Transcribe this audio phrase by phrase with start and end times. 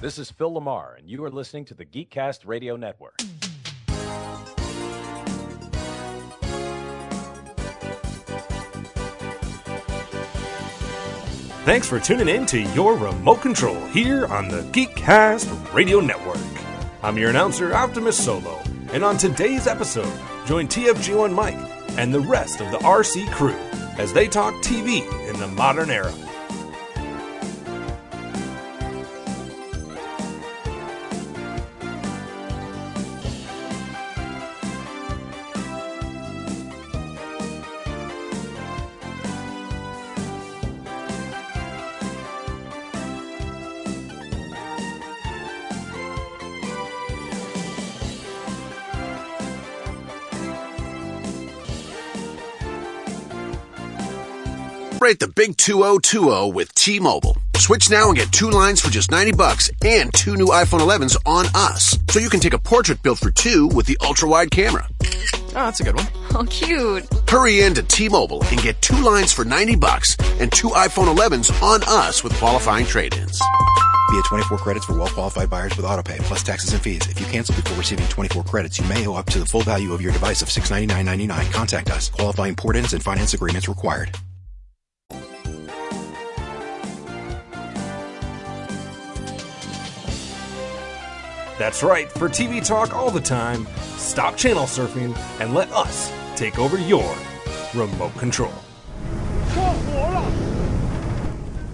[0.00, 3.20] This is Phil Lamar, and you are listening to the Geekcast Radio Network.
[11.66, 16.40] Thanks for tuning in to your remote control here on the Geekcast Radio Network.
[17.02, 18.58] I'm your announcer, Optimus Solo,
[18.94, 20.10] and on today's episode,
[20.46, 21.58] join TFG1 Mike
[21.98, 23.58] and the rest of the RC crew
[23.98, 26.14] as they talk TV in the modern era.
[55.10, 57.36] Celebrate the big 2020 with T-Mobile.
[57.56, 61.16] Switch now and get two lines for just 90 bucks and two new iPhone 11s
[61.26, 61.98] on us.
[62.10, 64.86] So you can take a portrait built for two with the ultra-wide camera.
[65.02, 66.06] Oh, that's a good one.
[66.32, 67.08] Oh, cute.
[67.28, 71.60] Hurry in to T-Mobile and get two lines for 90 bucks and two iPhone 11s
[71.60, 73.36] on us with qualifying trade-ins.
[74.12, 77.04] Via 24 credits for well-qualified buyers with autopay plus taxes and fees.
[77.08, 79.92] If you cancel before receiving 24 credits, you may owe up to the full value
[79.92, 81.52] of your device of $699.99.
[81.52, 82.10] Contact us.
[82.10, 84.16] Qualifying port-ins and finance agreements required.
[91.60, 96.58] That's right, for TV talk all the time, stop channel surfing and let us take
[96.58, 97.14] over your
[97.74, 98.54] remote control.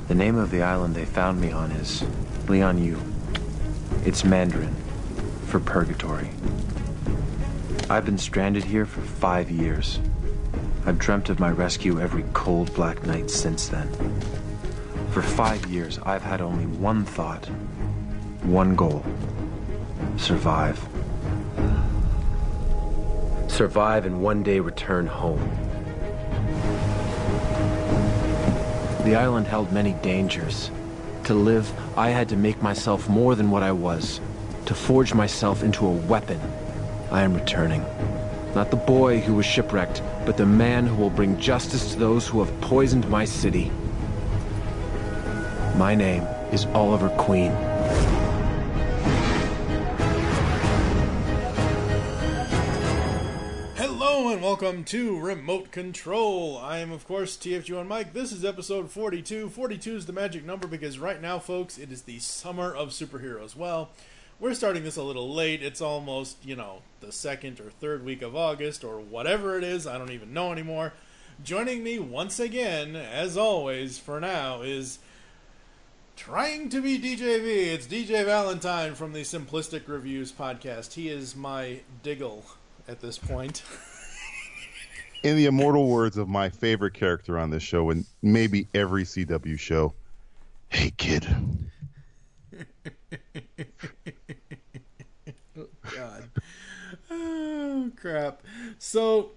[0.09, 2.03] The name of the island they found me on is
[2.49, 3.01] Lian Yu.
[4.05, 4.75] It's Mandarin
[5.47, 6.31] for purgatory.
[7.89, 10.01] I've been stranded here for five years.
[10.85, 13.89] I've dreamt of my rescue every cold black night since then.
[15.13, 17.47] For five years, I've had only one thought,
[18.43, 19.05] one goal
[20.17, 20.79] survive.
[23.49, 25.41] Survive and one day return home.
[29.05, 30.71] The island held many dangers.
[31.25, 34.21] To live, I had to make myself more than what I was.
[34.67, 36.41] To forge myself into a weapon.
[37.11, 37.85] I am returning.
[38.55, 42.27] Not the boy who was shipwrecked, but the man who will bring justice to those
[42.27, 43.71] who have poisoned my city.
[45.77, 46.23] My name
[46.53, 47.53] is Oliver Queen.
[54.59, 56.57] Welcome to Remote Control.
[56.57, 58.15] I am, of course, TFG1 Mike.
[58.15, 59.51] This is episode 42.
[59.51, 63.55] 42 is the magic number because right now, folks, it is the summer of superheroes.
[63.55, 63.91] Well,
[64.41, 65.63] we're starting this a little late.
[65.63, 69.87] It's almost, you know, the second or third week of August or whatever it is.
[69.87, 70.95] I don't even know anymore.
[71.45, 75.01] Joining me once again, as always, for now, is
[76.17, 77.75] trying to be DJV.
[77.75, 80.95] It's DJ Valentine from the Simplistic Reviews podcast.
[80.95, 82.47] He is my Diggle
[82.89, 83.63] at this point.
[85.23, 89.59] in the immortal words of my favorite character on this show and maybe every CW
[89.59, 89.95] show,
[90.69, 91.27] hey kid.
[95.59, 96.31] oh God.
[97.11, 98.43] Oh crap.
[98.79, 99.31] So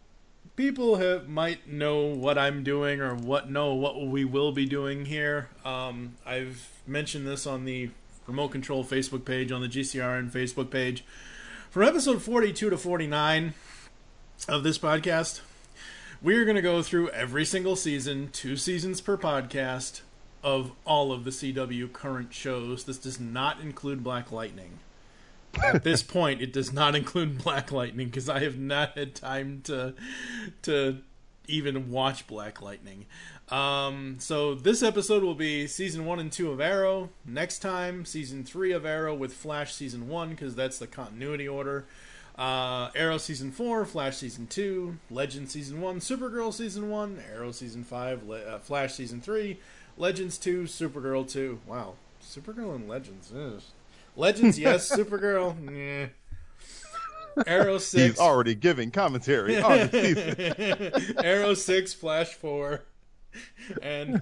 [0.55, 5.05] people have might know what I'm doing or what know what we will be doing
[5.05, 5.49] here.
[5.63, 7.91] Um, I've mentioned this on the
[8.27, 11.03] remote control Facebook page, on the GCRN Facebook page.
[11.71, 13.53] From episode 42 to 49
[14.47, 15.41] of this podcast,
[16.21, 20.01] we're going to go through every single season, two seasons per podcast,
[20.43, 22.83] of all of the CW current shows.
[22.85, 24.79] This does not include Black Lightning.
[25.63, 29.61] At this point, it does not include Black Lightning because I have not had time
[29.65, 29.93] to
[30.63, 30.99] to
[31.47, 33.05] even watch Black Lightning.
[33.49, 37.09] Um, so this episode will be season one and two of Arrow.
[37.25, 41.85] Next time, season three of Arrow with Flash season one because that's the continuity order.
[42.39, 47.83] Uh, Arrow season four, Flash season two, Legend season one, Supergirl season one, Arrow season
[47.83, 49.59] five, Le- uh, Flash season three,
[49.97, 51.59] Legends two, Supergirl two.
[51.67, 53.33] Wow, Supergirl and Legends.
[53.35, 53.61] Ugh.
[54.15, 54.89] Legends, yes.
[54.95, 56.07] Supergirl, nah.
[57.45, 58.11] Arrow six.
[58.11, 61.15] He's already giving commentary on the season.
[61.25, 62.85] Arrow six, Flash four,
[63.81, 64.21] and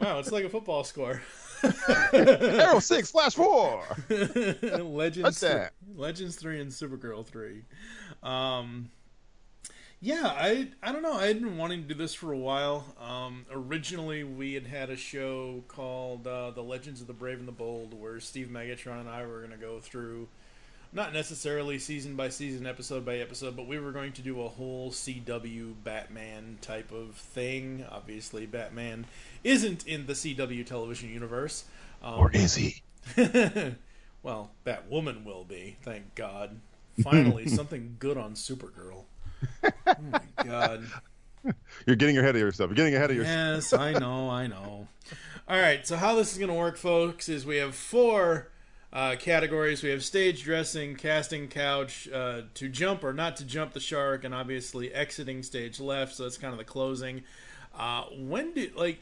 [0.00, 1.20] wow, it's like a football score.
[2.12, 3.82] Arrow six, Flash four.
[4.10, 5.44] Legends.
[5.96, 7.64] Legends three, and Supergirl three.
[8.22, 8.90] Um,
[10.00, 11.14] yeah, I I don't know.
[11.14, 12.84] I had been wanting to do this for a while.
[13.00, 17.48] Um, originally, we had had a show called uh, "The Legends of the Brave and
[17.48, 20.28] the Bold," where Steve Megatron and I were going to go through,
[20.92, 24.48] not necessarily season by season, episode by episode, but we were going to do a
[24.48, 27.84] whole CW Batman type of thing.
[27.90, 29.06] Obviously, Batman
[29.44, 31.64] isn't in the CW television universe.
[32.02, 32.82] Um, Or is he?
[34.22, 36.58] Well, Batwoman will be, thank God.
[37.02, 39.04] Finally, something good on Supergirl.
[39.64, 40.84] Oh my God.
[41.86, 42.68] You're getting ahead of yourself.
[42.70, 43.36] You're getting ahead of yourself.
[43.36, 44.88] Yes, I know, I know.
[45.48, 48.50] All right, so how this is going to work, folks, is we have four
[48.92, 49.82] uh, categories.
[49.82, 54.24] We have stage dressing, casting couch, uh, to jump or not to jump the shark,
[54.24, 56.14] and obviously exiting stage left.
[56.14, 57.22] So that's kind of the closing.
[57.78, 59.00] Uh, when did like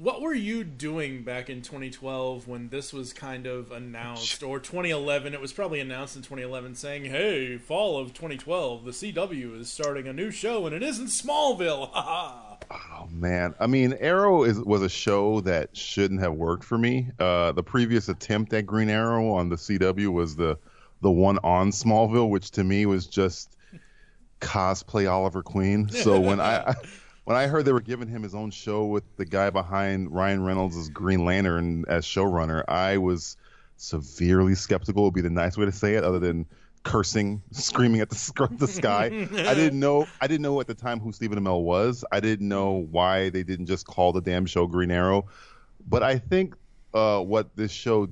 [0.00, 5.34] what were you doing back in 2012 when this was kind of announced or 2011
[5.34, 10.08] it was probably announced in 2011 saying hey fall of 2012 the cw is starting
[10.08, 11.90] a new show and it isn't smallville
[12.70, 17.08] oh man i mean arrow is was a show that shouldn't have worked for me
[17.18, 20.58] uh, the previous attempt at green arrow on the cw was the
[21.02, 23.56] the one on smallville which to me was just
[24.40, 26.74] cosplay oliver queen so when i
[27.30, 30.42] when I heard they were giving him his own show with the guy behind Ryan
[30.42, 33.36] Reynolds' Green Lantern as showrunner, I was
[33.76, 35.04] severely skeptical.
[35.04, 36.44] Would be the nice way to say it, other than
[36.82, 39.06] cursing, screaming at the, the sky.
[39.06, 40.06] I didn't know.
[40.20, 42.04] I didn't know at the time who Stephen Amell was.
[42.10, 45.26] I didn't know why they didn't just call the damn show Green Arrow.
[45.88, 46.54] But I think
[46.94, 48.08] uh, what this show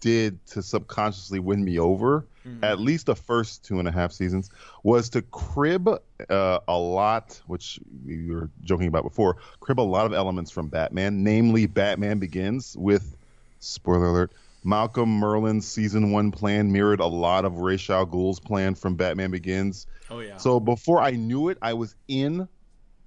[0.00, 2.62] did to subconsciously win me over, mm-hmm.
[2.62, 4.50] at least the first two and a half seasons,
[4.82, 10.04] was to crib uh, a lot, which we were joking about before, crib a lot
[10.04, 13.16] of elements from Batman, namely Batman Begins with,
[13.60, 14.32] spoiler alert,
[14.64, 19.30] Malcolm Merlyn's season one plan mirrored a lot of Ra's al Ghul's plan from Batman
[19.30, 19.86] Begins.
[20.10, 20.38] Oh yeah.
[20.38, 22.48] So before I knew it, I was in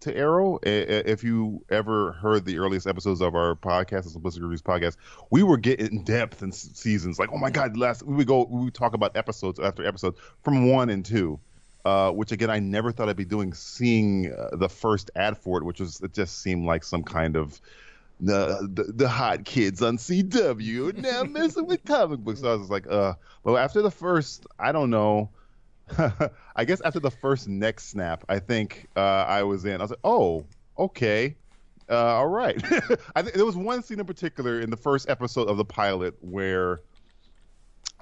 [0.02, 0.60] to Arrow.
[0.62, 4.98] If you ever heard the earliest episodes of our podcast, the Simplistic Reviews podcast,
[5.32, 7.18] we were getting in depth in seasons.
[7.18, 10.20] Like, oh my god, last we would go, we would talk about episodes after episodes
[10.44, 11.40] from one and two.
[11.86, 13.54] Uh, which again, I never thought I'd be doing.
[13.54, 17.38] Seeing uh, the first ad for it, which was it just seemed like some kind
[17.38, 17.62] of
[18.20, 22.42] the the, the hot kids on CW now messing with comic books.
[22.42, 23.14] So I was like, uh.
[23.44, 25.30] But after the first, I don't know
[26.56, 29.80] I guess after the first neck snap, I think uh, I was in.
[29.80, 30.46] I was like, oh,
[30.78, 31.36] okay.
[31.90, 32.62] Uh, all right.
[33.16, 36.16] I th- there was one scene in particular in the first episode of the pilot
[36.22, 36.82] where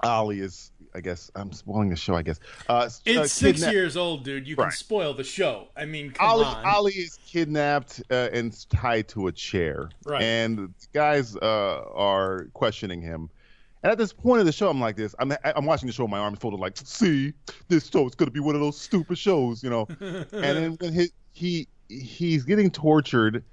[0.06, 2.16] Ollie is, I guess, I'm spoiling the show.
[2.16, 4.48] I guess uh, it's uh, six years old, dude.
[4.48, 5.68] You can spoil the show.
[5.76, 6.66] I mean, come Ollie, on.
[6.66, 10.22] Ollie is kidnapped uh, and tied to a chair, right?
[10.22, 13.30] And guys uh, are questioning him,
[13.84, 15.14] and at this point of the show, I'm like this.
[15.20, 17.34] I'm I'm watching the show, my arms folded, like, see,
[17.68, 19.88] this show is gonna be one of those stupid shows, you know.
[20.00, 23.44] and then when he, he he's getting tortured,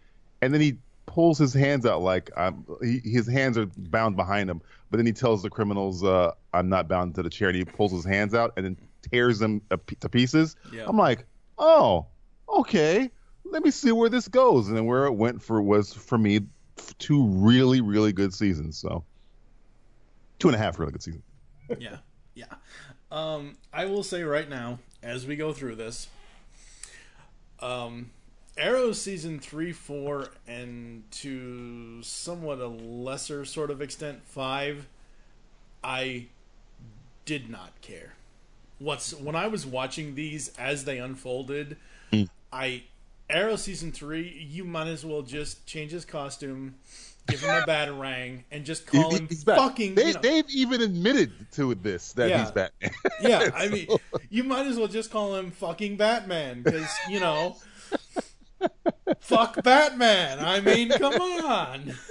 [0.40, 0.76] and then he
[1.06, 4.60] pulls his hands out like um, he, his hands are bound behind him,
[4.90, 7.64] but then he tells the criminals, uh, "I'm not bound to the chair," and he
[7.64, 8.76] pulls his hands out and then
[9.10, 9.62] tears them
[10.00, 10.56] to pieces.
[10.72, 10.84] Yeah.
[10.86, 11.26] I'm like,
[11.58, 12.06] oh,
[12.48, 13.10] okay,
[13.44, 16.40] let me see where this goes, and then where it went for was for me
[16.98, 18.78] two really really good seasons.
[18.78, 19.04] So
[20.38, 21.22] two and a half really good season.
[21.78, 21.98] yeah,
[22.34, 22.46] yeah.
[23.10, 26.08] Um, I will say right now, as we go through this,
[27.60, 28.10] um,
[28.56, 34.86] Arrow season three, four, and to somewhat a lesser sort of extent five,
[35.82, 36.26] I
[37.24, 38.14] did not care.
[38.78, 41.76] What's when I was watching these as they unfolded,
[42.12, 42.28] mm.
[42.52, 42.84] I
[43.30, 46.74] Arrow season three, you might as well just change his costume
[47.28, 49.94] give him a batarang, and just call him fucking.
[49.94, 52.40] They, you know, they've even admitted to this that yeah.
[52.40, 52.90] he's Batman.
[53.22, 53.86] yeah, I mean,
[54.30, 57.56] you might as well just call him fucking Batman because you know,
[59.20, 60.38] fuck Batman.
[60.40, 61.94] I mean, come on.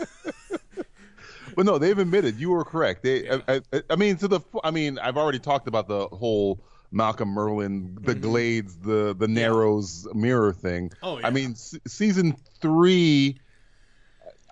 [1.53, 3.03] But no, they've admitted you were correct.
[3.03, 3.39] They, yeah.
[3.45, 7.35] I, I, I, mean, to the, I mean, I've already talked about the whole Malcolm
[7.35, 8.21] Merlyn, the mm-hmm.
[8.21, 10.17] Glades, the the Narrows yeah.
[10.17, 10.93] mirror thing.
[11.03, 11.27] Oh, yeah.
[11.27, 13.37] I mean, s- season three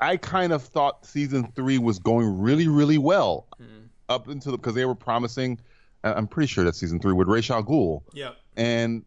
[0.01, 3.87] I kind of thought season three was going really, really well mm.
[4.07, 5.59] up until because the, they were promising.
[6.03, 8.03] I'm pretty sure that season three with Ra's al Ghul.
[8.13, 8.31] Yeah.
[8.55, 9.03] And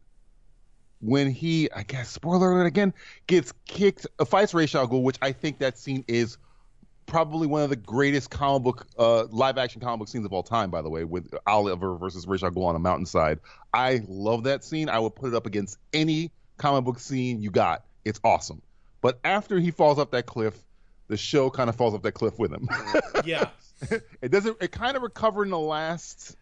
[1.02, 2.94] when he, I guess, spoiler alert again,
[3.26, 6.38] gets kicked, uh, fights Ra's al Ghul, which I think that scene is
[7.06, 10.42] probably one of the greatest comic book, uh, live action comic book scenes of all
[10.42, 10.70] time.
[10.70, 13.40] By the way, with Oliver versus Ra's al Ghul on a mountainside,
[13.74, 14.88] I love that scene.
[14.88, 17.84] I would put it up against any comic book scene you got.
[18.04, 18.62] It's awesome.
[19.00, 20.54] But after he falls off that cliff
[21.12, 22.68] the show kind of falls off that cliff with him.
[23.24, 23.50] yeah.
[24.22, 24.56] it doesn't.
[24.62, 26.36] It kind of recovered in the last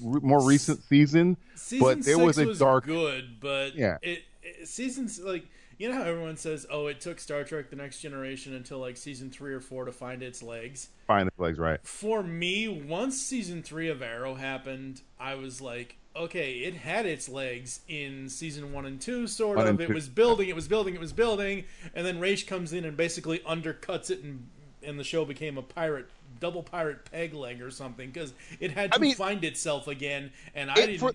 [0.00, 2.84] more recent season, season but there was a was dark.
[2.84, 5.46] Good, but yeah, it, it, seasons like
[5.78, 8.96] you know how everyone says, "Oh, it took Star Trek: The Next Generation until like
[8.96, 11.80] season three or four to find its legs." Find its legs, right?
[11.82, 17.28] For me, once season three of Arrow happened, I was like, okay, it had its
[17.28, 19.80] legs in season one and two, sort one of.
[19.80, 19.94] It two.
[19.94, 23.40] was building, it was building, it was building, and then Ra's comes in and basically
[23.40, 24.48] undercuts it, and
[24.84, 26.06] and the show became a pirate
[26.42, 30.30] double pirate peg leg or something because it had to I mean- find itself again,
[30.54, 30.98] and I It- didn't.
[30.98, 31.12] for,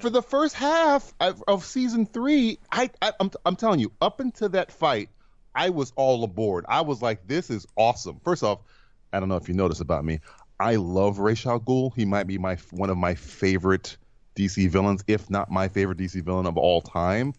[0.00, 4.20] for the first half of, of season three, I, I I'm I'm telling you, up
[4.20, 5.08] until that fight,
[5.54, 6.64] I was all aboard.
[6.68, 8.20] I was like, this is awesome.
[8.24, 8.60] First off,
[9.12, 10.20] I don't know if you noticed about me,
[10.60, 11.92] I love Ra's al Ghul.
[11.96, 13.96] He might be my one of my favorite
[14.36, 17.34] DC villains, if not my favorite DC villain of all time.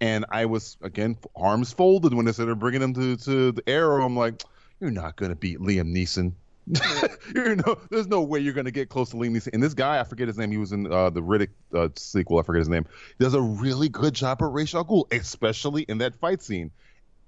[0.00, 4.04] And I was again arms folded when they started bringing him to to the Arrow.
[4.04, 4.42] I'm like,
[4.78, 6.32] you're not gonna beat Liam Neeson.
[7.34, 9.50] you know, there's no way you're gonna get close to Liam Neeson.
[9.52, 10.50] And this guy, I forget his name.
[10.50, 12.38] He was in uh, the Riddick uh, sequel.
[12.38, 12.86] I forget his name.
[13.18, 16.70] Does a really good job at Ra's al Ghul, especially in that fight scene.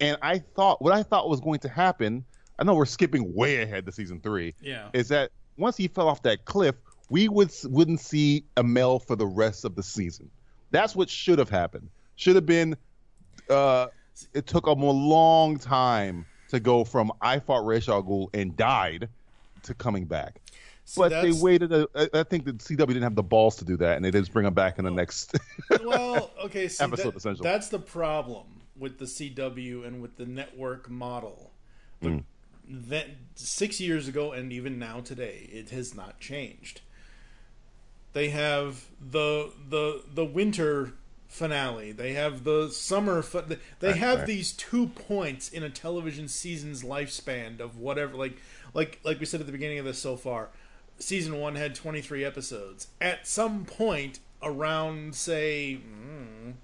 [0.00, 2.24] And I thought what I thought was going to happen.
[2.58, 4.54] I know we're skipping way ahead to season three.
[4.60, 4.88] Yeah.
[4.92, 6.74] Is that once he fell off that cliff,
[7.08, 10.30] we would wouldn't see Amell for the rest of the season.
[10.72, 11.88] That's what should have happened.
[12.16, 12.76] Should have been.
[13.48, 13.86] Uh,
[14.34, 18.56] it took him a long time to go from I fought Ra's al Ghul and
[18.56, 19.08] died
[19.64, 20.40] to coming back.
[20.96, 21.72] but they waited.
[21.72, 24.32] A, I think that CW didn't have the balls to do that, and they just
[24.32, 25.36] bring him back in the next.
[25.84, 27.48] well, okay, see, Episode, that- essentially.
[27.48, 28.46] that's the problem
[28.76, 31.52] with the CW and with the network model.
[32.00, 32.24] But Mm.
[32.70, 36.80] that six years ago and even now today, it has not changed.
[38.12, 40.92] They have the the the winter
[41.28, 41.92] finale.
[41.92, 43.22] They have the summer.
[43.22, 48.14] Fi- they have these two points in a television season's lifespan of whatever.
[48.16, 48.38] Like
[48.74, 50.48] like like we said at the beginning of this so far,
[50.98, 52.88] season one had twenty three episodes.
[53.00, 55.80] At some point around say.
[55.80, 56.54] mm,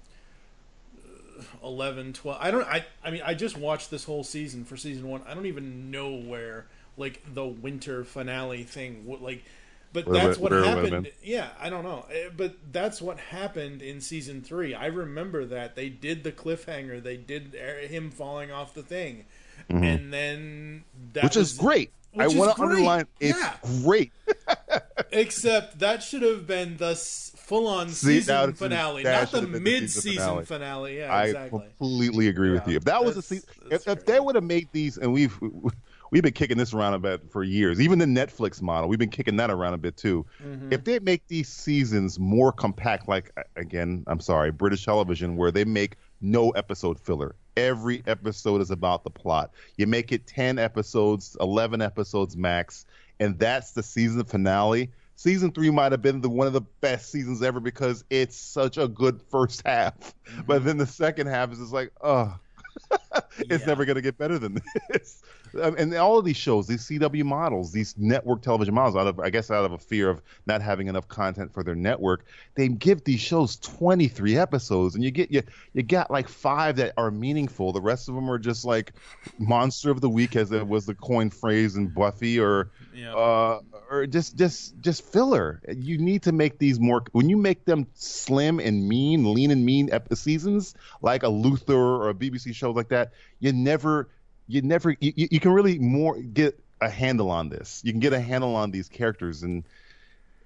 [1.63, 5.07] 11 12 i don't i i mean i just watched this whole season for season
[5.09, 5.21] one.
[5.27, 9.43] I don't even know where like the winter finale thing like
[9.91, 11.11] but that's what where it would've happened.
[11.23, 12.05] yeah i don't know.
[12.11, 14.73] Eh, but that's what happened in season three.
[14.73, 17.01] I remember that they did the cliffhanger.
[17.01, 19.25] They did eh, him falling off the thing
[19.69, 20.83] and then
[21.13, 21.25] that Mm-hmm.
[21.27, 21.91] which was, is great.
[22.17, 23.53] I which is want to underline it's Yeah.
[23.83, 24.11] great.
[25.11, 29.57] Except that should have been the full-on See, season finale, not the have been the
[29.59, 30.45] season mid-season finale.
[30.45, 30.97] finale.
[30.97, 31.59] Yeah, I exactly.
[31.59, 32.75] completely agree with you.
[32.77, 35.37] If that was a that's- season, if, if they would have made these, and we've
[36.11, 39.09] we've been kicking this around a bit for years, even the Netflix model, we've been
[39.09, 40.25] kicking that around a bit too.
[40.43, 40.71] Mm-hmm.
[40.73, 45.65] If they make these seasons more compact, like again, I'm sorry, British television, where they
[45.65, 47.35] make no episode filler.
[47.57, 49.51] Every episode is about the plot.
[49.77, 52.85] You make it 10 episodes, 11 episodes max,
[53.19, 54.91] and that's the season finale.
[55.15, 58.77] Season three might have been the one of the best seasons ever because it's such
[58.77, 59.95] a good first half.
[59.97, 60.41] Mm-hmm.
[60.45, 62.37] But then the second half is just like, oh,
[63.39, 63.65] it's Yeah.
[63.67, 65.21] never going to get better than this.
[65.61, 69.19] Um, and all of these shows, these CW models, these network television models, out of
[69.19, 72.67] I guess out of a fear of not having enough content for their network, they
[72.67, 75.43] give these shows 23 episodes, and you get you
[75.73, 77.71] you got like five that are meaningful.
[77.71, 78.93] The rest of them are just like
[79.37, 83.13] monster of the week, as it was the coin phrase in Buffy, or Yeah.
[83.15, 85.61] uh, or just just just filler.
[85.73, 87.03] You need to make these more.
[87.13, 91.75] When you make them slim and mean, lean and mean ep- seasons, like a Luther
[91.75, 93.04] or a BBC show like that,
[93.39, 94.09] you never,
[94.47, 97.81] you never, you, you can really more get a handle on this.
[97.83, 99.63] You can get a handle on these characters and.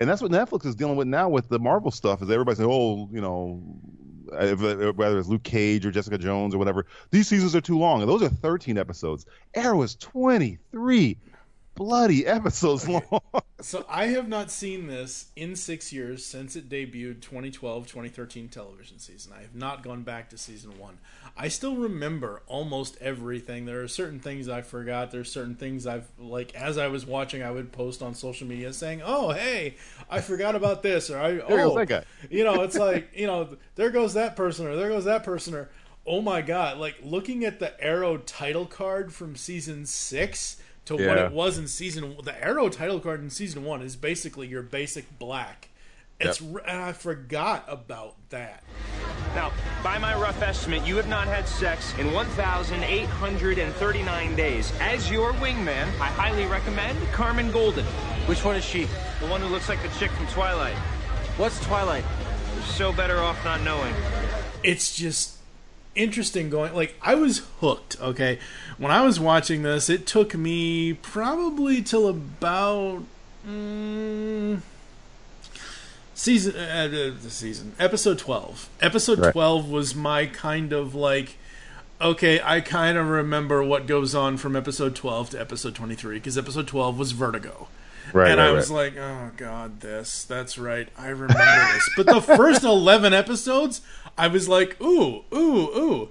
[0.02, 2.22] And that's what Netflix is dealing with now with the Marvel stuff.
[2.22, 3.62] Is everybody saying, "Oh, you know,
[4.32, 8.10] whether it's Luke Cage or Jessica Jones or whatever, these seasons are too long." And
[8.10, 9.26] those are 13 episodes.
[9.54, 11.18] Arrow is 23
[11.80, 13.02] bloody episodes long.
[13.62, 19.00] So I have not seen this in six years since it debuted 2012 2013 television
[19.00, 19.34] season.
[19.38, 20.98] I have not gone back to season one.
[21.36, 23.66] I still remember almost everything.
[23.66, 25.12] There are certain things I forgot.
[25.12, 28.48] There are certain things I've like as I was watching, I would post on social
[28.48, 29.76] media saying, "Oh, hey,
[30.10, 32.04] I forgot about this," or "I goes oh, that guy.
[32.30, 35.54] you know, it's like you know, there goes that person, or there goes that person,
[35.54, 35.70] or
[36.08, 40.62] oh my god, like looking at the Arrow title card from season six
[40.98, 42.16] to what it was in season.
[42.24, 45.70] The Arrow title card in season one is basically your basic black.
[46.20, 48.62] It's r and I forgot about that.
[49.36, 49.54] Now,
[49.84, 54.74] by my rough estimate, you have not had sex in 1,839 days.
[54.82, 57.86] As your wingman, I highly recommend Carmen Golden,
[58.26, 58.86] Which one is she?
[59.22, 60.76] the one who looks like the chick from Twilight.
[61.38, 62.04] What's Twilight?
[62.54, 63.94] You're so better off not knowing.
[64.62, 65.39] It's just
[65.96, 68.40] interesting going like I was hooked, okay?
[68.78, 73.04] When I was watching this, it took me probably till about
[73.48, 74.62] mm,
[76.14, 76.88] season uh, uh,
[77.22, 78.70] the season episode 12.
[78.82, 79.32] Episode Right.
[79.32, 81.38] 12 was my kind of like
[82.02, 86.38] okay, I kind of remember what goes on from episode 12 to episode 23 because
[86.38, 87.68] episode 12 was Vertigo.
[88.14, 88.94] Right, and right, I was right.
[88.96, 90.24] like, "Oh God, this.
[90.24, 90.90] That's right.
[90.98, 91.34] I remember
[91.74, 93.82] this." But the first eleven episodes,
[94.20, 95.38] I was like, "Ooh, ooh,
[95.78, 96.10] ooh."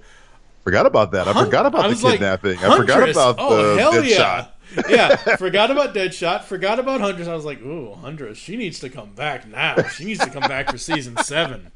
[0.63, 1.27] forgot about that.
[1.27, 2.57] I Hun- forgot about I the was like, kidnapping.
[2.59, 4.17] I forgot about Oh, the hell dead yeah.
[4.17, 4.55] shot.
[4.89, 7.27] yeah, forgot about Deadshot, forgot about Huntress.
[7.27, 9.81] I was like, ooh, Huntress, she needs to come back now.
[9.81, 11.71] She needs to come back for season seven.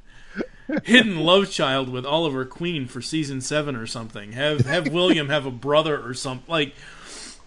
[0.83, 4.33] Hidden Love Child with Oliver Queen for season seven or something.
[4.33, 6.45] Have have William have a brother or something.
[6.47, 6.75] Like,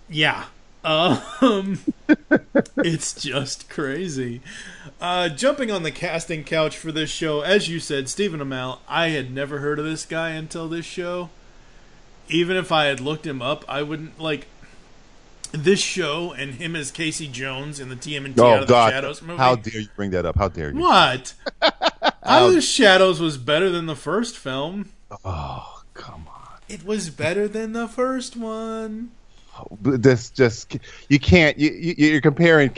[0.08, 0.46] yeah.
[0.86, 1.80] Um,
[2.76, 4.40] it's just crazy.
[5.00, 8.78] Uh, jumping on the casting couch for this show, as you said, Stephen Amell.
[8.88, 11.30] I had never heard of this guy until this show.
[12.28, 14.46] Even if I had looked him up, I wouldn't like
[15.50, 18.86] this show and him as Casey Jones in the TMNT Oh Out of God!
[18.88, 19.38] the Shadows movie.
[19.38, 20.36] How dare you bring that up?
[20.36, 20.78] How dare you?
[20.78, 21.34] What?
[21.62, 24.90] Out of the Shadows was better than the first film.
[25.24, 26.58] Oh come on!
[26.68, 29.10] It was better than the first one.
[29.80, 30.76] This just
[31.08, 31.58] you can't.
[31.58, 32.70] You, you, you're comparing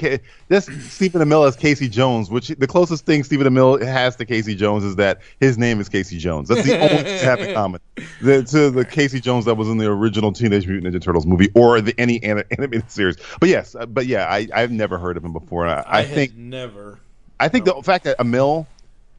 [0.49, 4.55] this Stephen Amell as Casey Jones, which the closest thing Stephen Amell has to Casey
[4.55, 6.49] Jones is that his name is Casey Jones.
[6.49, 7.81] That's the only have in common.
[8.21, 11.51] The, to the Casey Jones that was in the original Teenage Mutant Ninja Turtles movie
[11.55, 13.17] or the any an- animated series.
[13.41, 15.67] But yes, uh, but yeah, I I've never heard of him before.
[15.67, 17.01] I, I, I, think never.
[17.41, 18.67] I think the fact that Amell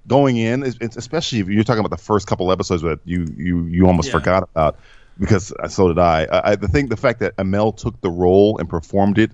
[0.07, 3.27] going in, is- it's especially if you're talking about the first couple episodes that you
[3.37, 4.13] you you almost Yeah.
[4.13, 4.79] forgot about
[5.19, 6.23] because so did I.
[6.25, 6.51] I.
[6.51, 9.31] I think the fact that Amell took the role and performed it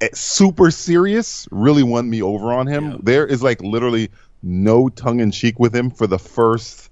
[0.00, 2.90] eh, super serious really won me over on him.
[2.92, 2.96] Yeah.
[3.02, 4.10] There is like literally
[4.42, 6.90] no tongue in cheek with him for the first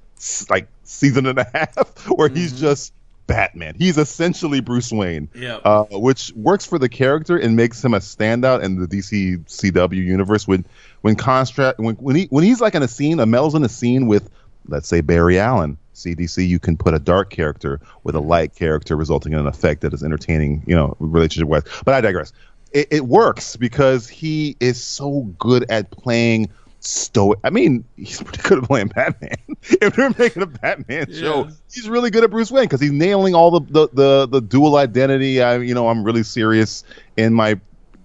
[0.50, 2.93] like season and a half where he's just
[3.27, 3.75] Batman.
[3.79, 5.57] He's essentially Bruce Wayne Yeah.
[5.65, 9.95] uh, which works for the character and makes him a standout in the DC CW
[10.05, 10.47] universe.
[10.49, 10.65] When
[11.00, 14.07] when contrast when when he when he's like in a scene, Amell's in a scene
[14.07, 14.29] with
[14.67, 15.79] let's say Barry Allen.
[15.94, 19.80] CDC, you can put a dark character with a light character, resulting in an effect
[19.82, 21.62] that is entertaining, you know, relationship wise.
[21.85, 22.32] But I digress.
[22.73, 27.38] It, it works because he is so good at playing stoic.
[27.44, 29.37] I mean, he's pretty good at playing Batman.
[29.62, 33.35] if we're making a Batman show, he's really good at Bruce Wayne because he's nailing
[33.35, 35.42] all the, the the the dual identity.
[35.42, 36.85] I you know I'm really serious
[37.16, 37.61] in my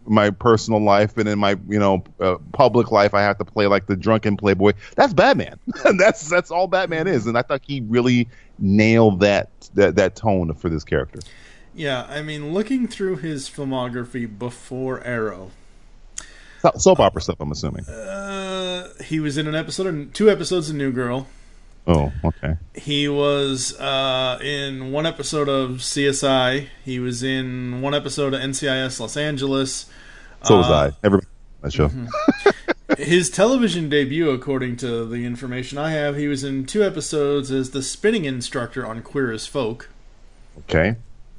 [0.07, 3.13] my personal life and in my you know uh, public life.
[3.13, 4.74] I have to play like the drunken playboy.
[4.96, 5.59] That's Batman.
[5.98, 8.27] that's that's all Batman is, and I thought he really
[8.59, 11.20] nailed that that that tone for this character.
[11.74, 15.51] Yeah, I mean, looking through his filmography before Arrow,
[16.61, 17.85] So- Soap opera stuff, I'm assuming.
[17.85, 21.27] uh, he was in an episode, of, two episodes of New Girl.
[21.87, 22.57] Oh, okay.
[22.74, 26.67] He was uh, in one episode of CSI.
[26.83, 29.85] He was in one episode of NCIS Los Angeles.
[30.43, 30.91] So was Uh, I.
[31.03, 31.27] Everybody
[31.61, 31.91] that show.
[32.98, 37.71] His television debut, according to the information I have, he was in two episodes as
[37.71, 39.89] the spinning instructor on Queer as Folk.
[40.59, 40.95] Okay.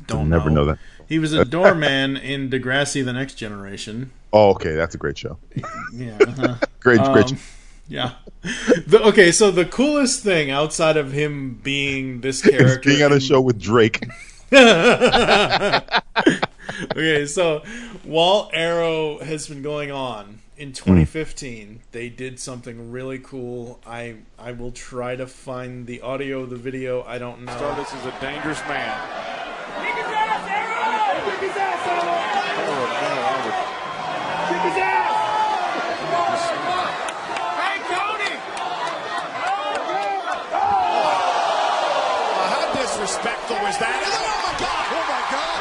[0.06, 0.78] Don't never know that.
[1.08, 4.10] He was a doorman in Degrassi: The Next Generation.
[4.32, 4.74] Oh, okay.
[4.74, 5.38] That's a great show.
[5.92, 6.18] Yeah.
[6.20, 6.56] uh-huh.
[6.80, 7.32] Great, great.
[7.32, 7.38] Um,
[7.88, 8.12] yeah.
[8.42, 13.12] The, okay, so the coolest thing outside of him being this It's character, being on
[13.12, 14.06] a show with Drake.
[14.52, 15.82] okay,
[17.26, 17.62] so
[18.04, 20.74] while Arrow has been going on in hmm.
[20.74, 23.80] 2015, they did something really cool.
[23.84, 27.02] I I will try to find the audio, the video.
[27.02, 27.56] I don't know.
[27.56, 29.26] Stardust is a dangerous man.
[42.46, 44.00] How disrespectful was that?
[44.00, 44.84] Oh my God!
[44.88, 45.56] Oh my God!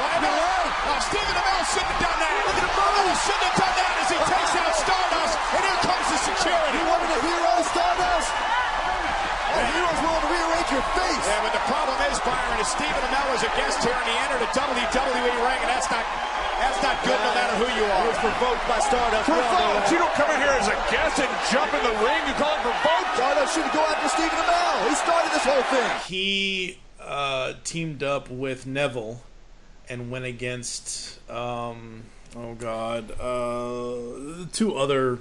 [0.86, 2.34] Oh, Stephen Amell shouldn't have done that.
[2.46, 3.06] Look at him move!
[3.06, 6.78] He shouldn't have done that as he takes out Stardust, and here comes the security.
[6.78, 8.32] You wanted a hero, Stardust?
[8.32, 11.26] A hero's willing to rearrange your face.
[11.26, 11.96] Yeah, but the problem
[12.66, 15.60] is, Byron, is Stephen Amell was a guest here, and he entered a WWE ring,
[15.62, 16.06] and that's not
[16.58, 18.02] that's not good, no matter who you are.
[18.02, 19.26] He was provoked by Stardust.
[19.26, 19.92] Provoked!
[19.92, 22.22] You don't come in here as a guest and jump in the ring.
[22.28, 23.10] You call it provoked?
[23.16, 24.90] Stardust should go after Stephen Amell.
[24.90, 25.90] He started this whole thing.
[26.08, 29.22] he uh, teamed up with Neville
[29.90, 32.04] and went against um,
[32.36, 35.20] oh god uh, two other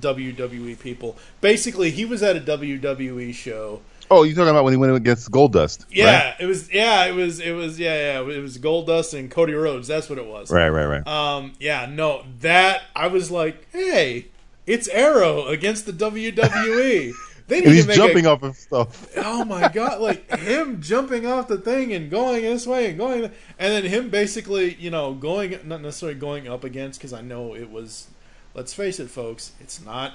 [0.00, 1.16] WWE people.
[1.40, 3.82] Basically, he was at a WWE show.
[4.10, 5.86] Oh, you talking about when he went against Goldust?
[5.90, 6.72] Yeah, it was.
[6.72, 7.40] Yeah, it was.
[7.40, 7.78] It was.
[7.78, 8.34] Yeah, yeah.
[8.34, 9.88] It was Goldust and Cody Rhodes.
[9.88, 10.50] That's what it was.
[10.50, 11.06] Right, right, right.
[11.06, 11.36] right.
[11.36, 11.52] Um.
[11.58, 11.86] Yeah.
[11.86, 12.24] No.
[12.40, 14.26] That I was like, hey,
[14.66, 17.12] it's Arrow against the WWE.
[17.48, 19.08] They need and he's to make jumping a, off of stuff.
[19.16, 23.22] oh my god like him jumping off the thing and going this way and going
[23.22, 27.54] and then him basically you know going not necessarily going up against because i know
[27.54, 28.08] it was
[28.54, 30.14] let's face it folks it's not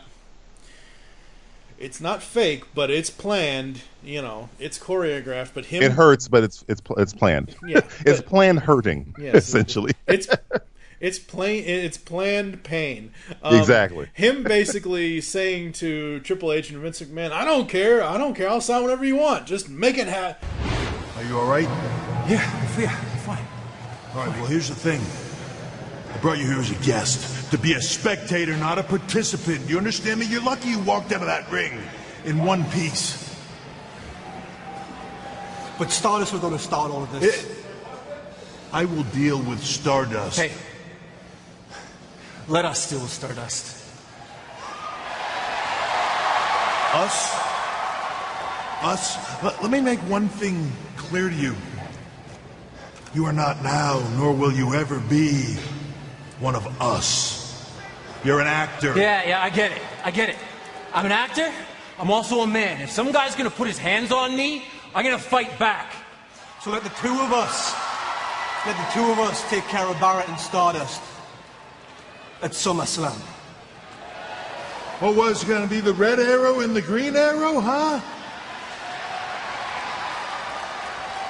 [1.81, 6.43] it's not fake but it's planned you know it's choreographed but him It hurts, but
[6.43, 7.55] it's it's it's planned.
[7.65, 9.91] Yeah, it's but- planned hurting Yes, essentially.
[10.07, 10.27] it's
[10.99, 14.07] it's plain it's planned pain Um, Exactly.
[14.13, 18.47] him basically saying to triple h and vince mcmahon i don't care i don't care
[18.49, 20.47] i'll sign whatever you want just make it happen
[21.17, 21.67] Are you all right?
[22.29, 22.45] Yeah,
[22.79, 23.45] yeah, fine.
[24.13, 24.35] All right.
[24.37, 25.01] Well, here's the thing.
[26.13, 29.69] I brought you here as a guest, to be a spectator, not a participant.
[29.69, 30.25] You understand me?
[30.25, 31.79] You're lucky you walked out of that ring
[32.25, 33.17] in one piece.
[35.79, 37.43] But Stardust was going to start all of this.
[37.43, 37.57] It-
[38.73, 40.39] I will deal with Stardust.
[40.39, 40.51] Hey,
[42.47, 43.77] let us deal with Stardust.
[46.93, 47.35] Us?
[48.81, 49.43] Us?
[49.43, 51.55] Let, let me make one thing clear to you.
[53.13, 55.57] You are not now, nor will you ever be,
[56.41, 57.71] one of us.
[58.23, 58.93] You're an actor.
[58.97, 59.81] Yeah, yeah, I get it.
[60.03, 60.37] I get it.
[60.93, 61.49] I'm an actor.
[61.97, 62.81] I'm also a man.
[62.81, 65.93] If some guy's gonna put his hands on me, I'm gonna fight back.
[66.61, 67.73] So let the two of us,
[68.65, 71.01] let the two of us take care of Barrett and Stardust
[72.41, 73.19] at SummerSlam.
[74.99, 77.99] What was going to be the red arrow and the green arrow, huh?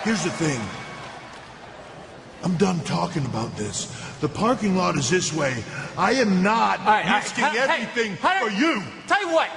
[0.04, 0.60] Here's the thing.
[2.44, 3.86] I'm done talking about this.
[4.20, 5.64] The parking lot is this way.
[5.98, 7.24] I am not All right, all right.
[7.24, 8.84] risking Hey, hey, everything how for you.
[9.08, 9.50] Tell you what.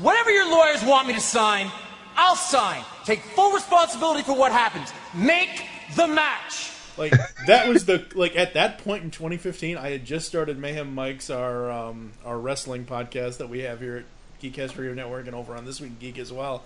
[0.00, 1.70] Whatever your lawyers want me to sign,
[2.16, 2.84] I'll sign.
[3.04, 4.92] Take full responsibility for what happens.
[5.14, 5.64] Make
[5.96, 6.72] the match.
[6.96, 7.12] Like
[7.46, 11.30] that was the like at that point in 2015, I had just started Mayhem Mike's
[11.30, 14.04] our um, our wrestling podcast that we have here at
[14.42, 16.64] Geekcast Radio Network and over on This Week in Geek as well.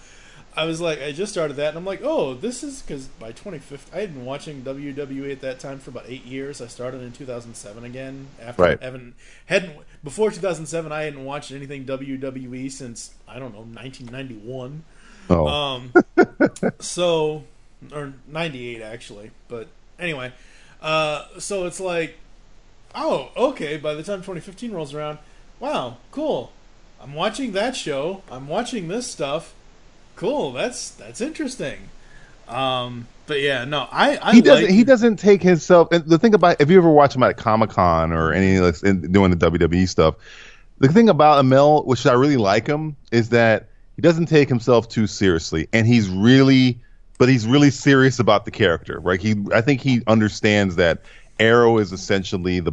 [0.54, 3.28] I was like, I just started that, and I'm like, oh, this is because by
[3.28, 6.60] 2015, I had been watching WWE at that time for about eight years.
[6.60, 8.26] I started in 2007 again.
[8.40, 8.82] After Right.
[8.82, 9.14] having
[9.46, 14.84] hadn't before 2007, I hadn't watched anything WWE since I don't know 1991.
[15.30, 15.46] Oh.
[15.46, 15.92] Um,
[16.80, 17.44] so,
[17.92, 19.30] or 98 actually.
[19.48, 20.32] But anyway,
[20.82, 22.16] uh, so it's like,
[22.94, 25.18] oh, okay, by the time 2015 rolls around,
[25.60, 26.52] wow, cool.
[27.00, 28.22] I'm watching that show.
[28.30, 29.54] I'm watching this stuff.
[30.16, 30.52] Cool.
[30.52, 31.78] That's that's interesting.
[32.48, 34.64] Um, but yeah, no, I, I he doesn't.
[34.66, 35.88] like- He doesn't take himself.
[35.92, 38.82] And the thing about if you ever watch him at Comic Con or any like,
[38.82, 40.16] in, doing the WWE stuff,
[40.78, 44.88] the thing about Amell, which I really like him, is that he doesn't take himself
[44.88, 46.78] too seriously, and he's really,
[47.18, 48.98] but he's really serious about the character.
[49.00, 49.20] Right?
[49.20, 51.02] He, I think he understands that
[51.40, 52.72] Arrow is essentially the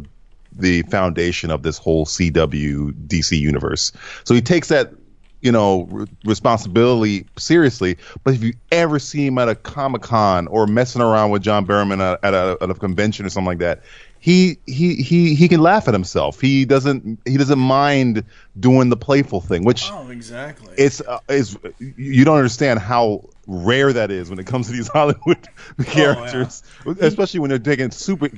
[0.52, 3.92] the foundation of this whole CW DC universe.
[4.24, 4.92] So he takes that
[5.40, 7.96] you know re- responsibility seriously.
[8.24, 11.66] But if you ever see him at a Comic Con or messing around with John
[11.66, 13.82] Barrowman at, at, a, at a convention or something like that,
[14.18, 16.40] he he he he can laugh at himself.
[16.40, 18.24] He doesn't he doesn't mind
[18.58, 20.74] doing the playful thing, which Oh, exactly.
[20.76, 24.88] it's uh, is you don't understand how rare that is when it comes to these
[24.92, 25.48] Hollywood
[25.86, 26.62] characters,
[27.00, 28.28] especially when they're taking super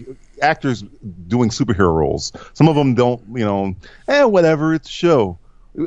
[0.40, 0.84] actors
[1.26, 2.32] doing superhero roles.
[2.54, 3.74] Some of them don't, you know,
[4.08, 5.38] eh, whatever, it's a show.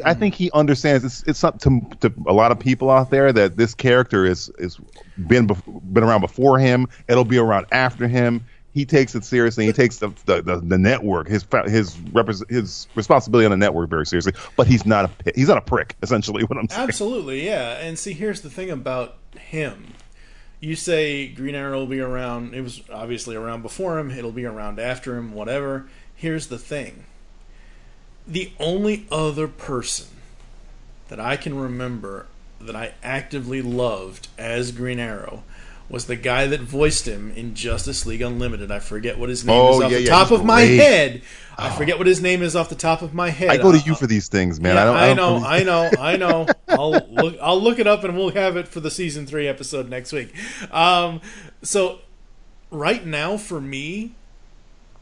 [0.04, 3.32] I think he understands it's it's something to, to a lot of people out there
[3.32, 4.80] that this character is is
[5.28, 6.88] been been around before him.
[7.08, 8.46] It'll be around after him.
[8.74, 9.66] He takes it seriously.
[9.66, 13.90] He takes the the, the, the network his his repres his responsibility on the network
[13.90, 14.34] very seriously.
[14.58, 15.96] But he's not a he's not a prick.
[16.02, 16.82] Essentially, what I'm saying.
[16.88, 17.78] Absolutely, yeah.
[17.78, 19.94] And see, here's the thing about him.
[20.60, 22.56] You say Green Arrow will be around.
[22.56, 24.10] It was obviously around before him.
[24.10, 25.34] It'll be around after him.
[25.34, 25.88] Whatever.
[26.16, 27.06] Here's the thing.
[28.28, 30.08] The only other person
[31.10, 32.26] that I can remember
[32.60, 35.44] that I actively loved as Green Arrow
[35.88, 38.72] was the guy that voiced him in Justice League Unlimited.
[38.72, 40.78] I forget what his name Oh, is off yeah, the yeah, top of my great.
[40.78, 41.22] head.
[41.60, 43.50] I forget what his name is off the top of my head.
[43.52, 44.76] I go to Uh, you for these things, man.
[44.76, 44.96] yeah, I don't.
[44.96, 46.48] I, don't know, I know, I know.
[46.68, 47.38] I'll look.
[47.40, 50.34] I'll look it up, and we'll have it for the season three episode next week.
[50.74, 51.22] Um,
[51.62, 52.00] so,
[52.72, 54.16] right now for me,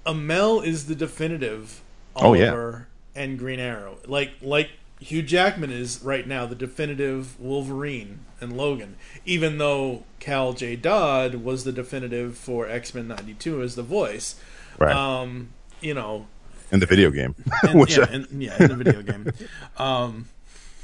[0.06, 1.82] Amell is the definitive
[2.16, 2.82] Oh, yeah.
[3.15, 3.97] And Green Arrow.
[4.08, 8.95] Like like Hugh Jackman is right now the definitive Wolverine and Logan.
[9.26, 10.76] Even though Cal J.
[10.76, 14.36] Dodd was the definitive for X Men '92 as the voice.
[14.80, 14.95] Right.
[14.95, 15.49] Um,
[15.82, 16.28] you know,
[16.71, 19.32] in the video game, and, which yeah, I- and- yeah, in the video game.
[19.78, 20.30] Um,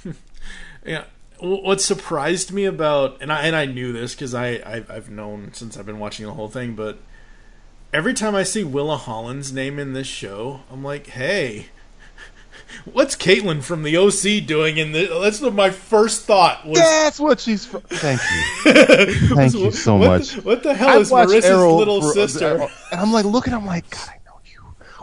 [0.85, 1.05] yeah,
[1.39, 5.53] what surprised me about, and I and I knew this because I I've, I've known
[5.53, 6.99] since I've been watching the whole thing, but
[7.93, 11.67] every time I see Willa Holland's name in this show, I'm like, hey.
[12.91, 15.07] What's Kaitlin from the OC doing in the?
[15.21, 16.77] That's what my first thought was.
[16.79, 17.65] That's what she's.
[17.65, 17.81] From.
[17.81, 18.21] Thank
[18.65, 18.73] you.
[19.35, 20.31] Thank you so What much.
[20.33, 22.67] the- what the hell I've is watched Marissa's little for- sister?
[22.91, 23.53] And I'm like looking.
[23.53, 24.61] At I'm like, God, I know you.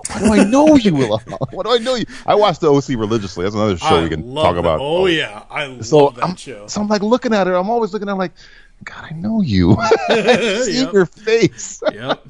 [0.08, 0.94] Why do I know you?
[1.50, 2.04] Why do I know you?
[2.26, 3.42] I watch the OC religiously.
[3.44, 4.60] That's another show I we can talk that.
[4.60, 4.80] about.
[4.80, 6.66] Oh yeah, I So love that I'm, show.
[6.66, 7.54] so I'm like looking at her.
[7.54, 8.32] I'm always looking at her like,
[8.84, 9.76] God, I know you.
[10.62, 10.92] See Yep.
[10.92, 11.82] your face.
[11.92, 12.22] Yep.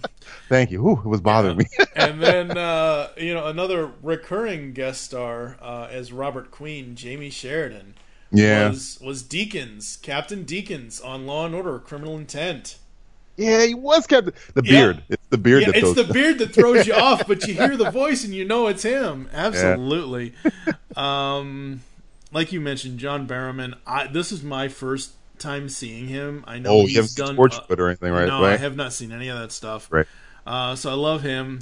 [0.48, 0.86] Thank you.
[0.86, 1.66] Ooh, it was bothering me.
[1.96, 7.94] and then uh, you know another recurring guest star uh, as Robert Queen, Jamey Sheridan.
[8.30, 8.68] Yeah.
[8.68, 12.78] was was Deakins, Captain Deakins on Law and Order: Criminal Intent.
[13.36, 14.32] Yeah, he was Captain.
[14.54, 15.02] The beard.
[15.08, 17.54] It's the beard Yeah, that it's throws the beard that throws you off, but you
[17.54, 19.28] hear the voice and you know it's him.
[19.32, 20.32] Absolutely.
[20.96, 21.82] um,
[22.32, 23.74] like you mentioned, John Barrowman.
[23.86, 26.44] I, this is my first time seeing him.
[26.46, 28.26] I know Oh, he's done uh, or anything, right?
[28.26, 29.88] No, I have not seen any of that stuff.
[29.92, 30.06] Right.
[30.46, 31.60] Uh, so I love him.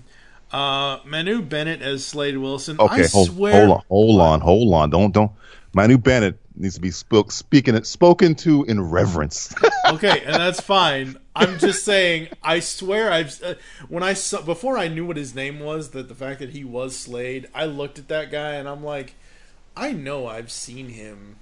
[0.53, 2.77] Uh, Manu Bennett as Slade Wilson.
[2.79, 3.67] Okay, I hold, swear.
[3.67, 4.91] hold on, hold on, hold on.
[4.91, 5.33] Don't don't.
[5.73, 9.53] Manu Bennett needs to be spoke speaking it spoken to in reverence.
[9.89, 11.17] okay, and that's fine.
[11.35, 12.29] I'm just saying.
[12.43, 13.55] I swear, I've uh,
[13.89, 16.63] when I saw before I knew what his name was, that the fact that he
[16.63, 19.17] was Slade, I looked at that guy and I'm like,
[19.77, 21.37] I know I've seen him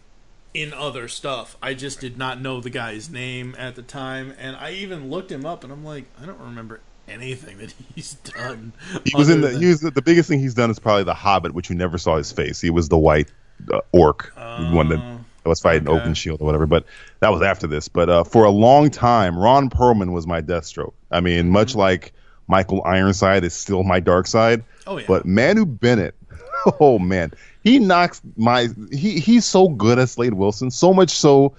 [0.55, 1.57] in other stuff.
[1.61, 5.31] I just did not know the guy's name at the time, and I even looked
[5.31, 8.73] him up, and I'm like, I don't remember anything that he's done.
[9.05, 9.49] he was in the.
[9.49, 11.77] than- He was the, the biggest thing he's done is probably the Hobbit, which you
[11.77, 12.61] never saw his face.
[12.61, 13.29] He was the white
[13.73, 15.01] uh, orc, the one that
[15.45, 16.07] was fighting Oh, okay.
[16.07, 16.67] Oakenshield or whatever.
[16.67, 16.85] But
[17.21, 17.88] that was after this.
[17.88, 20.93] But uh, for a long time, Ron Perlman was my Deathstroke.
[21.11, 22.12] I mean, much like
[22.49, 24.59] Michael Ironside is still my Darkseid.
[24.59, 24.91] Mm-hmm.
[24.91, 25.05] Oh, yeah.
[25.09, 26.15] But Manu Bennett,
[26.81, 27.33] oh man,
[27.65, 28.69] he knocks my.
[28.93, 30.71] He he's so good at Slade Wilson.
[30.71, 31.55] So much so.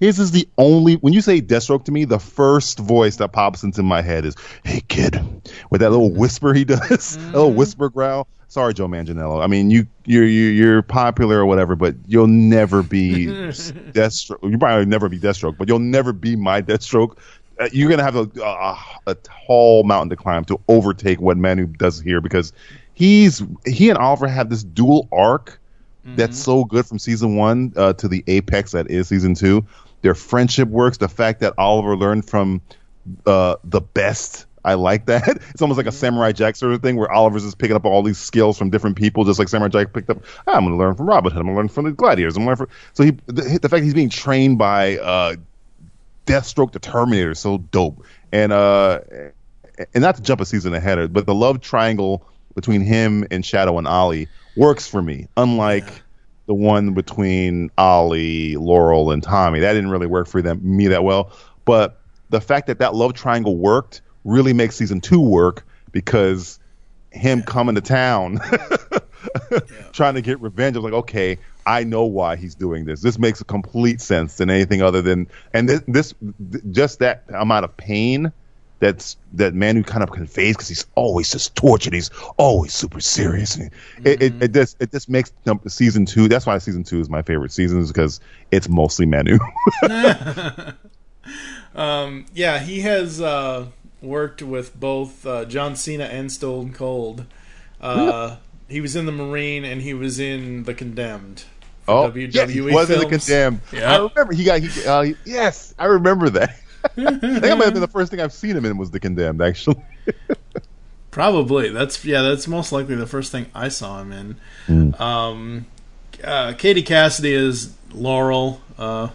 [0.00, 3.62] His is the only when you say Deathstroke to me, the first voice that pops
[3.62, 4.34] into my head is
[4.64, 5.20] "Hey kid,"
[5.70, 8.26] with that little whisper he does, a little whisper growl.
[8.48, 9.44] Sorry, Joe Manganiello.
[9.44, 13.26] I mean, you you're you're, you're popular or whatever, but you'll never be
[13.92, 14.50] Deathstroke.
[14.50, 17.18] You probably never be Deathstroke, but you'll never be my Deathstroke.
[17.60, 19.14] Uh, you're gonna have a, a a
[19.46, 22.54] tall mountain to climb to overtake what Manu does here because
[22.94, 25.60] he's he and Oliver have this dual arc
[26.16, 29.64] that's so good from season one uh, to the apex that is season two.
[30.02, 30.98] Their friendship works.
[30.98, 32.62] The fact that Oliver learned from
[33.26, 35.28] uh, the best, I like that.
[35.50, 38.02] It's almost like a Samurai Jack sort of thing where Oliver's just picking up all
[38.02, 40.24] these skills from different people, just like Samurai Jack picked up.
[40.46, 41.40] "Ah, I'm going to learn from Robin Hood.
[41.40, 42.36] I'm going to learn from the Gladiators.
[42.36, 42.76] I'm going to learn from.
[42.94, 45.36] So he, the, the fact he's being trained by uh,
[46.26, 48.04] Deathstroke the Terminator is so dope.
[48.32, 49.00] And uh,
[49.94, 53.78] and not to jump a season ahead, but the love triangle between him and Shado
[53.78, 55.28] and Ollie works for me.
[55.36, 56.02] Unlike
[56.46, 61.04] the one between Ollie, Laurel, and Tommy, that didn't really work for them me that
[61.04, 61.32] well.
[61.64, 62.00] But
[62.30, 66.58] the fact that that love triangle worked really makes season two work because
[67.10, 68.40] him coming to town
[69.92, 70.76] trying to get revenge.
[70.76, 73.00] I was like, okay, I know why he's doing this.
[73.00, 76.14] This makes complete sense than anything other than and this, this
[76.70, 78.32] just that amount of pain
[78.80, 81.92] that's that man who kind of conveys because he's always just tortured.
[81.92, 83.54] He's always super serious.
[83.56, 83.70] And
[84.04, 86.28] It, it, it just it just makes num- season two.
[86.28, 89.38] That's why season two is my favorite season is because it's mostly Manu.
[91.74, 93.66] Um, yeah, he has uh,
[94.02, 97.26] worked with both uh, John Cena and Stone Cold.
[97.80, 98.36] Uh,
[98.68, 101.44] he was in the Marine and he was in The Condemned.
[101.86, 103.60] oh, WWE yeah, he was in the condemned.
[103.72, 103.92] Yeah.
[103.94, 106.56] I remember he got he, uh, he- yes, I remember that.
[106.84, 109.00] I think that might have been the first thing I've seen him in was the
[109.00, 109.80] condemned actually.
[111.10, 111.70] Probably.
[111.70, 112.22] That's yeah.
[112.22, 114.36] That's most likely the first thing I saw him in.
[114.68, 115.00] Mm.
[115.00, 115.66] Um,
[116.22, 118.60] uh, Katie Cassidy is Laurel.
[118.78, 119.08] Uh,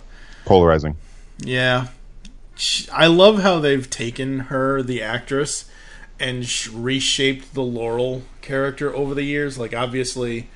[0.46, 0.98] Polarizing.
[1.40, 1.88] yeah,
[2.56, 5.66] Sh- I love how they've taken her, the actress,
[6.20, 9.58] and sh- reshaped the Laurel character over the years.
[9.58, 10.50] Like obviously,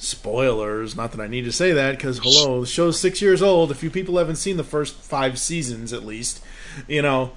[0.00, 0.96] spoilers.
[0.96, 3.70] Not that I need to say that because hello, the show's six years old.
[3.70, 6.42] If you people haven't seen the first five seasons, at least,
[6.88, 7.32] you know,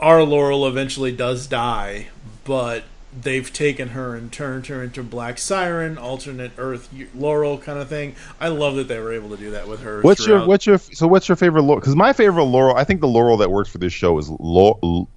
[0.00, 2.08] our Laurel eventually does die,
[2.44, 2.84] but
[3.22, 8.14] they've taken her and turned her into Black Siren, alternate Earth Laurel kind of thing.
[8.40, 10.00] I love that they were able to do that with her.
[10.02, 11.80] What's your what's your so what's your favorite Laurel?
[11.80, 15.08] Because my favorite Laurel, I think the Laurel that works for this show is Laurel.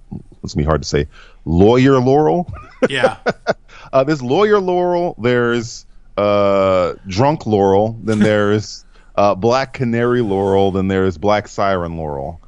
[0.42, 1.06] It's gonna be hard to say.
[1.44, 2.52] Lawyer Laurel.
[2.88, 3.18] Yeah.
[3.92, 5.16] uh, there's lawyer Laurel.
[5.18, 5.84] There's
[6.18, 7.98] uh, drunk Laurel.
[8.02, 10.72] Then there's uh, Black Canary Laurel.
[10.72, 12.40] Then there's Black Siren Laurel.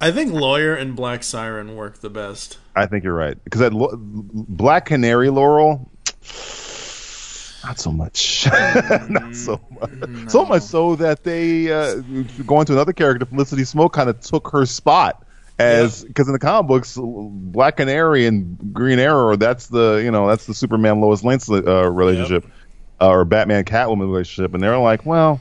[0.00, 2.58] I think Lawyer and Black Siren work the best.
[2.74, 5.90] I think you're right because that Lo- Black Canary Laurel.
[7.64, 8.46] Not so much.
[9.08, 10.30] Not so much.
[10.30, 12.00] So much so that they, uh,
[12.44, 15.24] going to another character, Felicity Smoak, kind of took her spot
[15.58, 20.26] as because in the comic books, Black Canary and Green Arrow, that's the you know
[20.26, 22.46] that's the Superman Lois Lane uh, relationship,
[23.02, 25.40] uh, or Batman Catwoman relationship, and they're like, well.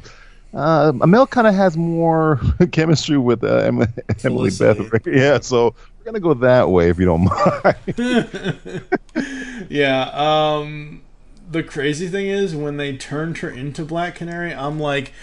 [0.53, 2.41] Uh, Amell kind of has more
[2.73, 3.87] chemistry with uh, Em-
[4.21, 4.77] Emily Bett.
[5.05, 8.83] Yeah, so we're gonna go that way if you don't mind.
[9.69, 10.09] Yeah.
[10.13, 11.01] Um,
[11.49, 15.13] the crazy thing is when they turned her into Black Canary, I'm like,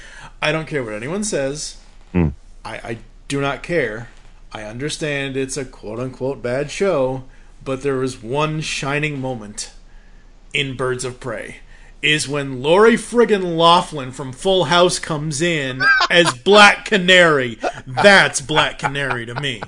[0.41, 1.77] I don't care what anyone says.
[2.13, 2.29] Hmm.
[2.65, 2.99] I, I
[3.29, 4.09] do not care.
[4.53, 7.25] I understand it's a quote unquote bad show,
[7.63, 9.73] but there was one shining moment
[10.55, 11.59] in Birds of Prey.
[12.01, 17.59] Is when Lori friggin' Loughlin from Full House comes in as Black Canary.
[17.87, 19.61] That's Black Canary to me.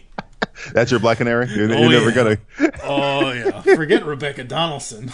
[0.72, 1.48] That's your Black Canary.
[1.48, 2.36] You're, Oh, you're never yeah.
[2.60, 2.72] gonna.
[2.84, 5.10] Oh yeah, forget Rebecca Donaldson.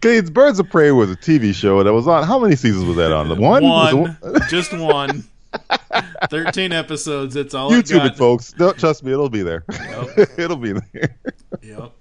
[0.02, 2.24] It's Birds of Prey was a TV show that was on.
[2.24, 3.28] How many seasons was that on?
[3.30, 3.64] The one.
[3.64, 4.18] It One,
[4.50, 5.24] just one.
[6.30, 7.36] Thirteen episodes.
[7.36, 8.52] It's all YouTube it, folks.
[8.54, 9.12] Don't trust me.
[9.12, 9.64] It'll be there.
[10.38, 11.16] it'll be there.
[11.62, 11.92] Yep.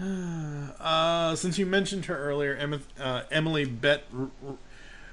[0.00, 4.30] Uh, since you mentioned her earlier, Emma, uh, Emily R-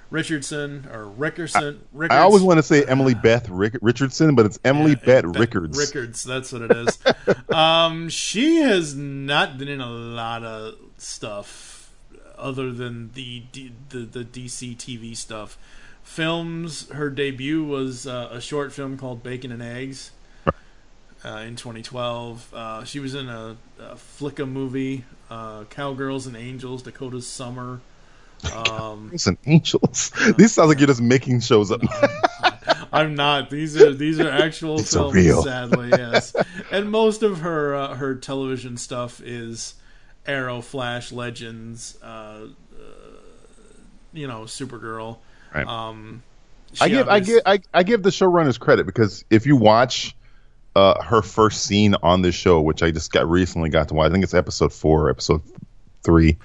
[0.10, 1.80] Richardson or Rickerson.
[1.92, 2.18] Rickards.
[2.18, 5.78] I always want to say Emily Bett Rick- Richardson, but it's Emily Bett Rickards.
[5.78, 7.00] Rickards, that's what it is.
[7.50, 11.92] um, she has not been in a lot of stuff
[12.38, 15.58] other than the D- the, the DC TV stuff.
[16.04, 16.90] Films.
[16.92, 20.12] Her debut was uh, a short film called Bacon and Eggs
[21.26, 22.54] uh, in 2012.
[22.54, 27.82] Uh, she was in a, a Flicka movie, uh, Cowgirls and Angels, Dakota's Summer.
[28.56, 30.12] Um, Girls and Angels.
[30.38, 31.82] These sound like you're just making shows up.
[32.92, 33.50] I'm not.
[33.50, 35.16] These are these are actual These are films.
[35.16, 35.44] real.
[35.44, 36.36] Sadly, yes.
[36.72, 39.76] and most of her uh, her television stuff is
[40.26, 42.48] Arrow, Flash, Legends, uh,
[44.14, 45.18] you know, Supergirl.
[45.54, 45.66] Right.
[45.66, 46.24] Um,
[46.82, 50.16] I give I give I, I give the showrunners credit because if you watch
[50.78, 54.10] uh, her first scene on this show, which I just got recently got to watch,
[54.10, 55.42] I think it's episode four, episode
[56.04, 56.38] three.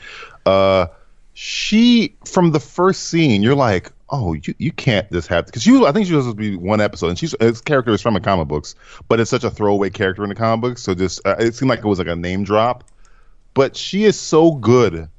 [0.47, 0.87] Uh,
[1.35, 5.73] she from the first scene, you're like, oh, you, you can't just have because she
[5.73, 8.01] was I think she was supposed to be one episode, and she's this character is
[8.01, 8.75] from the comic books,
[9.07, 11.68] but it's such a throwaway character in the comic books, so just uh, it seemed
[11.68, 12.85] like it was like a name drop.
[13.53, 15.11] But she is so good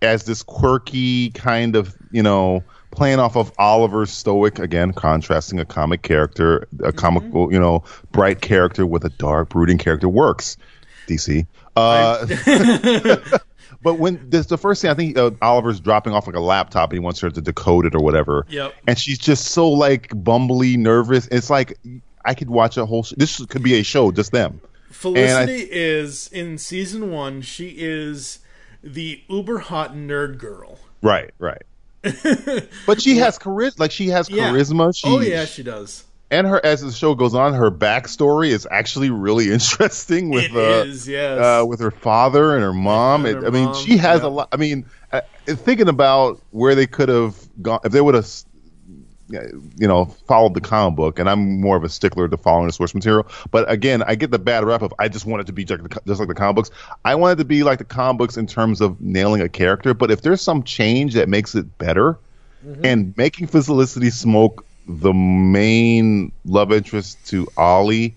[0.00, 5.64] as this quirky kind of you know playing off of Oliver's stoic again contrasting a
[5.64, 10.56] comic character a comical you know bright character with a dark brooding character works
[11.08, 11.46] DC
[11.76, 12.26] uh,
[13.82, 16.90] but when this the first thing I think uh, Oliver's dropping off like a laptop
[16.90, 18.74] and he wants her to decode it or whatever Yep.
[18.86, 21.78] and she's just so like bumbly nervous it's like
[22.24, 24.92] I could watch a whole sh- this could be a show just them And I-
[24.92, 27.42] Felicity is in season one.
[27.42, 28.38] She is
[28.82, 30.78] the uber hot nerd girl.
[31.02, 31.62] right right
[32.86, 34.50] but she has charisma like she has Yeah.
[34.50, 36.04] charisma she, oh yeah, she does.
[36.30, 40.56] and her as the show goes on, her backstory is actually really interesting with It
[40.56, 41.38] uh, is, yes.
[41.38, 43.26] uh, with her father and her mom.
[43.26, 44.26] And It- her I mean, mom, she has yeah.
[44.26, 44.48] a lot.
[44.52, 48.28] I mean, uh, thinking about where they could have gone if they would have,
[49.34, 49.42] Uh,
[49.76, 51.18] you know, followed the comic book.
[51.18, 53.26] And I'm more of a stickler to following the source material.
[53.50, 55.82] But again, I get the bad rep of I just want it to be just
[55.82, 56.70] like the, just like the comic books.
[57.04, 59.94] I want it to be like the comic books in terms of nailing a character.
[59.94, 62.18] But if there's some change that makes it better,
[62.64, 62.84] mm-hmm.
[62.84, 68.14] and making Felicity Smoak the main love interest to Ollie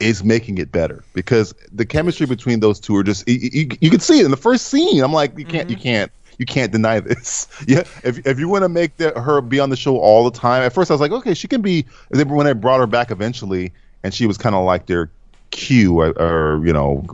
[0.00, 3.90] is making it better because the chemistry between those two are just you, you, you
[3.90, 5.02] can see it in the first scene.
[5.02, 5.82] I'm like, you can't, you mm-hmm.
[5.82, 7.46] can't, you can't deny this.
[7.68, 10.36] Yeah, if if you want to make the, her be on the show all the
[10.36, 11.86] time, at first I was like, okay, she can be.
[12.10, 15.12] And then when I brought her back eventually, and she was kind of like their
[15.52, 17.04] Q or, or you know.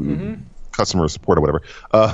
[0.73, 1.61] Customer support or whatever.
[1.91, 2.12] Uh,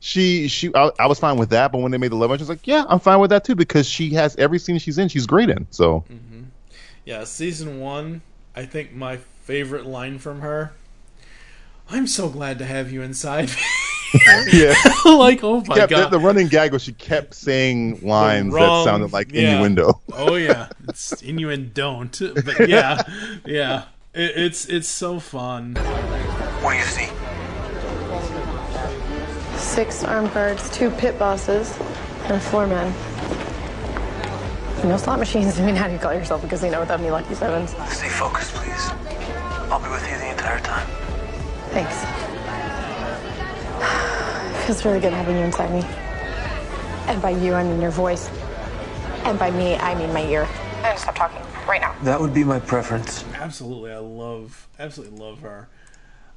[0.00, 1.72] she, she, I, I was fine with that.
[1.72, 3.54] But when they made the love, I was like, yeah, I'm fine with that too
[3.54, 5.66] because she has every scene she's in, she's great in.
[5.70, 6.04] So
[7.06, 8.20] Yeah, season one.
[8.54, 10.74] I think my favorite line from her.
[11.88, 13.50] I'm so glad to have you inside.
[14.52, 18.52] yeah, like oh my kept, god, The, the running gag was she kept saying lines
[18.52, 19.54] wrong- that sounded like yeah.
[19.54, 20.00] innuendo.
[20.12, 22.04] oh yeah, it's innuendo.
[22.34, 23.02] But yeah,
[23.46, 25.74] yeah, it, it's it's so fun.
[26.60, 27.08] What do you see?
[29.56, 31.78] Six armed guards, two pit bosses,
[32.24, 32.92] and four men.
[34.84, 35.58] No slot machines.
[35.60, 37.70] I mean, how do you call yourself a casino without any lucky sevens?
[37.94, 38.90] Stay focused, please.
[39.70, 40.86] I'll be with you the entire time.
[41.70, 42.41] Thanks.
[44.66, 45.82] Feels really good having you inside me.
[47.08, 48.30] And by you, I mean your voice.
[49.24, 50.48] And by me, I mean my ear.
[50.84, 51.94] And stop talking right now.
[52.02, 53.24] That would be my preference.
[53.34, 55.68] Absolutely, I love, absolutely love her.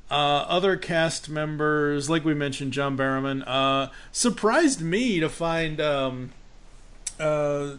[0.10, 6.32] Uh, other cast members, like we mentioned, John Barrowman, uh, surprised me to find um,
[7.20, 7.78] uh, uh,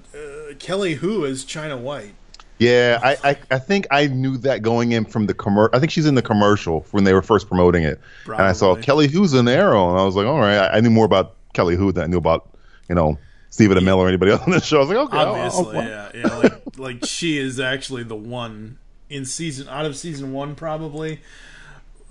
[0.59, 2.15] Kelly Hu as China White.
[2.59, 5.77] Yeah, I, I, I think I knew that going in from the commercial.
[5.77, 8.01] I think she's in the commercial when they were first promoting it,
[8.39, 10.57] and I saw Kelly Hu's an Arrow, and I was like, all right.
[10.57, 12.49] I, I knew more about Kelly Hu than I knew about
[12.89, 13.19] you know
[13.51, 14.79] Stephen Amell or anybody else on the show.
[14.79, 18.17] I was like, okay, I'll- I'll- Obviously, yeah, yeah, like like she is actually the
[18.17, 18.79] one
[19.11, 21.21] in season out of season one, probably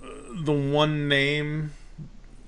[0.04, 0.08] uh,
[0.44, 1.72] the one name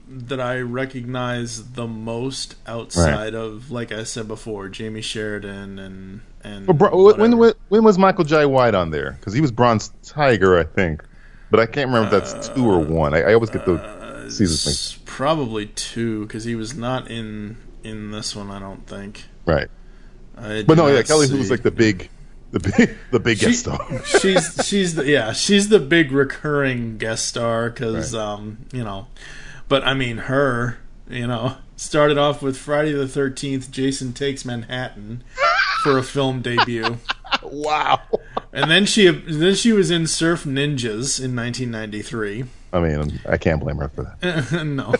[0.10, 6.68] that I recognize the most outside of, like I said before, Jamey Sheridan and and
[6.68, 9.12] Well, Bro- when, when when was Michael Jai White on there?
[9.20, 11.04] Because he was Bronze Tiger, I think,
[11.52, 13.14] but I can't remember if that's two or one.
[13.14, 15.06] I, I always get the seasons mixed.
[15.06, 18.50] probably two because he was not in in this one.
[18.52, 19.26] I don't think.
[19.46, 19.68] Right.
[20.38, 22.10] I But no, yeah, Kelly Hu's like the big
[22.52, 24.06] The big, the big guest She- star.
[24.06, 28.22] she's she's the yeah she's the big recurring guest star because Right.
[28.22, 29.08] um you know,
[29.68, 30.78] but I mean her
[31.10, 33.72] you know started off with Friday the Thirteenth.
[33.72, 35.24] Jason Takes Manhattan
[35.84, 36.98] for a film debut.
[37.44, 38.02] wow.
[38.52, 42.46] And then she then she was in Surf Ninjas in 1993.
[42.74, 44.66] I mean, I can't blame her for that.
[44.66, 44.94] no.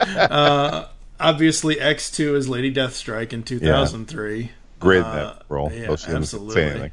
[0.00, 0.86] Uh,
[1.20, 4.50] obviously, X2 is Lady Deathstrike in 2003.
[4.80, 5.70] Great Uh, that role.
[5.72, 6.92] Yeah, though she didn't absolutely.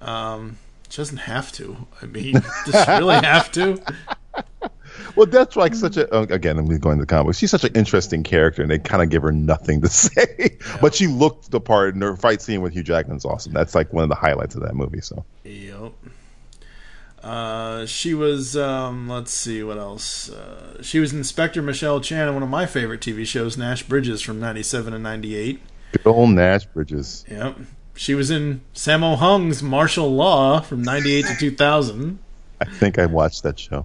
[0.00, 1.86] Um, she doesn't have to.
[2.00, 2.32] I mean,
[2.66, 3.82] does she really have to?
[5.16, 6.58] Well, that's like such a uh, again.
[6.58, 7.38] I'm going to the comics.
[7.38, 10.56] She's such an interesting character, and they kind of give her nothing to say.
[10.80, 13.52] But she looked the part, and her fight scene with Hugh Jackman's awesome.
[13.52, 15.00] That's like one of the highlights of that movie.
[15.00, 15.92] So Yep.
[17.22, 18.56] Uh, she was.
[18.56, 20.30] Um, let's see what else.
[20.30, 24.22] Uh, she was Inspector Michelle Chan in one of my favorite TV shows, Nash Bridges,
[24.22, 25.60] from '97 and '98.
[25.92, 27.24] good old Nash Bridges.
[27.30, 27.56] Yep.
[27.94, 32.18] She was in Sammo Hung's Martial Law from '98 to 2000.
[32.62, 33.84] I think I watched that show.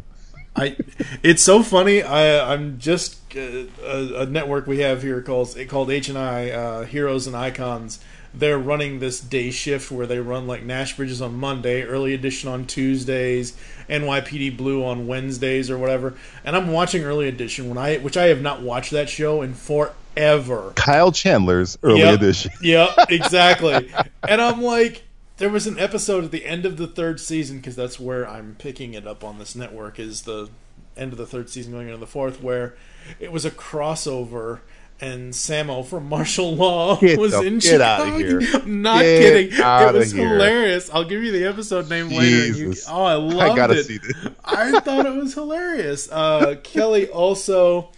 [0.56, 0.76] I,
[1.24, 2.02] it's so funny.
[2.02, 6.18] I, I'm just uh, a, a network we have here called it called H and
[6.18, 8.00] I uh, Heroes and Icons.
[8.34, 12.50] They're running this day shift where they run like Nash Bridges on Monday, Early Edition
[12.50, 13.58] on Tuesdays,
[13.90, 16.16] NYPD Blue on Wednesdays or whatever.
[16.44, 19.54] And I'm watching Early Edition when I, which I have not watched that show in
[19.54, 20.74] forever.
[20.76, 22.14] Kyle Chandler's early Yep.
[22.16, 22.52] edition.
[22.62, 23.90] Yep, exactly.
[24.28, 25.04] and I'm like,
[25.38, 28.56] there was an episode at the end of the third season because that's where I'm
[28.58, 30.50] picking it up on this network is the
[30.98, 32.76] end of the third season going into the fourth, where
[33.20, 34.60] it was a crossover.
[35.02, 38.18] And Sammo from Martial Law Get was the- in get Chicago.
[38.18, 38.40] here.
[38.54, 39.20] I'm not Get
[39.52, 39.60] kidding.
[39.60, 40.90] It was hilarious.
[40.90, 42.46] I'll give you the episode name later.
[42.46, 43.42] and You, oh, I loved it.
[43.42, 43.84] I gotta it.
[43.84, 44.16] see this.
[44.46, 46.10] I thought it was hilarious.
[46.10, 47.90] Uh, Kelly also,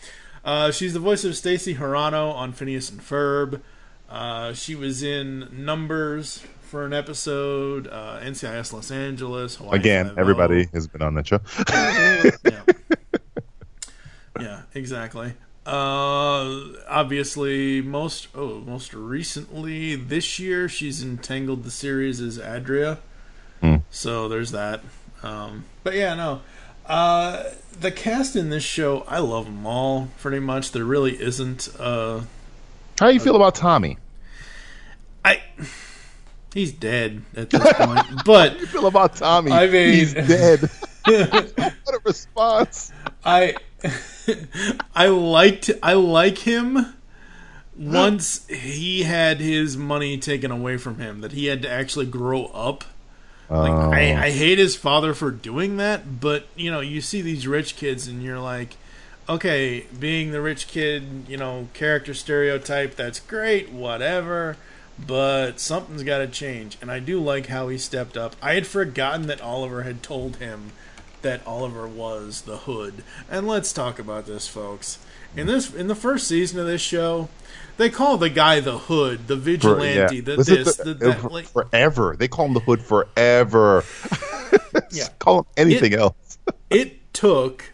[0.44, 3.62] uh, she's the voice of Stacy Hirano on Phineas and Ferb.
[4.10, 7.88] Uh, she was in Numbers for an episode.
[7.88, 9.56] Uh, NCIS Los Angeles.
[9.56, 10.22] Hawaii Again, Five-O.
[10.22, 11.40] everybody has been on that show.
[14.40, 15.34] Yeah, exactly.
[15.66, 23.00] Uh, obviously, most oh, most recently this year, she's entangled the series as Adira.
[23.62, 23.78] Hmm.
[23.90, 24.82] So there's that.
[25.24, 26.42] Um, but yeah, no.
[26.86, 27.46] Uh,
[27.80, 30.72] the cast in this show, I love them all pretty much.
[30.72, 31.68] There really isn't.
[31.80, 32.22] Uh,
[33.00, 33.98] How do you feel about Tommy?
[35.26, 35.42] I.
[36.58, 39.52] He's dead at this point, but How do you feel about Tommy?
[39.52, 40.62] I mean, he's dead.
[41.06, 42.92] what a response!
[43.24, 43.58] I
[44.96, 46.96] I liked I like him
[47.78, 52.46] once he had his money taken away from him that he had to actually grow
[52.48, 52.84] up.
[53.52, 53.92] Like Oh.
[53.92, 57.76] I, I hate his father for doing that, but you know, you see these rich
[57.76, 58.78] kids and you're like,
[59.30, 64.58] okay, being the rich kid, you know, character stereotype, that's great, whatever.
[65.06, 68.36] But something's got to change, and I do like how he stepped up.
[68.42, 70.72] I had forgotten that Oliver had told him
[71.22, 74.98] that Oliver was the Hood, and let's talk about this, folks.
[75.36, 77.30] In this, in the first season of this show,
[77.78, 80.22] they call the guy the Hood, the For- vigilante, yeah.
[80.22, 81.20] the this, the- the, that.
[81.20, 82.16] for- Like, forever.
[82.18, 83.84] They call him the Hood forever.
[84.92, 85.08] Yeah.
[85.20, 86.38] Call him anything It- else.
[86.70, 87.74] it took,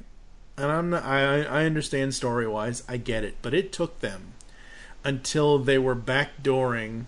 [0.58, 4.33] and I'm not, I I understand story wise, I get it, but it took them
[5.04, 7.06] until they were backdooring.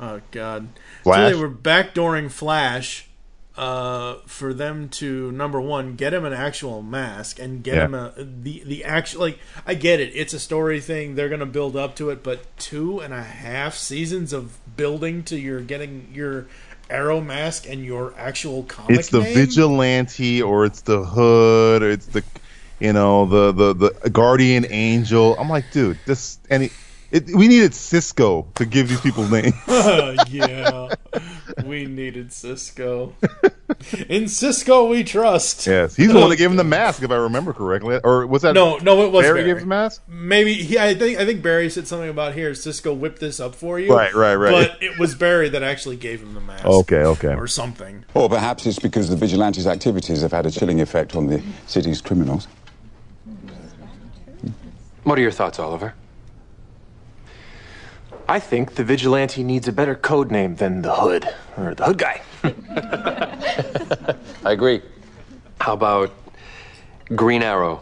[0.00, 0.68] Oh God!
[1.04, 3.06] Until they were backdooring Flash
[3.56, 7.84] uh, for them to number one get him an actual mask and get Yeah.
[7.84, 10.12] him a the the actual like I get it.
[10.14, 11.14] It's a story thing.
[11.16, 15.36] They're gonna build up to it, but two and a half seasons of building to
[15.38, 16.46] your getting your
[16.88, 18.98] Arrow mask and your actual comic.
[18.98, 19.34] It's the name?
[19.34, 22.24] vigilante, or it's the Hood, or it's the,
[22.80, 25.36] you know, the the the guardian angel.
[25.38, 26.66] I'm like, dude, this any.
[26.66, 26.72] It,
[27.12, 29.54] we needed Cisco to give these people names.
[30.28, 30.94] yeah,
[31.64, 33.14] we needed Cisco.
[34.08, 35.66] In Cisco, we trust.
[35.66, 37.98] yes, he's the one that gave him the mask, if I remember correctly.
[38.04, 39.48] Or was that No, no, it was Barry Barry.
[39.48, 40.02] gave him the mask?
[40.08, 40.78] Maybe he.
[40.78, 41.18] I think.
[41.18, 42.54] I think Barry said something about here.
[42.54, 43.92] Cisco whipped this up for you.
[43.94, 44.68] Right, right, right.
[44.70, 46.64] But it was Barry that actually gave him the mask.
[46.64, 47.34] Okay, okay.
[47.34, 48.04] Or something.
[48.14, 52.00] Or perhaps it's because the vigilantes' activities have had a chilling effect on the city's
[52.00, 52.46] criminals.
[55.04, 55.94] What are your thoughts, Oliver?
[58.30, 61.28] I think the vigilante needs a better code name than the Hood
[61.58, 62.20] or the Hood guy.
[64.44, 64.82] I agree.
[65.60, 66.12] How about
[67.16, 67.80] Green Arrow?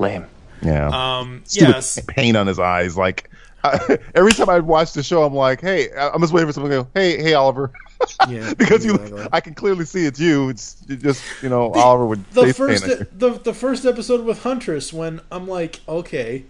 [0.00, 0.26] Lame.
[0.60, 0.88] Yeah.
[0.88, 1.42] Um.
[1.44, 2.00] Stupid Yes.
[2.08, 2.96] pain on his eyes.
[2.96, 3.30] Like
[3.62, 6.72] I, every time I watch the show, I'm like, hey, I'm just waiting for someone
[6.72, 7.70] to go, hey, hey, Oliver.
[8.28, 8.54] Yeah.
[8.54, 9.20] because exactly.
[9.22, 10.48] you, I can clearly see it's you.
[10.50, 14.24] It's just you know Oliver would the face first paint at the the first episode
[14.24, 16.48] with Huntress when I'm like okay cl-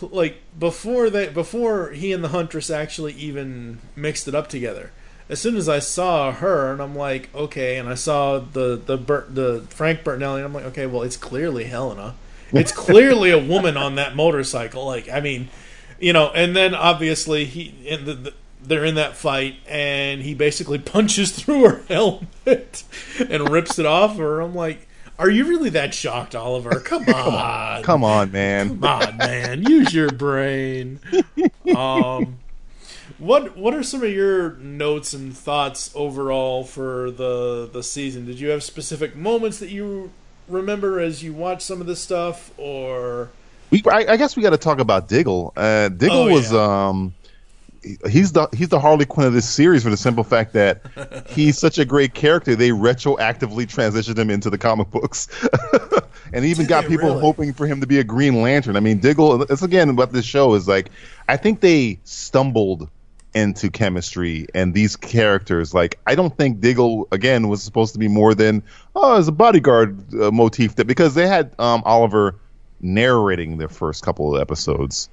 [0.00, 4.92] like before they before he and the Huntress actually even mixed it up together
[5.28, 8.96] as soon as I saw her, and I'm like, okay, and I saw the the
[8.96, 12.14] the Frank Bertinelli, and I'm like, okay, well, it's clearly Helena.
[12.52, 14.84] It's clearly a woman on that motorcycle.
[14.84, 15.48] Like, I mean,
[15.98, 20.34] you know, and then obviously he in the, the they're in that fight, and he
[20.34, 22.84] basically punches through her helmet
[23.18, 24.40] and rips it off her.
[24.40, 24.86] I'm like,
[25.18, 26.80] are you really that shocked, Oliver?
[26.84, 28.68] Come on, Come on, man.
[28.80, 31.00] come on, man, use your brain.
[31.74, 32.38] Um,
[33.18, 38.26] what what are some of your notes and thoughts overall for the the season?
[38.26, 40.10] Did you have specific moments that you
[40.46, 43.30] remember as you watch some of this stuff, or
[43.70, 45.52] We, I, I guess we got to talk about Diggle.
[45.56, 47.23] Uh, Diggle Oh, was um, he-
[48.08, 50.82] he's the he's the Harley Quinn of this series for the simple fact that
[51.28, 52.54] he's such a great character.
[52.54, 55.28] They retroactively transitioned him into the comic books,
[56.32, 57.20] and even got people really?
[57.20, 58.76] hoping for him to be a Green Lantern.
[58.76, 59.42] I mean, Diggle.
[59.42, 60.90] It's again what this show is like.
[61.28, 62.88] I think they stumbled
[63.34, 65.74] into chemistry and these characters.
[65.74, 68.62] Like, I don't think Diggle again was supposed to be more than
[68.94, 70.76] oh, as a bodyguard uh, motif.
[70.76, 72.36] That because they had um, Oliver
[72.80, 75.08] narrating the first couple of episodes.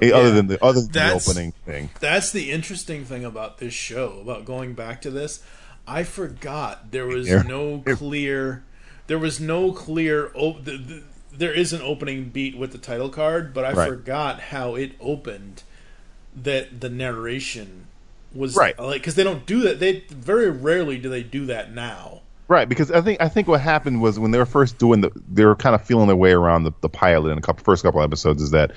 [0.00, 1.90] Eh, other than the other than the opening thing.
[2.00, 5.42] That's the interesting thing about this show, about going back to this.
[5.86, 7.42] I forgot there was Yeah.
[7.42, 8.62] no clear,
[9.06, 10.30] there was no clear.
[10.34, 11.02] Oh, the, the,
[11.32, 13.88] there is an opening beat with the title card, but I Right.
[13.88, 15.62] forgot how it opened.
[16.34, 17.86] That the narration
[18.34, 18.78] was Right.
[18.78, 19.80] like because they don't do that.
[19.80, 22.22] They very rarely do they do that now.
[22.48, 25.10] Right, because I think I think what happened was when they were first doing the,
[25.32, 27.82] they were kind of feeling their way around the, the pilot in the couple, first
[27.82, 28.42] couple episodes.
[28.42, 28.72] Is that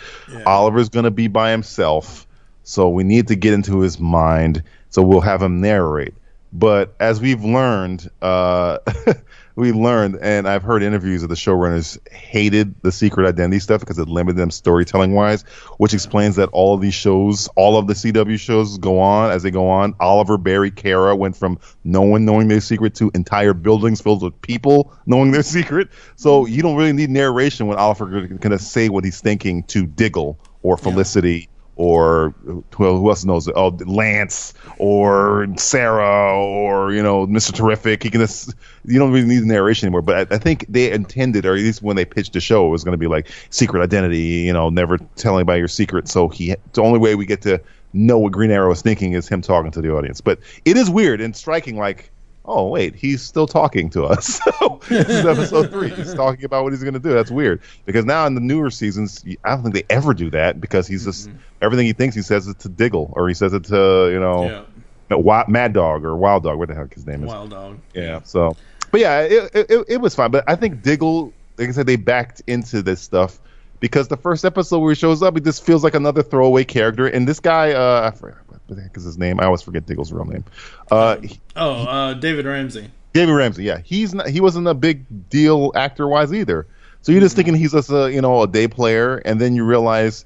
[0.46, 2.28] Oliver's going to be by himself,
[2.64, 4.64] so we need to get into his mind.
[4.90, 6.14] So we'll have him narrate.
[6.54, 8.78] But as we've learned, uh,
[9.56, 13.98] we learned, and I've heard interviews of the showrunners hated the secret identity stuff because
[13.98, 15.44] it limited them storytelling wise,
[15.78, 19.44] which explains that all of these shows, all of the CW shows go on as
[19.44, 19.96] they go on.
[20.00, 24.40] Oliver, Barry, Kara went from no one knowing their secret to entire buildings filled with
[24.42, 25.88] people knowing their secret.
[26.18, 30.38] So you don't really need narration when Oliver can say what he's thinking to Diggle
[30.64, 32.34] or Felicity or
[32.78, 33.50] well, who else knows?
[33.50, 37.54] Oh, Lance or Sarah or you know Mr.
[37.54, 38.04] Terrific.
[38.04, 38.54] He can just
[38.86, 40.02] you don't really need narration anymore.
[40.02, 42.70] But I, I think they intended, or at least when they pitched the show, it
[42.70, 44.20] was going to be like secret identity.
[44.20, 46.08] You know, never tell anybody your secret.
[46.08, 47.62] So he the only way we get to
[47.94, 50.22] know what Green Arrow is thinking is him talking to the audience.
[50.22, 51.78] But it is weird and striking.
[51.78, 52.12] Like.
[52.48, 54.40] Oh wait, he's still talking to us.
[54.60, 55.90] So this is episode three.
[55.90, 57.14] He's talking about what he's going to do.
[57.14, 60.62] That's weird because now in the newer seasons, I don't think they ever do that
[60.62, 61.30] because he's just
[61.62, 64.46] everything he thinks he says it to Diggle or he says it to you know
[64.46, 64.64] Yeah.
[65.10, 67.28] no, Mad Dog or Wild Dog, what the heck his name is.
[67.28, 67.80] Wild Dog.
[67.94, 68.22] Yeah.
[68.24, 68.56] So,
[68.92, 70.32] but yeah, it, it, it, was fine.
[70.32, 73.40] But I think Diggle, like I said, they backed into this stuff
[73.80, 77.08] because the first episode where he shows up, it just feels like another throwaway character.
[77.08, 79.40] And this guy, uh, I forgot what the heck is his name?
[79.40, 80.44] I always forget Diggle's real name.
[80.92, 81.18] Uh,
[81.56, 82.90] Oh, uh, David Ramsey.
[83.14, 86.68] David Ramsey, yeah, he's not, he wasn't a big deal actor wise either.
[87.02, 89.64] So you're just thinking he's just a you know a day player, and then you
[89.64, 90.26] realize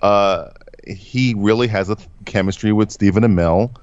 [0.00, 0.50] uh,
[0.86, 3.74] he really has a chemistry with Stephen Amell.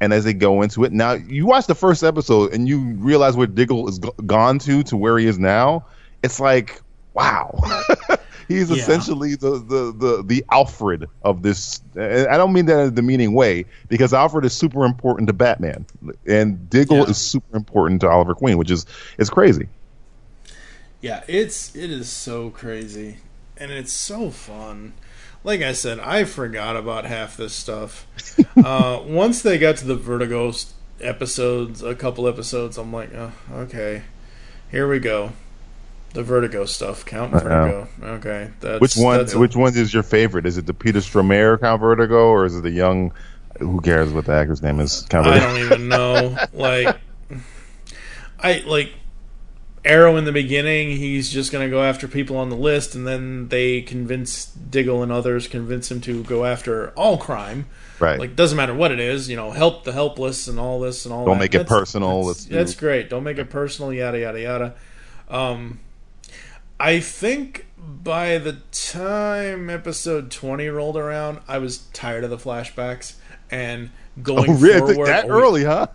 [0.00, 3.36] And as they go into it, now you watch the first episode and you realize
[3.36, 5.86] where Diggle is go- gone to to where he is now.
[6.22, 6.80] It's like
[7.14, 7.58] wow,
[8.48, 8.76] he's Yeah.
[8.76, 11.80] essentially the, the the the Alfred of this.
[11.94, 15.86] I don't mean that in the meaning way because Alfred is super important to Batman,
[16.26, 18.86] and Diggle is super important to Oliver Queen, which is
[19.18, 19.68] is crazy.
[21.00, 23.18] Yeah, it's it is so crazy,
[23.56, 24.94] and it's so fun.
[25.44, 28.06] Like I said, I forgot about half this stuff.
[28.56, 30.52] uh, once they got to the Vertigo
[31.00, 34.02] episodes, a couple episodes, I'm like, oh, okay,
[34.70, 35.32] here we go.
[36.14, 37.40] The Vertigo stuff, Count Uh-oh.
[37.40, 37.88] Vertigo.
[38.16, 39.18] Okay, that's which one?
[39.18, 40.46] That's a- which one is your favorite?
[40.46, 43.12] Is it the Peter Stormare Count Vertigo, or is it the young?
[43.58, 45.02] Who cares what the actor's name is?
[45.10, 46.36] Count I don't even know.
[46.52, 46.96] like,
[48.40, 48.92] I like
[49.84, 50.96] Arrow in the beginning.
[50.96, 55.10] He's just gonna go after people on the list, and then they convince Diggle and
[55.12, 57.66] others convince him to go after all crime.
[58.00, 58.18] Right.
[58.18, 59.28] Like, doesn't matter what it is.
[59.28, 61.24] You know, help the helpless and all this and all.
[61.24, 61.30] That.
[61.30, 61.44] Don't that.
[61.44, 62.26] make it That's- personal.
[62.26, 63.10] That's, that's great.
[63.10, 63.92] Don't make it personal.
[63.92, 64.74] Yada yada yada.
[65.28, 65.80] Um,
[66.80, 73.14] I think by the time episode twenty rolled around, I was tired of the flashbacks
[73.50, 73.90] and
[74.22, 74.94] going Oh, really?
[74.94, 75.08] forward.
[75.08, 75.86] That oh, early, huh?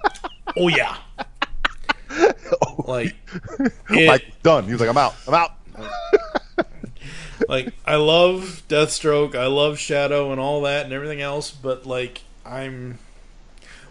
[0.57, 0.97] Oh yeah.
[2.85, 3.15] like,
[3.89, 4.65] like done.
[4.65, 5.15] He was like, I'm out.
[5.27, 5.51] I'm out.
[7.49, 12.21] like I love Deathstroke, I love Shado and all that and everything else, but like
[12.45, 12.99] I'm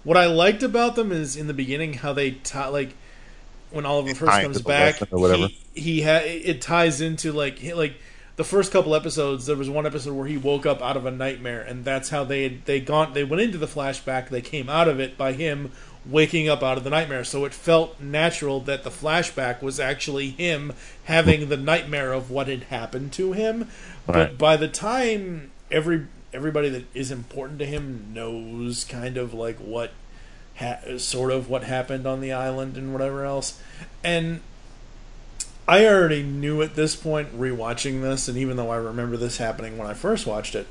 [0.05, 2.95] what I liked about them is in the beginning how they tie like
[3.71, 5.47] when Oliver first comes back, or whatever.
[5.49, 7.95] he, he ha- it ties into like like
[8.37, 11.11] the first couple episodes, there was one episode where he woke up out of a
[11.11, 13.13] nightmare, and that's how they they gone.
[13.13, 14.29] They went into the flashback.
[14.29, 15.73] They came out of it by him
[16.05, 17.25] waking up out of the nightmare.
[17.25, 20.73] So it felt natural that the flashback was actually him
[21.05, 23.69] having the nightmare of what had happened to him.
[24.07, 29.59] But by the time every everybody that is important to him knows kind of like
[29.59, 29.93] what
[30.57, 33.61] ha- sort of what happened on the island and whatever else,
[34.03, 34.41] and
[35.73, 39.79] I already knew at this point rewatching this, and even though I remember this happening
[39.79, 40.67] when I first watched it,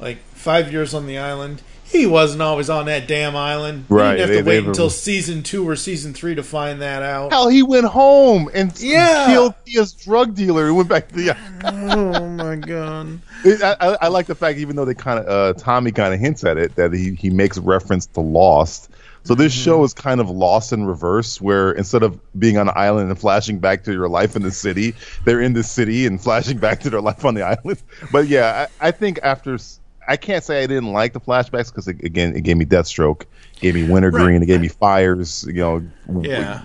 [0.00, 3.84] like five years on the island, he wasn't always on that damn island.
[3.90, 6.42] Right, He didn't have they- to wait they- until season two or season three to
[6.42, 7.32] find that out.
[7.32, 9.26] Hell, he went home and s- Yeah.
[9.26, 10.64] killed his drug dealer.
[10.66, 11.36] He went back to the.
[11.64, 13.20] oh my god!
[13.44, 16.18] I, I, I like the fact, even though they kind of uh, Tommy kind of
[16.20, 18.88] hints at it, that he he makes reference to Lost.
[19.24, 19.64] So this Mm-hmm.
[19.64, 23.18] show is kind of Lost in reverse, where instead of being on an island and
[23.18, 24.94] flashing back to your life in the city,
[25.24, 27.82] they're in the city and flashing back to their life on the island.
[28.12, 29.58] But yeah, I, I think after
[30.06, 33.24] I can't say I didn't like the flashbacks because again, it gave me Deathstroke,
[33.60, 35.46] gave me Wintergreen, it gave me Fyers.
[35.46, 36.62] You know, Yeah.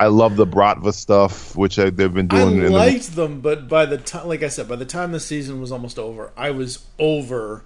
[0.00, 2.56] I love the Bratva stuff, which I, they've been I doing.
[2.58, 5.18] in the- liked them, but by the time, like I said, by the time the
[5.20, 7.64] season was almost over, I was over.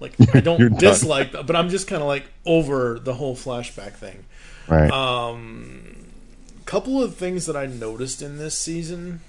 [0.00, 4.24] Like I don't dislike, but I'm just kind of like over the whole flashback thing.
[4.68, 4.90] Right.
[4.90, 6.06] Um,
[6.64, 9.20] couple of things that I noticed in this season,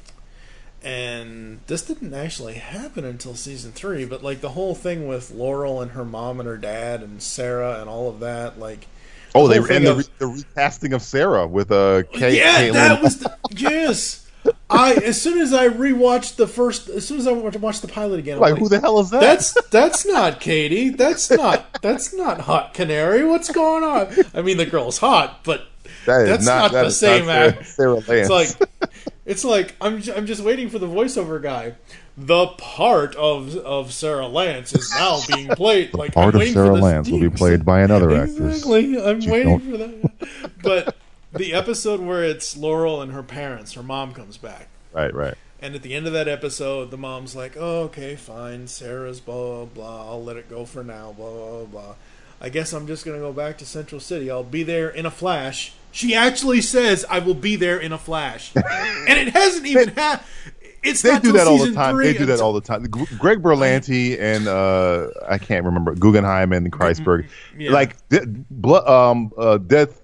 [0.84, 5.82] and this didn't actually happen until season three, but like the whole thing with Laurel
[5.82, 8.88] and her mom and her dad and Sarah and all of that, like.
[9.34, 12.36] Oh, the they and the, re, the recasting of Sarah with uh, Kate.
[12.38, 12.74] yeah, Caitlin.
[12.74, 14.21] that was the, yes.
[14.70, 18.20] I as soon as I rewatched the first, as soon as I watched the pilot
[18.20, 19.20] again, I'm Like, who the hell is that?
[19.22, 20.96] That's that's not Caity.
[20.96, 23.26] That's not that's not Hot Canary.
[23.26, 24.08] What's going on?
[24.34, 25.66] I mean, the girl's hot, but
[26.06, 27.34] That that's not- not, that the same not
[27.68, 28.08] Sarah- act.
[28.08, 28.70] Sarah It's like
[29.26, 31.76] it's like I'm I'm just waiting for the voiceover guy.
[32.18, 35.94] The part of of Sarah Lance is now being played.
[35.94, 38.40] like Part of Sarah Lance will be played by another actress.
[38.58, 39.02] Exactly.
[39.02, 40.52] I'm You waiting don't- for that.
[40.64, 40.96] But
[41.34, 44.68] the episode where it's Laurel and her parents, her mom comes back.
[44.94, 45.36] Right, right.
[45.62, 48.68] And at the end of that episode, the mom's like, oh, okay, fine.
[48.68, 50.10] Sarah's blah, blah, blah.
[50.10, 51.96] I'll let it go for now, blah, blah, blah.
[52.42, 54.32] I guess I'm just going to go back to Central City.
[54.32, 55.74] I'll be there in a flash.
[55.92, 58.52] She actually says, I will be there in a flash.
[58.56, 60.28] and it hasn't even happened.
[60.84, 61.98] It's They do that all the time.
[61.98, 62.84] They do that all the time.
[62.84, 67.28] Greg Berlanti and uh, I can't remember Guggenheim and Kreisberg.
[67.58, 67.72] Yeah.
[67.72, 67.96] Like
[68.88, 70.02] um, uh, death,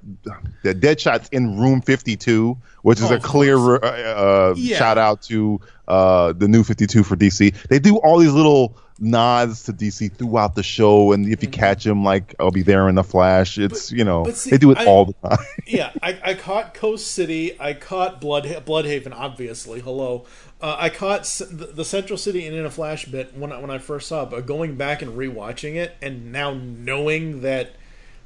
[0.64, 4.78] the dead shots in room fifty two, which is Oh, a clear uh, uh, Yeah.
[4.78, 7.56] shout out to uh, the new fifty two for DC.
[7.70, 11.86] They do all these little nods to DC throughout the show, and if you catch
[11.86, 13.58] him, like I'll be there in the flash.
[13.58, 14.34] It's you know Mm-hmm.
[14.34, 15.46] see, they do it I- all the time.
[15.68, 17.60] yeah, I, I caught Coast City.
[17.60, 19.14] I caught Blood Bloodhaven.
[19.14, 20.26] Obviously, hello.
[20.62, 23.60] Uh, I caught S- the, the Central City and in a flash bit when I,
[23.60, 24.32] when I first saw it.
[24.32, 27.74] But going back and rewatching it, and now knowing that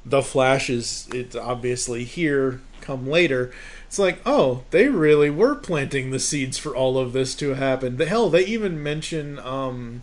[0.04, 3.52] the Flash is it's obviously here come later.
[3.86, 7.98] It's like, oh, they really were planting the seeds for all of this to happen.
[7.98, 10.00] The hell, they even mention um,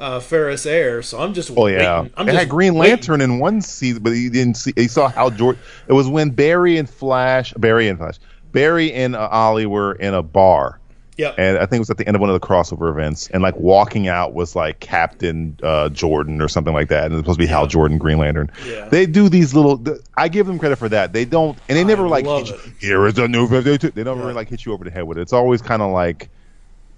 [0.00, 1.02] uh, Ferris Air.
[1.02, 2.06] So I'm just Oh yeah.
[2.16, 2.96] I'm it had Green waiting.
[2.96, 4.72] Lantern in one season, but he didn't see.
[4.74, 5.58] He saw how George.
[5.86, 8.18] It was when Barry and Flash, Barry and Flash,
[8.50, 10.80] Barry and uh, Ollie were in a bar.
[11.16, 11.34] Yep.
[11.36, 13.42] And I think it was at the end of one of the crossover events, and
[13.42, 17.38] like walking out was like Captain uh, Jordan or something like that, and it's supposed
[17.38, 18.50] to be Hal Jordan, Green Lantern.
[18.66, 18.88] Yeah.
[18.88, 19.76] They do these little.
[19.76, 21.12] th- I give them credit for that.
[21.12, 23.90] They don't, and they never like hit you, here is a new 52.
[23.90, 25.20] They don't really like hit you over the head with it.
[25.20, 26.30] It's always kind of like,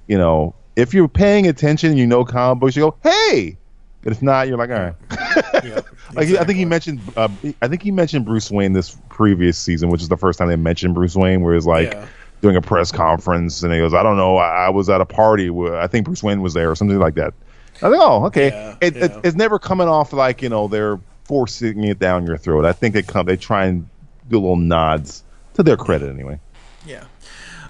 [0.07, 3.56] you know, if you're paying attention, you know comic books, you go, hey.
[4.02, 4.94] But if not, you're like, all right.
[6.14, 7.28] like I think he mentioned, uh,
[7.60, 10.56] I think he mentioned Bruce Wayne this previous season, which is the first time they
[10.56, 12.06] mentioned Bruce Wayne, where it's like Yeah.
[12.40, 15.06] doing a press conference, and he goes, I don't know, I, I was at a
[15.06, 17.32] party where I think Bruce Wayne was there or something like that.
[17.76, 18.48] I think, oh, okay.
[18.48, 22.36] Yeah, it, it, it's never coming off like you know they're forcing it down your
[22.38, 22.64] throat.
[22.64, 23.88] I think they come, they try and
[24.28, 25.22] do little nods
[25.54, 26.40] to their credit anyway.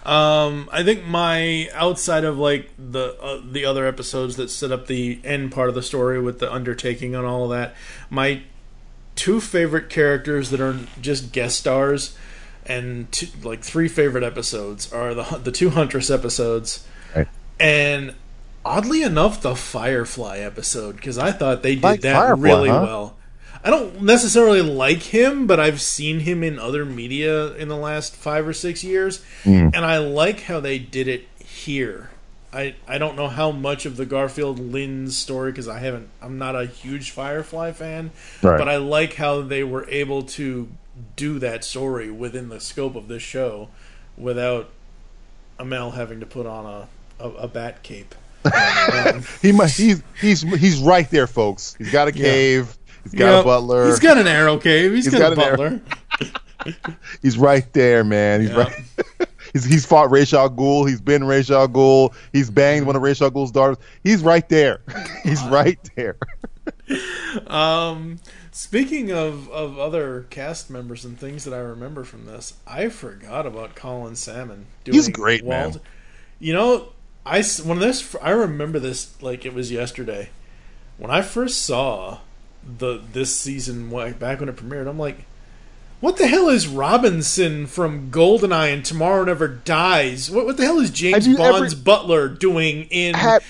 [0.05, 4.87] Um, I think my outside of like the uh, the other episodes that set up
[4.89, 7.75] the end part of the story with the undertaking and all of that,
[8.11, 8.43] my
[9.15, 12.17] two favorite characters that are just guest stars
[12.67, 16.85] and two, like three favorite episodes are the the two Huntress episodes,
[17.15, 17.29] Right.
[17.61, 18.15] and
[18.65, 22.81] oddly enough, the Firefly episode because I thought they did Like that Firefly, really huh?
[22.83, 23.17] well.
[23.65, 28.17] I don't necessarily like him, but I've seen him in other media in the last
[28.17, 29.71] five or six years, Mm.
[29.75, 32.11] and I like how they did it here.
[32.53, 36.09] I I don't know how much of the Garfield Lynns story because I haven't.
[36.21, 38.11] I'm not a huge Firefly fan,
[38.43, 38.59] Right.
[38.59, 40.69] but I like how they were able to
[41.17, 43.69] do that story within the scope of this show
[44.19, 44.69] without
[45.59, 46.89] Amell having to put on a
[47.25, 48.15] a, a bat cape.
[49.41, 51.75] he might, he's he's he's right there, folks.
[51.79, 52.25] He's got a Yeah.
[52.25, 52.77] cave.
[53.05, 53.41] He's got Yep.
[53.41, 53.87] a butler.
[53.87, 54.93] He's got an arrow cave.
[54.93, 55.81] He's got a butler.
[57.23, 58.43] He's right there, man.
[58.43, 58.73] He's right.
[59.53, 60.89] he's he's fought Ra's al Ghul.
[60.89, 62.15] He's been Ra's al Ghul.
[62.33, 63.79] He's banged one of Ra's al Ghul's daughters.
[64.05, 64.81] He's right there.
[65.25, 66.17] he's right there.
[67.47, 68.21] Um,
[68.53, 73.47] speaking of, of other cast members and things that I remember from this, I forgot
[73.47, 74.67] about Colin Salmon.
[74.85, 75.81] Doing He's great, man.
[76.39, 76.93] You know,
[77.25, 80.31] I when this I remember this like it was yesterday.
[80.99, 82.19] When I first saw
[82.79, 85.25] the this season back when it premiered, I'm like,
[86.01, 90.31] what the hell is Robinson from Goldeneye and Tomorrow Never Dies?
[90.31, 93.45] What what the hell is James you ever- Bond's butler doing in Have,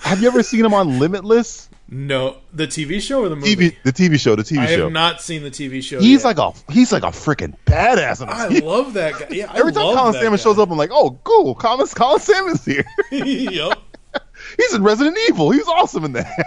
[0.00, 1.68] have you ever seen him on Limitless?
[1.92, 3.56] No, the TV show or the movie?
[3.56, 4.72] TV, the TV show, the TV I show.
[4.74, 5.98] I have not seen the TV show.
[5.98, 6.36] he's yet.
[6.36, 8.24] like a he's like a freaking badass.
[8.26, 8.62] I this.
[8.62, 9.26] love that guy.
[9.30, 11.56] Yeah, Every time Colin Salmon shows up, I'm like, oh, cool.
[11.56, 12.84] Colin, Colin Salmon's here.
[13.10, 13.76] yep.
[14.56, 15.50] he's in Resident Evil.
[15.50, 16.46] He's awesome in that.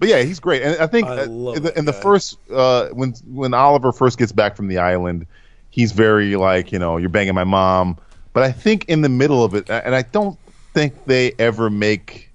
[0.00, 0.06] Yeah.
[0.06, 2.88] But yeah, he's great, and I think I uh, in the, in the first uh,
[2.88, 5.26] when when Oliver first gets back from the island,
[5.68, 7.98] he's very like you know you're banging my mom.
[8.32, 10.38] But I think in the middle of it, and I don't
[10.72, 12.30] think they ever make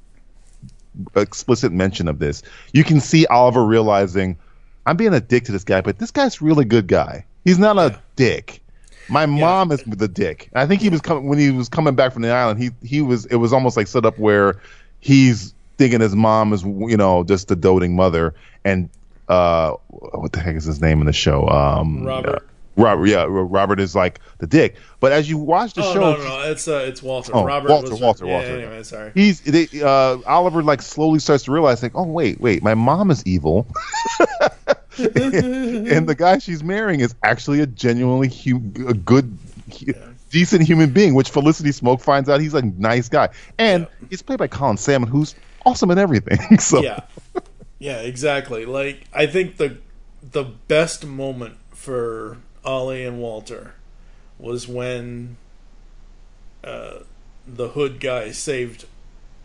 [1.16, 2.44] explicit mention of this.
[2.74, 4.38] You can see Oliver realizing
[4.86, 7.26] I'm being a dick to this guy, but this guy's a really good guy.
[7.44, 8.62] He's not a dick.
[9.10, 10.50] My mom is the dick.
[10.54, 12.62] I think he was coming when he was coming back from the island.
[12.62, 14.62] He he was it was almost like set up where
[15.00, 18.90] he's thinking his mom is you know just a doting mother and
[19.28, 22.36] uh what the heck is his name in the show um Robert.
[22.36, 22.40] uh,
[22.78, 26.18] Robert yeah Robert is like the dick but as you watch the oh show no,
[26.18, 27.32] no, no, it's uh, it's Walter.
[27.36, 28.58] Oh, Robert Walter, was, Walter, yeah, Walter.
[28.58, 29.12] Anyway, sorry.
[29.14, 33.12] He's they, uh, Oliver like slowly starts to realize like, oh wait, wait, my mom
[33.12, 33.68] is evil,
[34.98, 39.38] and the guy she's marrying is actually a genuinely hu- a good,
[39.80, 39.94] hu-
[40.32, 41.14] decent human being.
[41.14, 45.08] Which Felicity Smoak finds out he's a nice guy, and he's played by Colin Salmon,
[45.08, 46.60] who's awesome in everything.
[46.60, 47.02] so Yeah.
[47.80, 48.66] Yeah, exactly.
[48.66, 49.78] Like I think the
[50.22, 53.76] the best moment for Ollie and Walter
[54.40, 55.38] was when
[56.64, 57.00] uh,
[57.46, 58.86] the hood guy saved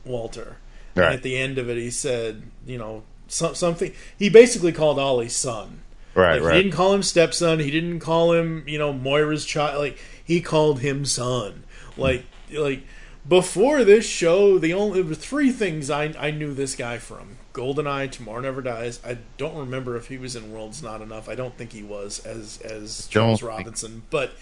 [0.05, 0.57] Walter.
[0.95, 1.07] Right.
[1.07, 3.93] And at the end of it, he said, you know, some, something.
[4.19, 5.83] He basically called Ollie son.
[6.15, 6.57] Right, Like, right.
[6.57, 7.61] He didn't call him stepson.
[7.61, 9.79] He didn't call him, you know, Moira's child.
[9.79, 11.65] Like he called him son.
[11.97, 12.83] Like, like
[13.29, 18.11] before this show, the only there three things I I knew this guy from: Goldeneye,
[18.11, 19.01] Tomorrow Never Dies.
[19.05, 21.29] I don't remember if he was in World's Not Enough.
[21.29, 24.33] I don't think he was as as Charles Robinson, but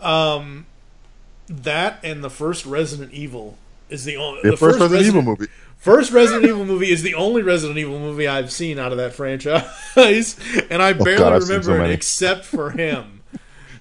[0.00, 0.66] um,
[1.48, 3.58] that and the first Resident Evil
[3.88, 5.46] is the only the, first Resident Evil movie.
[5.76, 9.14] First Resident Evil movie is the only Resident Evil movie I've seen out of that
[9.14, 10.38] franchise,
[10.70, 13.19] and I barely Oh, God, remember so it except for him.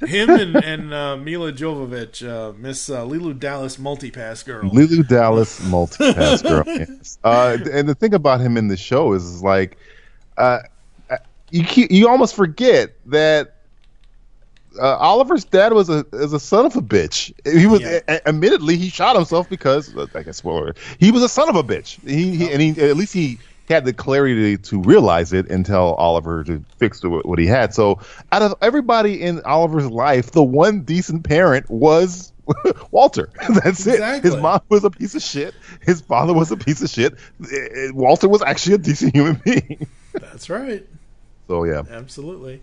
[0.01, 4.69] Him and, and uh, Milla Jovovich, uh, Miss uh, Leeloo Dallas multipass girl.
[4.71, 6.63] Lulu Dallas multipass girl.
[6.65, 7.17] Yes.
[7.23, 9.77] Uh, and the thing about him in the show is, is like,
[10.37, 10.59] uh,
[11.09, 11.17] uh,
[11.51, 13.55] you keep, you almost forget that
[14.79, 17.33] uh, Oliver's dad was a is a son of a bitch.
[17.45, 20.75] He was a- admittedly he shot himself because I guess spoiler.
[20.99, 21.99] He was a son of a bitch.
[22.07, 23.39] He, he and he at least he
[23.70, 27.74] had the clarity to realize it and tell Oliver to fix what he had.
[27.74, 27.99] So
[28.32, 32.34] out of everybody in Oliver's life, the one decent parent was
[32.91, 33.30] Walter.
[33.63, 34.24] That's it.
[34.24, 35.53] His mom was a piece of shit.
[35.82, 37.13] His father was a piece of shit.
[37.41, 39.88] Eh, Walter was actually a decent human being.
[40.13, 40.86] That's right.
[41.47, 41.84] So yeah.
[41.89, 42.61] Absolutely.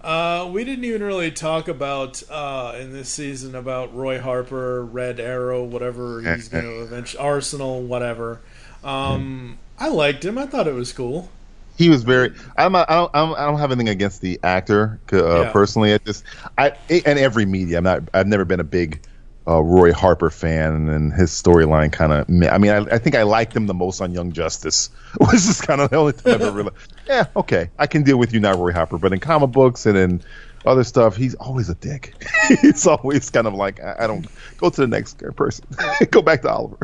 [0.00, 5.18] Uh, we didn't even really talk about uh, in this season about Roy Harper, Red
[5.18, 8.40] Arrow, whatever he's going to eventually Arsenal, whatever.
[8.84, 10.38] Um, I liked him.
[10.38, 11.28] I thought it was cool.
[11.76, 12.32] he was very.
[12.56, 12.72] I'm.
[12.72, 13.10] not- I don't.
[13.14, 15.52] I'm, I don't have anything against the actor uh, Yeah.
[15.52, 15.94] personally.
[15.94, 16.24] I just.
[16.56, 17.78] I and every media.
[17.78, 18.02] I'm not.
[18.14, 19.00] I've never been a big
[19.46, 22.26] uh, Roy Harper fan, and his storyline kind of.
[22.28, 25.60] I mean, I, I think I liked him the most on Young Justice, which is
[25.60, 26.72] kind of the only time I've ever really.
[27.06, 29.96] Yeah, okay, I can deal with you not Roy Harper, but in comic books and
[29.96, 30.22] in
[30.66, 32.14] other stuff, he's always a dick.
[32.50, 34.26] it's always kind of like I, I don't
[34.58, 35.64] go to the next person.
[36.10, 36.78] go back to Oliver.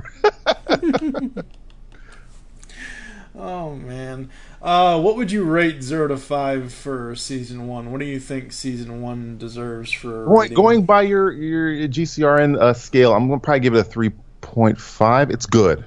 [3.36, 4.30] Oh man,
[4.62, 7.90] uh, what would you rate zero to five for season one?
[7.90, 10.24] What do you think season one deserves for?
[10.24, 10.54] Going, rating?
[10.54, 14.80] going by your your GCRN uh, scale, I'm gonna probably give it a three point
[14.80, 15.30] five.
[15.30, 15.84] It's good.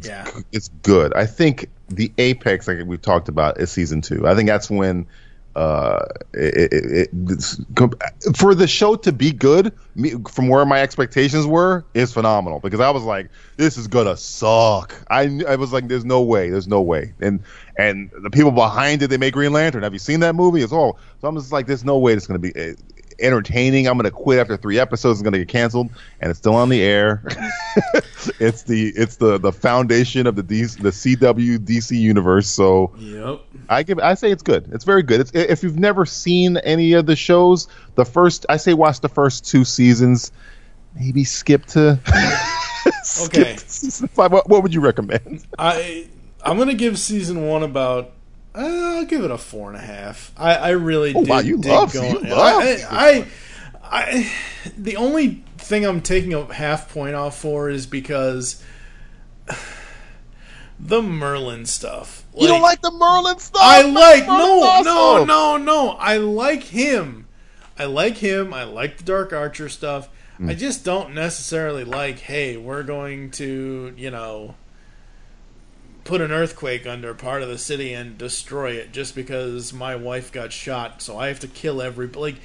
[0.00, 0.28] Yeah.
[0.52, 1.14] It's good.
[1.14, 4.26] I think the apex, like we talked about, is season two.
[4.26, 5.06] I think that's when,
[5.56, 11.46] uh, it, it, it, for the show to be good, me, from where my expectations
[11.46, 12.60] were, is phenomenal.
[12.60, 14.94] Because I was like, this is gonna suck.
[15.10, 17.12] I I was like, there's no way, there's no way.
[17.20, 17.40] And
[17.78, 19.82] and the people behind it, they made Green Lantern.
[19.82, 20.62] Have you seen that movie?
[20.62, 20.98] It's all.
[21.20, 22.52] So I'm just like, there's no way it's gonna be.
[23.18, 23.86] Entertaining.
[23.86, 25.18] I'm going to quit after three episodes.
[25.18, 25.90] It's going to get canceled,
[26.20, 27.22] and it's still on the air.
[28.40, 32.48] it's the it's the the foundation of the DC, the CW DC universe.
[32.48, 33.40] So Yep.
[33.68, 34.68] I give I say it's good.
[34.72, 35.20] It's very good.
[35.20, 39.08] It's, if you've never seen any of the shows, the first I say watch the
[39.08, 40.32] first two seasons.
[40.94, 41.98] Maybe skip to
[43.02, 43.54] skip Okay.
[43.56, 44.30] to season five.
[44.32, 45.44] What, what would you recommend?
[45.58, 46.06] I
[46.42, 48.12] I'm gonna give season one about.
[48.54, 50.32] Uh, I'll give it a four and a half.
[50.36, 51.28] I, I really Oh, did.
[51.28, 52.12] wow, you dig love- going.
[52.12, 53.26] you love I, I,
[53.82, 54.32] I,
[54.76, 58.62] the only thing I'm taking a half point off for is because
[60.78, 62.24] the Merlyn stuff.
[62.36, 63.62] you don't like the Merlyn stuff?
[63.62, 65.90] I like no, Merlyn's no, no, no.
[65.92, 67.26] I like him.
[67.78, 68.52] I like him.
[68.54, 70.08] I like the Dark Archer stuff.
[70.36, 70.50] Hmm.
[70.50, 72.18] I just don't necessarily like.
[72.20, 74.54] Hey, we're going to you know
[76.04, 80.32] put an earthquake under part of the city and destroy it just because my wife
[80.32, 82.36] got shot, so I have to kill every like.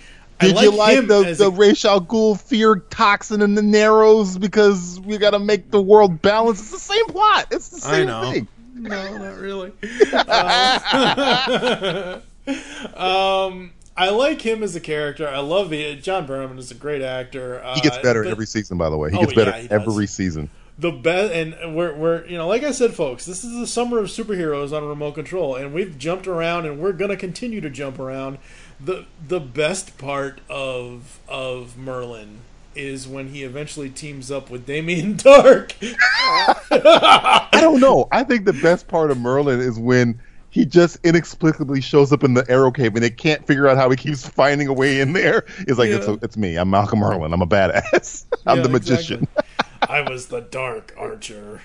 [0.42, 3.42] I Did like you like him the, as the a- Ra's al Ghul fear toxin
[3.42, 6.62] in the Narrows because we got to make the world balance?
[6.62, 7.48] It's the same plot.
[7.52, 8.32] It's the I same know.
[8.32, 8.48] thing.
[8.76, 9.74] No, not really.
[10.14, 12.46] Um,
[12.96, 15.28] um, I like him as a character.
[15.28, 17.62] I love the John Barrowman is a great actor.
[17.62, 19.12] Uh, He gets better the, every season, by the way.
[19.12, 19.82] He Oh, gets better yeah, he does.
[19.82, 20.50] every season.
[20.80, 24.00] The best, and we're we're you know, like I said, folks, this is the summer
[24.00, 28.00] of superheroes on remote control, and we've jumped around, and we're gonna continue to jump
[28.00, 28.38] around.
[28.80, 32.38] the The best part of of Merlyn
[32.76, 35.76] is when he eventually teams up with Damien Dark.
[35.82, 38.08] I don't know.
[38.12, 40.22] I think the best part of Merlyn is when
[40.52, 43.90] he just inexplicably shows up in the Arrow Cave and they can't figure out how
[43.90, 45.46] he keeps finding a way in there.
[45.60, 46.16] It's like it's, Yeah.
[46.22, 46.56] it's me.
[46.56, 47.34] I'm Malcolm Merlyn.
[47.34, 48.26] I'm a badass.
[48.48, 49.28] I'm Yeah, the magician.
[49.28, 49.66] exactly.
[50.00, 51.62] I was the Dark Archer.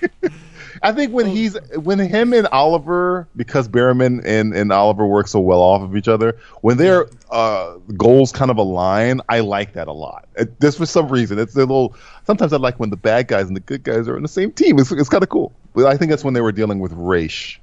[0.83, 5.41] I think when he's when him and Oliver, because Barrowman and, and Oliver work so
[5.41, 9.89] well off of each other, when their uh, goals kind of align, I like that
[9.89, 10.27] a lot.
[10.37, 11.97] It, this for some reason, it's a little.
[12.27, 14.53] Sometimes I like when the bad guys and the good guys are on the same
[14.53, 14.79] team.
[14.79, 15.59] It's, it's kind of cool.
[15.75, 17.59] But I think that's when they were dealing with Ra's,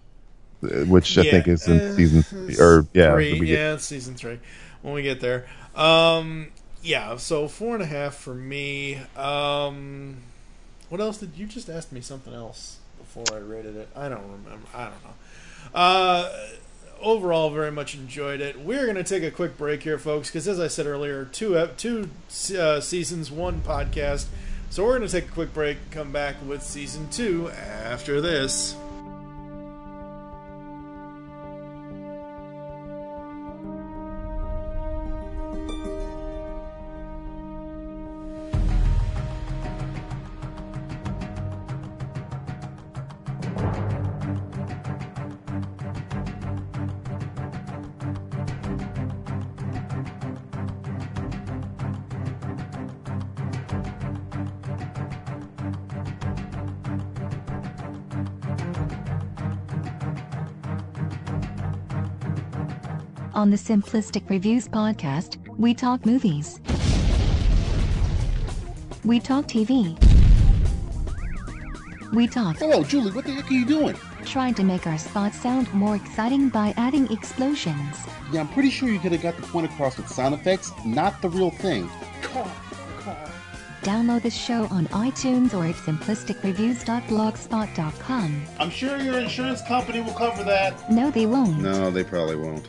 [0.64, 4.16] uh, which I Yeah, think is in uh, season three, or yeah, three, yeah, season
[4.16, 4.40] three.
[4.82, 5.46] When we get there,
[5.76, 6.52] um,
[6.82, 7.18] yeah.
[7.18, 9.00] So four and a half for me.
[9.16, 10.18] Um,
[10.92, 12.02] what else did you just ask me?
[12.02, 13.88] Something else before I rated it.
[13.96, 14.68] I don't remember.
[14.76, 15.74] I don't know.
[15.74, 16.48] Uh,
[17.02, 18.60] overall, very much enjoyed it.
[18.60, 21.70] We're going to take a quick break here, folks, because as I said earlier, two
[21.78, 22.10] two
[22.60, 24.26] uh, seasons, one podcast.
[24.70, 25.78] So we're going to take a quick break.
[25.92, 28.76] Come back with season two after this.
[63.42, 66.60] On the Simplistic Reviews podcast, we talk movies.
[69.04, 69.98] We talk TV.
[72.14, 72.58] We talk.
[72.58, 73.10] Hello, Julie.
[73.10, 73.96] What the heck are you doing?
[74.26, 77.98] Trying to make our spots sound more exciting by adding explosions.
[78.32, 81.20] Yeah, I'm pretty sure you could have got the point across with sound effects, not
[81.24, 81.90] the real thing.
[83.82, 88.44] Download the show on iTunes or at simplisticreviews.blogspot.com.
[88.60, 90.92] I'm sure your insurance company will cover that.
[90.92, 91.58] No, they won't.
[91.58, 92.68] No, they probably won't.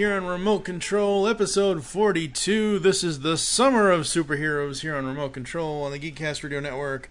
[0.00, 2.78] Here on Remote Control, episode 42.
[2.78, 7.10] This is the summer of superheroes here on Remote Control on the Geekcast Radio Network.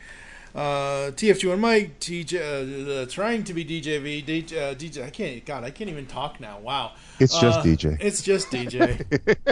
[0.55, 5.05] Uh, TFG and Mike, TJ, uh, uh, trying to be DJV, DJ, uh, DJ.
[5.05, 5.45] I can't.
[5.45, 6.57] God, I can't even talk now.
[6.57, 6.93] Wow.
[7.19, 7.95] It's just Uh, DJ.
[8.01, 9.05] It's just DJ.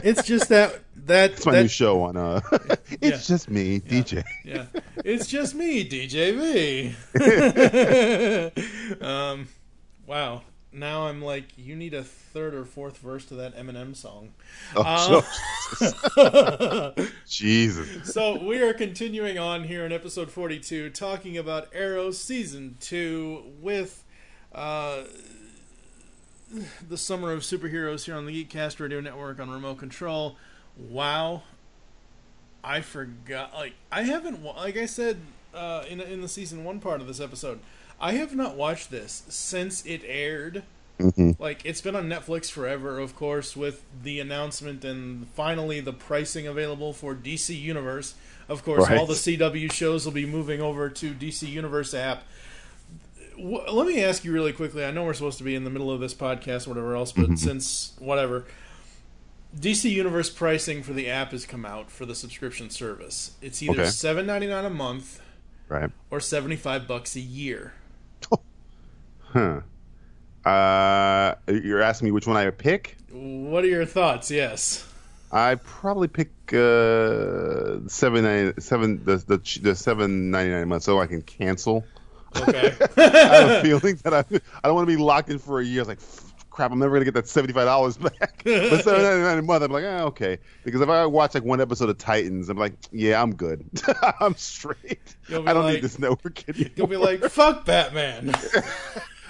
[0.04, 1.34] it's just that that.
[1.34, 2.18] It's my that, new show on.
[2.18, 2.42] uh
[3.02, 4.24] It's just me, DJ.
[4.46, 4.66] yeah,
[5.06, 6.96] it's just me, DJV.
[9.04, 9.48] um,
[10.08, 10.42] wow.
[10.78, 14.34] Now I'm like, you need a third or fourth verse to that Eminem song.
[14.76, 15.26] Oh,
[16.18, 16.92] Uh,
[17.28, 18.14] Jesus.
[18.14, 24.04] so we are continuing on here in episode 42, talking about Arrow season two with
[24.54, 25.04] uh,
[26.88, 30.38] the summer of superheroes here on the Geekcast Radio Network on remote control.
[30.78, 31.42] Wow,
[32.64, 33.54] I forgot.
[33.54, 35.18] Like I haven't, like I said
[35.54, 37.60] uh, in in the season one part of this episode,
[38.00, 40.64] I have not watched this since it aired.
[41.00, 41.40] Mhm.
[41.40, 46.48] Like it's been on Netflix forever, of course, with the announcement and finally the pricing
[46.48, 48.16] available for DC Universe.
[48.50, 48.98] Of course, Right.
[48.98, 52.24] all the CW shows will be moving over to DC Universe app.
[53.38, 54.84] W- let me ask you really quickly.
[54.84, 57.12] I know we're supposed to be in the middle of this podcast, or whatever else,
[57.12, 57.38] but Mhm.
[57.38, 58.46] since whatever,
[59.60, 63.32] DC Universe pricing for the app has come out for the subscription service.
[63.42, 63.90] It's either Okay.
[63.92, 65.20] seven ninety nine a month
[65.70, 65.92] Right.
[66.10, 67.74] or seventy five bucks a year.
[69.34, 69.62] Huh.
[70.50, 72.98] Uh, you're asking me which one I pick?
[73.12, 74.32] What are your thoughts?
[74.32, 74.86] Yes.
[75.32, 80.84] I probably pick uh seven ninety seven the the the seven ninety nine a month
[80.84, 81.84] so I can cancel.
[82.38, 82.74] Okay.
[82.98, 85.66] I have a feeling that I I don't want to be locked in for a
[85.66, 85.82] year.
[85.82, 86.00] It's like
[86.50, 86.72] crap.
[86.72, 88.42] I'm never gonna get that seventy five dollars back.
[88.46, 90.38] but seven ninety nine a month, I'm like, ah, okay.
[90.64, 93.66] Because if I watch like one episode of Titans, I'm like, yeah, I'm good.
[94.22, 95.16] I'm straight.
[95.28, 96.72] I don't like- need this network anymore.
[96.78, 98.34] You'll be like, "Fuck Batman."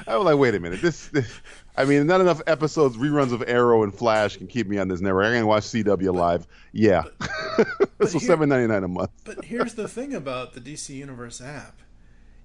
[0.05, 0.81] I was like, wait a minute.
[0.81, 1.39] This, this,
[1.75, 5.01] I mean, not enough episodes, reruns of Arrow and Flash can keep me on this
[5.01, 5.25] network.
[5.27, 6.45] I can watch CW live.
[6.71, 7.03] Yeah.
[8.07, 9.11] so seven ninety nine a month.
[9.23, 11.81] But here's the thing about the DC Universe app.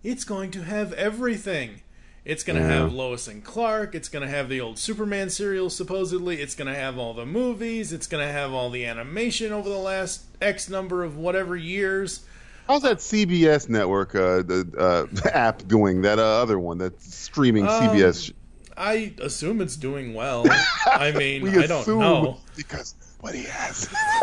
[0.02, 1.82] It's going to have everything.
[2.24, 2.82] It's going to Yeah.
[2.82, 3.94] have Lois and Clark.
[3.94, 6.40] It's going to have the old Superman serial, supposedly.
[6.40, 7.92] It's going to have all the movies.
[7.92, 12.24] It's going to have all the animation over the last X number of whatever years.
[12.72, 16.00] How's that CBS network uh, the uh, app doing?
[16.00, 18.32] That uh, other one that's streaming Um, CBS.
[18.78, 20.46] I assume it's doing well.
[20.86, 22.38] I mean, We I don't know.
[22.56, 23.90] because what he has.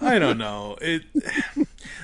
[0.00, 0.78] I don't know.
[0.80, 1.02] It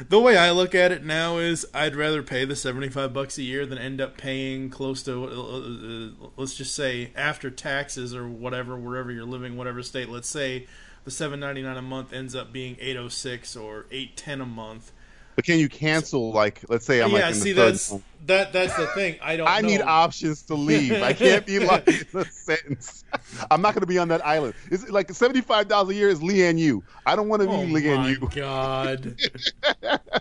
[0.09, 3.45] the way I look at it now is I'd rather pay the 75 bucks a
[3.45, 8.27] year than end up paying close to uh, uh, let's just say after taxes or
[8.27, 10.67] whatever wherever you're living whatever state let's say
[11.05, 14.93] the 7.99 a month ends up being 806 or 810 a month.
[15.37, 16.33] But can you cancel?
[16.33, 17.73] Like, let's say I'm yeah, like in see the third.
[17.73, 17.95] that's
[18.27, 19.17] that that's the thing.
[19.23, 19.69] I don't I know.
[19.69, 20.93] need options to leave.
[20.93, 23.05] I can't be like in a sentence.
[23.51, 24.55] I'm not going to be on that island.
[24.71, 26.83] Is it like seventy five dollars a year is Lian Yu.
[27.07, 29.17] I don't want to be Oh Leanne my God.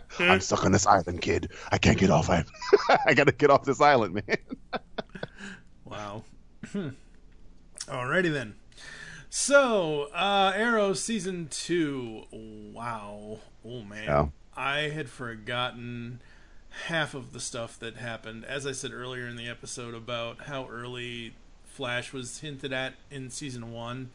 [0.20, 1.52] I'm stuck on this island, kid.
[1.72, 2.30] I can't get off.
[2.30, 2.46] I,
[3.06, 4.38] I got to get off this island, man.
[5.84, 6.24] Wow.
[7.88, 8.56] Alrighty then.
[9.42, 12.24] So, uh, Arrow season two.
[12.30, 13.40] Wow.
[13.66, 14.04] Oh man.
[14.04, 14.26] Yeah.
[14.56, 16.20] I had forgotten
[16.88, 18.44] half of the stuff that happened.
[18.44, 23.30] As I said earlier in the episode about how early Flash was hinted at in
[23.30, 24.10] season one.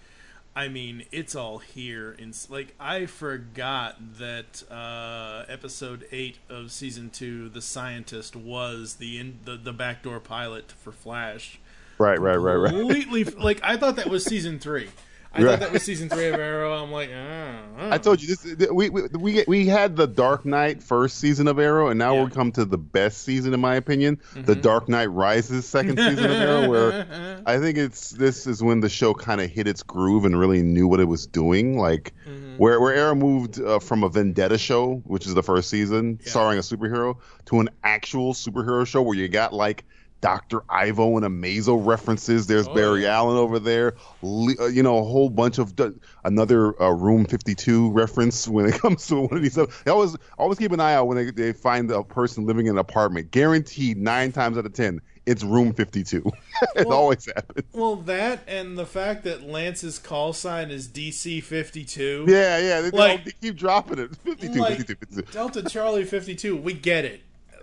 [0.55, 2.15] I mean, it's all here.
[2.19, 9.19] In like, I forgot that uh, episode eight of season two, the scientist was the
[9.19, 11.59] in, the the backdoor pilot for Flash
[11.99, 12.73] Right, right, right, right.
[12.73, 14.89] completely like I thought that was season three.
[15.37, 15.51] I Right.
[15.51, 16.75] thought that was season three of Arrow.
[16.83, 17.91] I'm like, ah, ah.
[17.93, 18.71] I told you this.
[18.71, 22.31] We we we, we had the Dark Knight first season of Arrow, and now we
[22.31, 24.45] come to the best season, in my opinion, Mm-hmm.
[24.45, 28.81] the Dark Knight Rises second season of Arrow, where I think it's this is when
[28.81, 31.79] the show kind of hit its groove and really knew what it was doing.
[31.79, 32.57] Like Mm-hmm.
[32.59, 36.59] where where Arrow moved uh, from a Vendetta show, which is the first season, starring
[36.59, 37.17] a superhero,
[37.47, 39.85] to an actual superhero show where you got like.
[40.25, 40.63] Dr.
[40.71, 42.47] Ivo and Amazo references.
[42.47, 43.93] There's Barry Allen over there.
[44.23, 45.91] Le- uh, you know, a whole bunch of d-
[46.25, 49.85] another uh, Room 52 reference when it comes to one of these stuff.
[49.85, 52.73] They always always keep an eye out when they, they find a person living in
[52.73, 53.33] an apartment.
[53.33, 56.23] Guaranteed nine times out of ten, it's Room 52.
[56.77, 57.67] it Well- always happens.
[57.75, 62.25] Well, that and the fact that Lance's call sign is DC fifty two.
[62.27, 62.81] Yeah, yeah.
[62.81, 64.17] They, Like- they keep dropping it.
[64.25, 65.33] 52, like 52, 52.
[65.33, 66.57] Delta Charlie fifty two.
[66.57, 67.21] We get it.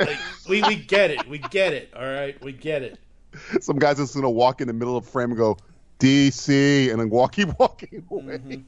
[0.08, 0.18] Like
[0.50, 1.28] we we get it.
[1.28, 1.94] We get it.
[1.96, 3.00] All right, we get it.
[3.62, 5.58] Some guys just gonna walk in the middle of the frame and go
[6.00, 8.38] DC, and then walk, keep walking away.
[8.40, 8.62] Mm-hmm.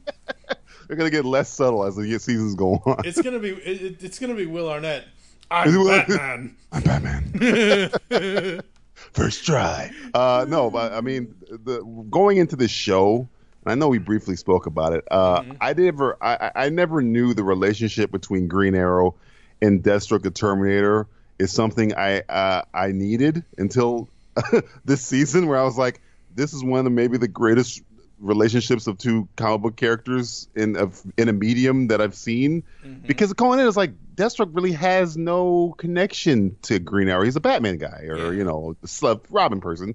[0.88, 3.02] They're gonna get less subtle as the seasons go on.
[3.04, 5.04] It's gonna be it, it- it's gonna be Will Arnett.
[5.50, 6.56] I'm Is it Will- Batman.
[6.72, 8.60] I'm Batman.
[9.12, 9.90] First try.
[10.14, 13.28] Uh, no, but I mean, the going into the show,
[13.64, 15.04] and I know we briefly spoke about it.
[15.10, 19.14] Uh, I never, I I never knew the relationship between Green Arrow
[19.62, 21.06] and Deathstroke the Terminator
[21.38, 24.08] is something I uh, I needed until
[24.84, 26.00] this season, where I was like,
[26.34, 27.82] this is one of maybe the greatest
[28.20, 32.62] relationships of two comic book characters in of in a medium that I've seen.
[33.06, 37.24] Because going in, it's like Deathstroke really has no connection to Green Arrow.
[37.24, 39.94] He's a Batman guy, or you know, a Robin person,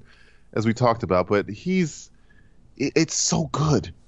[0.54, 1.28] as we talked about.
[1.28, 2.12] But he's
[2.78, 3.94] it- it's so good.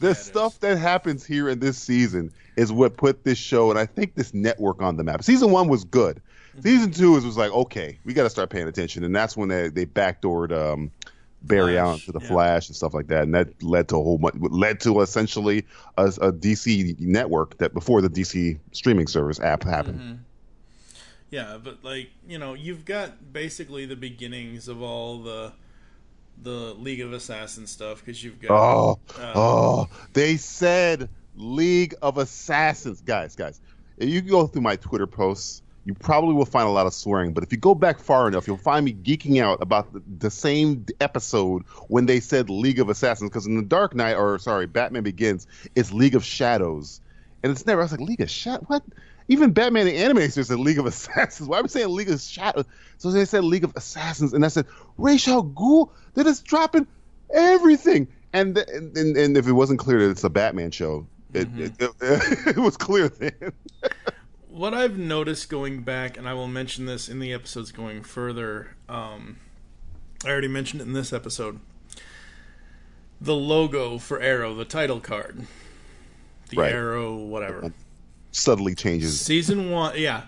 [0.00, 3.86] the stuff that happens here in this season is what put this show and I
[3.86, 5.22] think this network on the map.
[5.22, 6.20] Season one was good.
[6.62, 9.48] Season two is was like, okay, we got to start paying attention, and that's when
[9.48, 10.90] they they backdoored um,
[11.42, 14.02] Barry Flash, Allen to the Flash and stuff like that, and that led to a
[14.02, 15.64] whole much led to essentially
[15.96, 20.00] a, a DC network that before the DC streaming service app happened.
[20.00, 20.18] Mhm.
[21.30, 25.52] Yeah, but like you know, you've got basically the beginnings of all the
[26.42, 32.18] the League of Assassins stuff because you've got Oh, uh, oh, they said League of
[32.18, 33.60] Assassins, guys, guys.
[33.96, 37.32] If you go through my Twitter posts, you probably will find a lot of swearing.
[37.32, 40.30] But if you go back far enough, you'll find me geeking out about the, the
[40.30, 43.30] same episode when they said League of Assassins.
[43.30, 47.00] Because in the Dark Knight, or sorry, Batman Begins, it's League of Shadows,
[47.42, 47.80] and it's never.
[47.80, 48.66] I was like League of Shadows.
[48.66, 48.82] What?
[49.28, 51.48] Even Batman the animated series said League of Assassins.
[51.48, 52.66] Why are we saying League of Shadows?
[52.98, 54.66] So they said League of Assassins, and I said
[54.98, 55.88] Ra's al Ghul.
[56.12, 56.86] They're just dropping
[57.32, 58.08] everything.
[58.34, 61.62] And, th- and and if it wasn't clear that it's a Batman show, it, mm-hmm.
[61.62, 63.32] it, it, it was clear then.
[64.48, 68.76] what I've noticed going back, and I will mention this in the episodes going further.
[68.88, 69.38] Um,
[70.24, 71.60] I already mentioned it in this episode.
[73.20, 75.46] The logo for Arrow, the title card,
[76.50, 76.72] the Right.
[76.72, 77.72] Arrow, whatever.
[78.30, 79.20] Subtly changes.
[79.20, 80.22] Season one, yeah.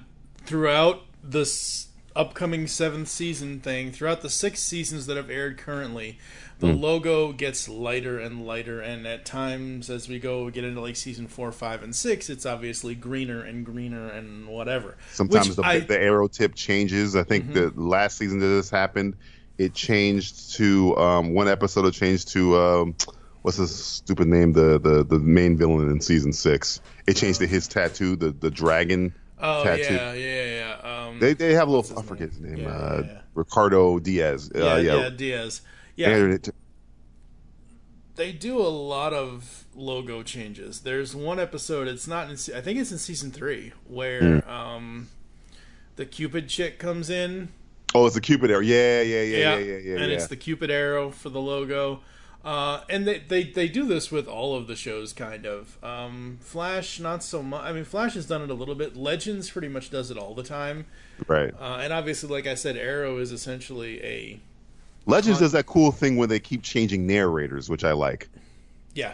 [0.45, 6.19] Throughout this upcoming seventh season thing, throughout the six seasons that have aired currently,
[6.61, 6.81] the Mm.
[6.81, 11.27] logo gets lighter and lighter, and at times, as we go get into like season
[11.27, 14.97] four, five, and six, it's obviously greener and greener and whatever.
[15.13, 17.17] Sometimes the, I- the arrow tip changes.
[17.17, 17.55] I think Mhm.
[17.75, 19.17] the last season that this happened,
[19.59, 21.87] it changed to um, one episode.
[21.87, 22.95] It changed to um,
[23.43, 24.53] what's his stupid name?
[24.53, 26.81] The, the the main villain in season six.
[27.07, 29.95] It changed to his tattoo, the the dragon Oh tattoo.
[29.95, 30.45] yeah, yeah,
[30.83, 31.07] yeah.
[31.07, 31.99] Um, They they have a little.
[31.99, 32.59] I forget his name.
[32.59, 33.19] Yeah, uh, yeah, yeah.
[33.35, 34.51] Ricardo Diaz.
[34.55, 35.09] yeah, uh, yeah, yeah.
[35.11, 35.63] Diaz.
[36.01, 36.53] They Yeah, added it to-
[38.17, 40.81] they do a lot of logo changes.
[40.81, 41.89] There's one episode.
[41.89, 42.27] It's not.
[42.31, 44.49] In, I think it's in season three where Mm.
[44.49, 45.09] um,
[45.97, 47.49] the Cupid chick comes in.
[47.95, 48.61] Oh, it's the Cupid arrow.
[48.61, 49.97] Yeah, yeah, yeah, yeah, yeah, yeah.
[49.99, 50.17] and yeah.
[50.17, 52.01] it's the Cupid arrow for the logo.
[52.43, 55.77] Uh, and they, they they do this with all of the shows, kind of.
[55.85, 57.63] Um, Flash, not so much.
[57.63, 58.97] I mean, Flash has done it a little bit.
[58.97, 60.87] Legends pretty much does it all the time.
[61.27, 61.53] right.
[61.61, 64.41] Uh, and obviously, like I said, Arrow is essentially a
[65.07, 68.29] Legends does that cool thing where they keep changing narrators, which I like.
[68.95, 69.13] yeah.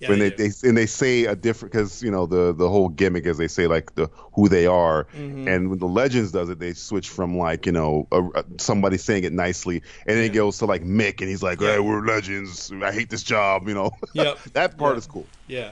[0.00, 2.68] Yeah, when they they, they and they say a different because you know the the
[2.68, 5.46] whole gimmick is they say like the who they are Mhm.
[5.48, 8.98] and when the legends does it they switch from like you know a, a- somebody
[8.98, 12.04] saying it nicely and then it goes to like Mick and he's like hey we're
[12.04, 14.38] legends I hate this job you know Yep.
[14.54, 14.98] that part Yep.
[14.98, 15.70] is cool Yeah.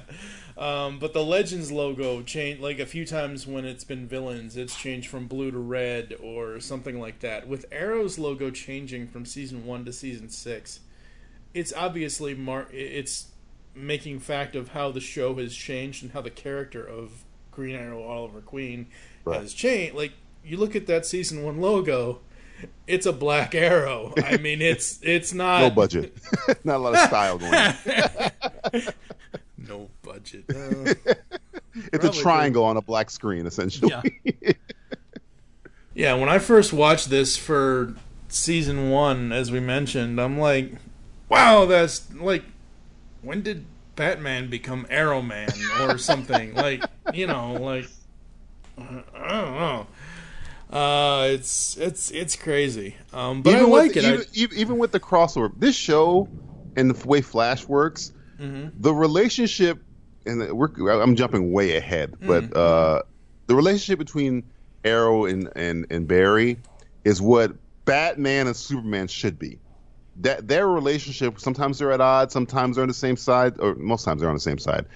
[0.56, 4.76] Um, but the Legends logo changed like a few times when it's been villains, it's
[4.76, 7.48] changed from blue to red or something like that.
[7.48, 10.80] With Arrow's logo changing from season one to season six,
[11.54, 13.28] it's obviously mar- it's
[13.74, 18.02] making fact of how the show has changed and how the character of Green Arrow
[18.02, 18.86] Oliver Queen
[19.26, 19.94] has changed.
[19.94, 20.12] Like
[20.44, 22.20] you look at that season one logo,
[22.86, 24.12] it's a black arrow.
[24.24, 26.16] I mean, it's it's not no budget
[26.64, 28.92] not a lot of style going
[30.02, 30.44] budget.
[30.50, 30.94] Uh,
[31.74, 34.52] it's a probably triangle on a black screen essentially Yeah,
[35.94, 37.94] yeah, when I first watched this for
[38.28, 40.72] season one, as we mentioned, I'm like,
[41.28, 42.44] wow, that's like,
[43.20, 45.50] when did Batman become Arrow Man
[45.82, 46.54] or something?
[46.54, 46.82] like,
[47.12, 47.86] you know, like,
[48.78, 48.82] I
[49.28, 49.86] don't know.
[50.70, 52.96] Uh, it's it's it's crazy.
[53.12, 54.04] Um, but I with like the- it.
[54.04, 56.26] Even, even, even with the crossover, this show
[56.76, 58.72] and the way Flash works, Mhm.
[58.80, 59.82] the relationship,
[60.26, 60.68] and we're,
[61.00, 62.26] I'm jumping way ahead, Mm-hmm.
[62.26, 63.02] but uh,
[63.46, 64.44] the relationship between
[64.84, 66.58] Arrow and, and, and Barry
[67.04, 67.52] is what
[67.84, 69.58] Batman and Superman should be.
[70.20, 74.04] That their relationship, sometimes they're at odds, sometimes they're on the same side, or most
[74.04, 74.86] times they're on the same side.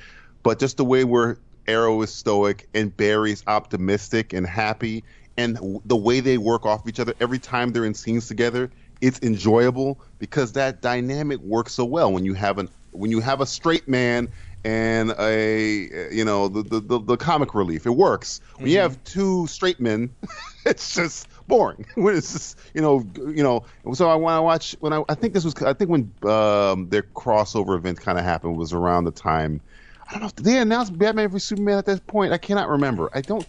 [0.42, 5.04] But just the way where Arrow is stoic and Barry's optimistic and happy,
[5.36, 8.70] and w- the way they work off each other every time they're in scenes together,
[9.00, 13.40] it's enjoyable because that dynamic works so well when you have an when you have
[13.42, 14.28] a straight man
[14.66, 17.86] and a you know the the, the, the comic relief.
[17.86, 18.40] It works.
[18.56, 20.12] When you have two straight men,
[20.66, 21.86] it's just boring.
[21.94, 23.64] when it's just you know you know.
[23.94, 26.88] So I when I watch when I I think this was I think when um,
[26.88, 29.60] their crossover event kind of happened was around the time.
[30.08, 30.30] I don't know.
[30.34, 32.32] Did they announce Batman v Superman at that point?
[32.32, 33.08] I cannot remember.
[33.14, 33.46] I don't.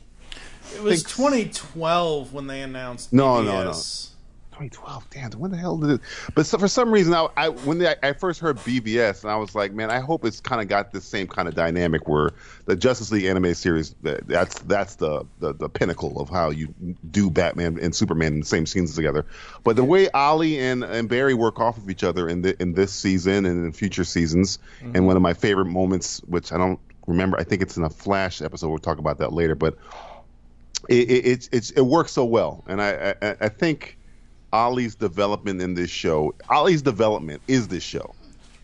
[0.76, 3.12] it was think- 2012 when they announced.
[3.12, 3.74] No, no, no.
[4.58, 4.72] BVS.
[4.72, 5.10] 2012.
[5.10, 6.02] Damn, when the hell did it?
[6.36, 9.36] But so, for some reason, I, I when they, I first heard BVS, and I
[9.36, 12.32] was like, man, I hope it's kind of got the same kind of dynamic where
[12.66, 16.74] the Justice League anime series that's that's the, the the pinnacle of how you
[17.12, 19.26] do Batman and Superman in the same scenes together.
[19.64, 22.74] But the way Ollie and, and Barry work off of each other in the, in
[22.74, 25.06] this season and in future seasons, and mm-hmm.
[25.06, 28.42] one of my favorite moments, which I don't remember, I think it's in a Flash
[28.42, 28.70] episode.
[28.70, 29.78] We'll talk about that later, but
[30.90, 33.98] it, it it's it's it works so well, and I, I I think
[34.54, 38.16] Ollie's development in this show, Ollie's development is this show.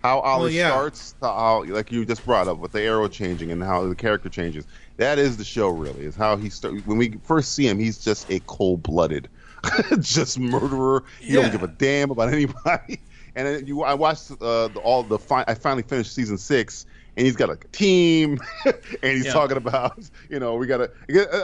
[0.01, 0.69] How Ollie Well, yeah.
[0.69, 3.95] starts, to how like you just brought up with the arrow changing and how the
[3.95, 4.65] character changes.
[4.97, 6.03] That is the show, really.
[6.05, 7.79] Is how he start when we first see him.
[7.79, 9.29] He's just a cold blooded,
[10.01, 11.03] just murderer.
[11.21, 11.43] He Yeah.
[11.43, 13.01] don't give a damn about anybody.
[13.35, 15.17] And then you, I watched uh, the, all the.
[15.17, 16.85] Fi- I finally finished season six,
[17.15, 19.33] and he's got like a team, and he's Yeah.
[19.33, 19.99] talking about,
[20.29, 20.91] you know, we gotta.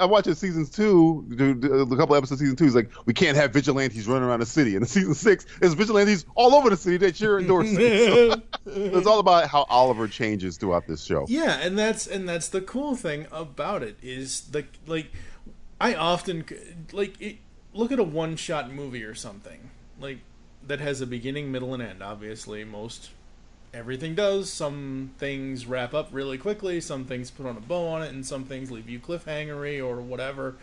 [0.02, 2.64] I watched seasons two, a couple episodes of season two.
[2.66, 4.76] He's like, we can't have vigilantes running around the city.
[4.76, 7.76] And in season six, there's vigilantes all over the city that you're endorsing.
[7.78, 11.26] So, it's all about how Oliver changes throughout this show.
[11.30, 15.12] Yeah, and that's and that's the cool thing about it is the like
[15.80, 16.46] I often
[16.92, 17.38] like it,
[17.74, 19.70] look at a one-shot movie or something
[20.00, 20.20] like
[20.68, 22.02] that has a beginning, middle, and end.
[22.04, 23.12] Obviously, most
[23.74, 24.52] everything does.
[24.52, 26.82] Some things wrap up really quickly.
[26.82, 30.02] Some things put on a bow on it, and some things leave you cliffhangery or
[30.02, 30.56] whatever.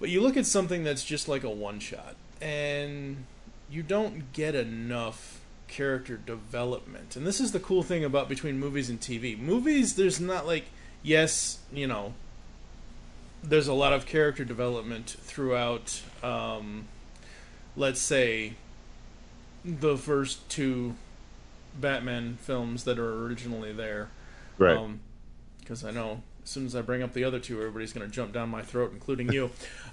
[0.00, 3.24] But you look at something that's just like a one-shot, and
[3.70, 7.16] you don't get enough character development.
[7.16, 9.38] And this is the cool thing about between movies and TV.
[9.38, 10.66] Movies, there's not like,
[11.02, 12.14] yes, you know,
[13.42, 16.86] there's a lot of character development throughout, um,
[17.76, 18.54] let's say,
[19.64, 20.94] the first two
[21.78, 24.10] Batman films that are originally there.
[24.58, 24.78] Right.
[25.60, 28.12] Because I know as soon as I bring up the other two, everybody's going to
[28.12, 29.44] jump down my throat, including you.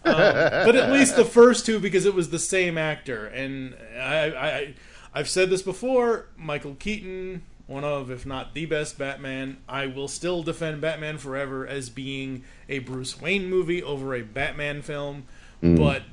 [0.03, 4.25] Um, but at least the first two, because it was the same actor, and I,
[4.25, 4.73] I,
[5.13, 6.27] I've said this before.
[6.37, 9.57] Michael Keaton, one of, if not the best Batman.
[9.67, 14.81] I will still defend Batman Forever as being a Bruce Wayne movie over a Batman
[14.81, 15.25] film.
[15.61, 15.77] Mm.
[15.77, 16.03] But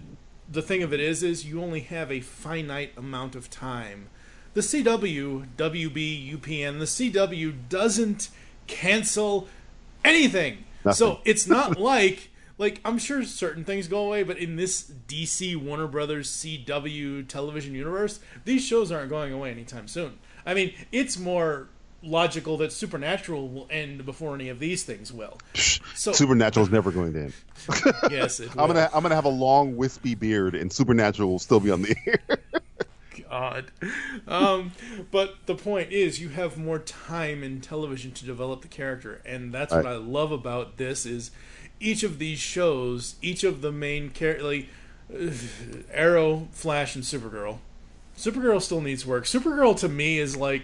[0.51, 4.10] the thing of it is, is you only have a finite amount of time.
[4.57, 8.31] The CW, WB, UPN, the CW doesn't
[8.66, 9.49] cancel
[10.03, 10.65] anything.
[10.95, 15.57] So it's not like like I'm sure certain things go away, but in this DC
[15.57, 20.19] Warner Brothers CW television universe, these shows aren't going away anytime soon.
[20.47, 21.69] I mean, it's more
[22.03, 25.39] logical that Supernatural will end before any of these things will.
[25.95, 27.33] So Supernatural is never going to end.
[28.11, 31.61] yes, it I'm gonna I'm gonna have a long wispy beard, and Supernatural will still
[31.61, 32.39] be on the air.
[33.28, 33.70] God.
[34.27, 34.73] Um,
[35.11, 39.53] but the point is, you have more time in television to develop the character, and
[39.53, 39.94] that's what Right.
[39.94, 41.07] I love about this.
[41.07, 41.31] Is
[41.81, 44.69] each of these shows, each of the main characters, like
[45.15, 45.31] uh,
[45.93, 47.59] Arrow, Flash, and Supergirl.
[48.16, 49.24] Supergirl still needs work.
[49.24, 50.62] Supergirl to me is like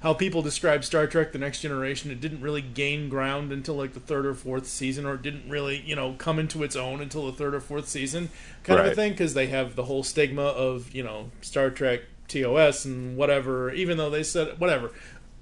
[0.00, 2.10] how people describe Star Trek: The Next Generation.
[2.10, 5.48] It didn't really gain ground until like the third or fourth season, or it didn't
[5.48, 8.30] really, you know, come into its own until the third or fourth season,
[8.64, 12.00] kind of a thing, because they have the whole stigma of you know Star Trek
[12.28, 13.70] TOS and whatever.
[13.72, 14.92] Even though they said whatever.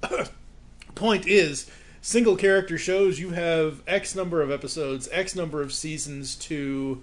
[0.95, 1.71] Point is,
[2.01, 7.03] single character shows you have X number of episodes, X number of seasons to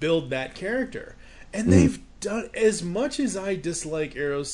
[0.00, 1.16] build that character,
[1.52, 1.70] and hmm.
[1.70, 4.48] they've done as much as I dislike Arrow's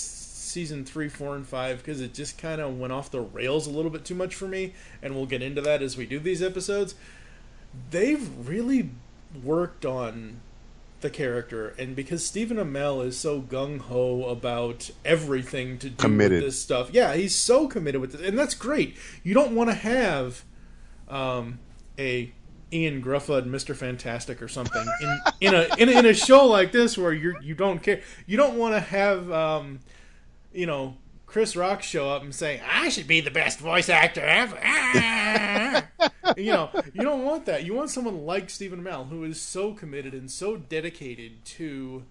[0.51, 3.71] season three, four, and five because it just kind of went off the rails a
[3.71, 6.43] little bit too much for me, and we'll get into that as we do these
[6.43, 6.95] episodes.
[7.91, 8.91] They've really
[9.43, 10.41] worked on
[11.01, 16.43] the character, and because Stephen Amell is so gung ho about everything to do Committed.
[16.43, 18.97] with this stuff, yeah, he's so committed with it, and that's great.
[19.23, 20.45] You don't want to have
[21.09, 21.59] um,
[21.99, 22.33] a
[22.73, 26.71] Ian Gruffudd, Mister Fantastic, or something in in a, in a in a show like
[26.71, 28.01] this where you you don't care.
[28.27, 29.81] You don't want to have um,
[30.53, 30.97] you know
[31.27, 34.59] Chris Rock show up and say I should be the best voice actor ever.
[34.63, 35.87] Ah."
[36.37, 37.65] you know, you don't want that.
[37.65, 42.05] You want someone like Stephen Amell who is so committed and so dedicated to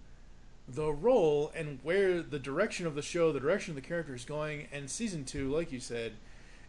[0.68, 4.24] the role and where the direction of the show, the direction of the character is
[4.24, 4.68] going.
[4.72, 6.12] And season two, like you said,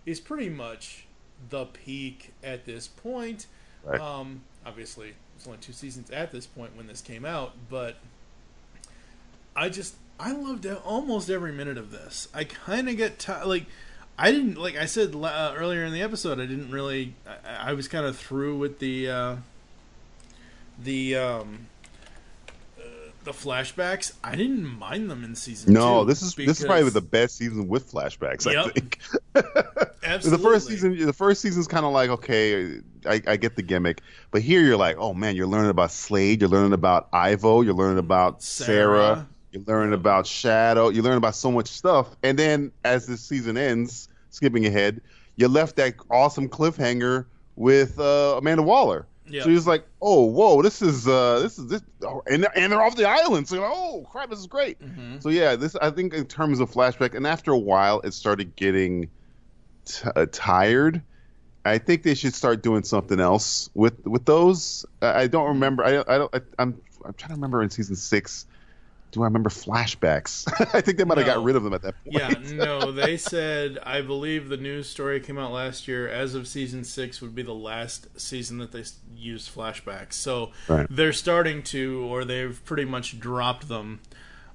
[0.06, 1.06] is pretty much
[1.49, 3.48] the peak at this point.
[3.84, 3.99] Right.
[3.99, 7.98] Um, obviously, it's only two seasons at this point when this came out, but
[9.56, 12.27] I just I loved almost every minute of this.
[12.34, 13.65] I kind of get ti like
[14.19, 16.39] I didn't like I said uh, earlier in the episode.
[16.39, 17.15] I didn't really.
[17.45, 19.35] I, I was kind of through with the uh,
[20.84, 21.68] the um,
[22.77, 22.84] uh,
[23.23, 24.14] the flashbacks.
[24.23, 25.73] I didn't mind them in season.
[25.73, 28.45] No, two this is this is probably the best season with flashbacks.
[28.48, 28.73] I Yep.
[28.73, 28.99] think.
[30.02, 34.02] The first season, the first season's kind of like okay, I, I get the gimmick,
[34.31, 37.76] but here you're like, oh man, you're learning about Slade, you're learning about Ivo, you're
[37.76, 38.65] learning about Sarah,
[39.15, 39.27] Sarah.
[39.51, 43.57] You're learning about Shado, You learn about so much stuff, and then as this season
[43.57, 45.01] ends, skipping ahead,
[45.35, 47.25] you left that awesome cliffhanger
[47.55, 49.07] with uh, Amanda Waller.
[49.27, 49.43] Yeah.
[49.43, 52.81] So you're like, oh, whoa, this is uh, this is this, oh, and and they're
[52.81, 53.47] off the island.
[53.47, 54.77] So you're like, oh crap, this is great.
[55.19, 58.55] So yeah, this I think in terms of flashback, and after a while, it started
[58.55, 59.09] getting
[59.85, 61.01] t- uh, tired.
[61.63, 64.85] I think they should start doing something else with with those.
[65.01, 65.85] I, I don't remember.
[65.85, 66.35] I I don't.
[66.35, 68.45] I, I'm I'm trying to remember in season six.
[69.11, 70.45] Do I remember flashbacks?
[70.73, 72.15] I think they might have got rid of them at that point.
[72.17, 76.07] Yeah, no, they said I believe the news story came out last year.
[76.07, 78.83] As of season six, would be the last season that they
[79.15, 80.13] used flashbacks.
[80.13, 80.88] So Right.
[80.89, 83.99] they're starting to, or they've pretty much dropped them.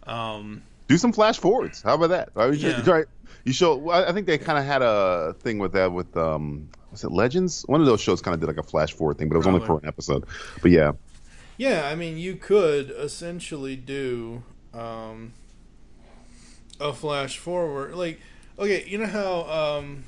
[0.07, 1.83] Um, Do some flash forwards.
[1.83, 2.31] How about that?
[2.37, 2.89] I was Yeah.
[2.91, 3.07] right.
[3.45, 3.91] You show.
[3.91, 6.69] I think they kind of had a thing with that with um.
[6.93, 7.63] Was it Legends?
[7.67, 9.47] One of those shows kind of did like a flash forward thing, but it was
[9.47, 9.83] only for Probably.
[9.85, 10.25] an episode.
[10.63, 10.93] But yeah,
[11.57, 14.43] yeah, I mean, you could essentially do
[14.75, 15.33] um,
[16.81, 17.95] a flash forward.
[17.95, 18.21] Like,
[18.59, 20.05] okay, you know how um,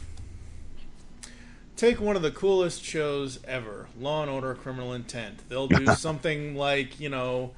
[1.77, 5.49] take one of the coolest shows ever, Law and Order: Criminal Intent.
[5.49, 7.53] They'll do something like, you know,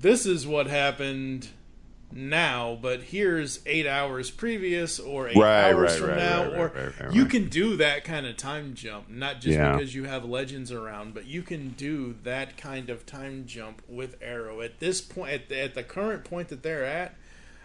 [0.00, 1.48] this is what happened
[2.12, 6.94] now, but here's eight hours previous or eight Right, hours right, from right, now, or
[7.12, 9.72] you can do that kind of time jump, not just Yeah.
[9.72, 14.16] because you have legends around, but you can do that kind of time jump with
[14.22, 17.14] Arrow at this point, at the, at the current point that they're at.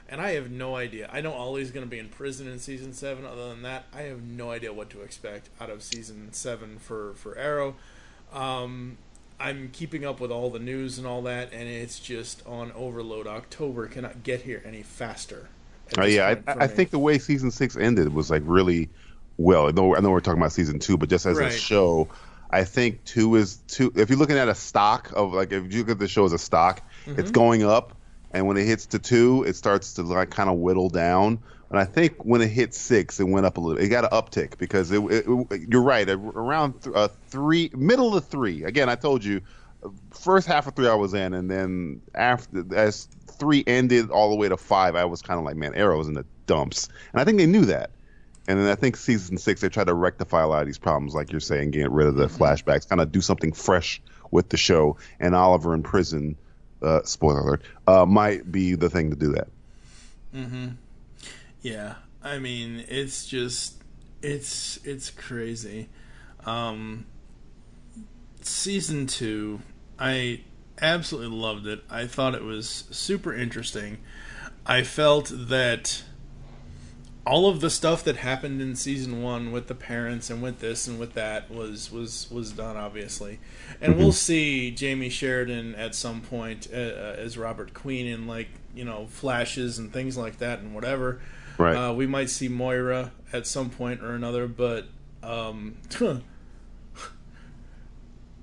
[0.09, 1.09] And I have no idea.
[1.13, 3.25] I know Ollie's going to be in prison in season seven.
[3.25, 7.13] Other than that, I have no idea what to expect out of season seven for
[7.13, 7.75] for Arrow.
[8.33, 8.97] Um,
[9.41, 13.27] I'm keeping up with all the news and all that, and it's just on overload.
[13.27, 15.49] October cannot get here any faster.
[15.97, 18.89] Oh yeah, I, I think the way season six ended was like really
[19.37, 19.67] well.
[19.67, 22.07] I know, I know we're talking about season two, but just as a show,
[22.49, 23.91] I think two is two.
[23.95, 26.33] If you're looking at a stock of like, if you look at the show as
[26.33, 27.33] a stock, it's Mhm.
[27.33, 27.93] going up,
[28.31, 31.39] and when it hits to two, it starts to like kind of whittle down.
[31.71, 33.81] And I think when it hit six, it went up a little.
[33.81, 35.01] It got an uptick because it.
[35.03, 38.63] it, it- you're right, around th- uh, three, middle of three.
[38.65, 39.41] Again, I told you,
[40.11, 44.35] first half of three I was in, and then after as three ended all the
[44.35, 47.23] way to five, I was kind of like, man, Arrow's in the dumps, and I
[47.23, 47.91] think they knew that.
[48.49, 51.15] And then I think season six they tried to rectify a lot of these problems,
[51.15, 54.57] like you're saying, get rid of the flashbacks, kind of do something fresh with the
[54.57, 54.97] show.
[55.21, 56.35] And Oliver in prison,
[56.81, 59.47] uh, spoiler alert, uh, might be the thing to do that.
[60.35, 60.67] Mm-hmm.
[61.61, 63.75] Yeah, I mean, it's just
[64.21, 65.89] it's it's crazy.
[66.45, 67.05] Um,
[68.41, 69.61] season two,
[69.99, 70.41] I
[70.81, 71.83] absolutely loved it.
[71.89, 73.99] I thought it was super interesting.
[74.65, 76.03] I felt that
[77.25, 80.87] all of the stuff that happened in season one with the parents and with this
[80.87, 83.39] and with that was was was done obviously,
[83.79, 88.49] and we'll see Jamey Sheridan at some point uh, uh, as Robert Queen in like
[88.73, 91.21] you know flashes and things like that and whatever.
[91.57, 91.75] Right.
[91.75, 94.87] Uh, we might see Moira at some point or another, but
[95.23, 95.77] um,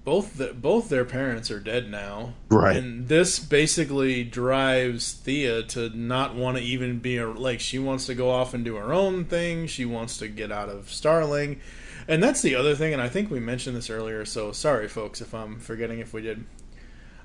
[0.05, 2.35] both the, both their parents are dead now.
[2.48, 2.76] Right.
[2.76, 8.06] And this basically drives Thea to not want to even be a like she wants
[8.06, 9.66] to go off and do her own thing.
[9.66, 11.60] She wants to get out of Starling.
[12.06, 15.20] And that's the other thing and I think we mentioned this earlier, so sorry folks
[15.20, 16.47] if I'm forgetting if we did.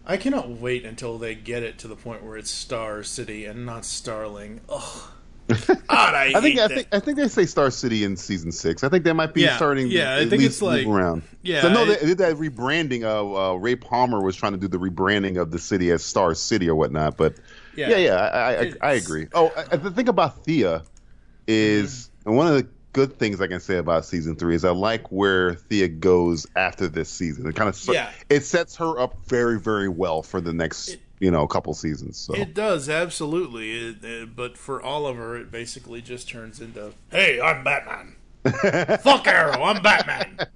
[0.05, 3.65] I cannot wait until they get it to the point where it's Star City and
[3.65, 4.60] not Starling.
[4.68, 5.10] Ugh.
[5.68, 6.72] God, I, I think I that.
[6.72, 8.84] think I think they say Star City in season six.
[8.84, 9.88] I think they might be Yeah, starting.
[9.88, 11.24] yeah, I at think least it's like- around.
[11.41, 13.03] yeah, so, no, I- they they did that rebranding.
[13.03, 16.34] Of uh, Ray Palmer was trying to do the rebranding of the city as Star
[16.34, 17.18] City or whatnot.
[17.18, 17.36] But
[17.76, 17.90] Yeah.
[17.90, 19.28] yeah, yeah, I, I, I, agree.
[19.34, 20.84] Oh, the thing about Thea
[21.48, 24.70] is and one of the good things I can say about season three is I
[24.70, 27.48] like where Thea goes after this season.
[27.48, 28.10] It kind of Yeah.
[28.30, 32.18] it sets her up very very well for the next you know a couple seasons.
[32.18, 37.40] So It does absolutely, it, it- but for Oliver, it basically just turns into, "Hey,
[37.40, 38.16] I'm Batman.
[39.00, 40.38] Fuck Arrow, I'm Batman."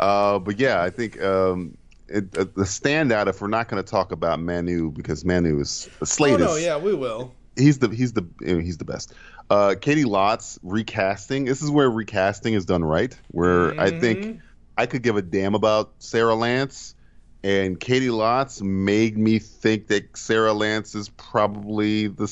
[0.00, 1.76] Uh, but yeah, I think um,
[2.08, 3.28] it, uh, the standout.
[3.28, 6.54] If we're not going to talk about Manu because Manu is the Slade oh no,
[6.56, 7.32] is yeah, we will.
[7.56, 9.14] he's the he's the you know, he's the best.
[9.50, 11.44] Uh, Caity Lotz recasting.
[11.44, 13.16] This is where recasting is done right.
[13.28, 14.00] Where I Mm-hmm.
[14.00, 14.40] think
[14.76, 16.94] I could give a damn about Sarah Lance,
[17.42, 22.28] and Caity Lotz made me think that Sarah Lance is probably the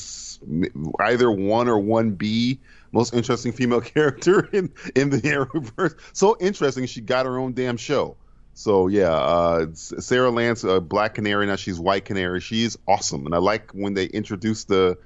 [1.01, 2.59] either one or one B
[2.93, 5.97] most interesting female character in in the Arrowverse.
[6.13, 8.17] So interesting, she got her own damn show.
[8.55, 11.47] So yeah, uh, Sarah Lance, uh, Black Canary.
[11.47, 12.41] Now she's White Canary.
[12.41, 14.99] She's awesome, and I like when they introduce the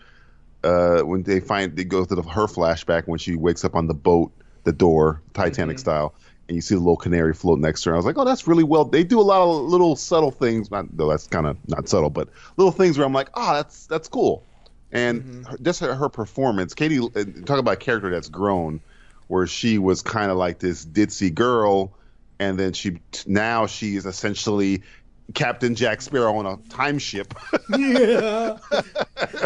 [0.65, 3.87] uh, when they find they go to the, her flashback when she wakes up on
[3.87, 4.33] the boat,
[4.65, 6.15] the door, Titanic style,
[6.49, 7.95] and you see the little canary float next to her.
[7.95, 8.85] I was like, oh, that's really well.
[8.85, 10.71] They do a lot of little subtle things.
[10.71, 13.87] Not though that's kind of not subtle, but little things where I'm like, ah, that's
[13.87, 14.45] that's cool.
[14.93, 18.81] And her, just her, her performance, Caity, uh, talk about a character that's grown,
[19.27, 21.93] where she was kind of like this ditzy girl,
[22.39, 24.83] and then she now she is essentially
[25.35, 27.35] Captain Jack Sparrow on a time ship.
[27.77, 28.59] yeah,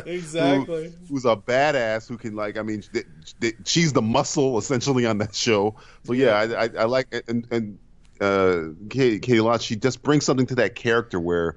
[0.05, 0.85] exactly.
[0.85, 3.07] Who, who's a badass who can like I mean th-
[3.41, 5.77] th- she's the muscle essentially on that show.
[6.05, 7.79] So yeah, I, I, I like and and
[8.21, 11.57] uh, Caity, Caity Lotz, she just brings something to that character where,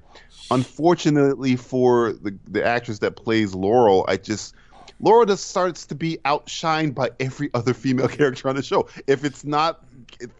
[0.50, 4.54] unfortunately for the the actress that plays Laurel, I just
[5.00, 8.88] Laurel just starts to be outshined by every other female character on the show.
[9.06, 9.84] If it's not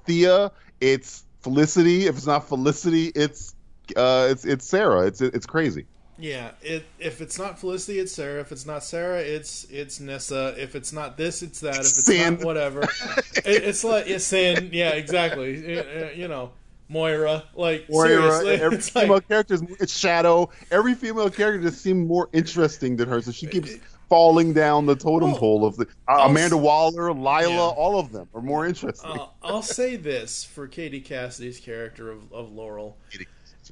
[0.06, 2.06] Thea, it's Felicity.
[2.06, 3.53] If it's not Felicity, it's
[3.96, 5.06] uh, it's it's Sarah.
[5.06, 5.86] It's it's crazy.
[6.16, 8.40] Yeah, it, if it's not Felicity, it's Sarah.
[8.40, 10.54] If it's not Sarah, it's it's Nyssa.
[10.56, 11.74] If it's not this, it's that.
[11.74, 12.34] If it's Sin.
[12.34, 12.82] not whatever,
[13.36, 14.70] it, it's like it's Sin.
[14.72, 15.54] Yeah, exactly.
[15.54, 16.52] It- it- you know,
[16.88, 17.44] Moira.
[17.54, 20.50] Like Moira, seriously, every it's like female character is it's Shado.
[20.70, 23.72] Every female character just seems more interesting than her, so she keeps
[24.08, 28.42] falling down the totem pole of the uh, Amanda Waller, Lyla, all of them are
[28.42, 29.10] more interesting.
[29.10, 32.96] Uh, I'll say this for Katie Cassidy's character of, of Laurel.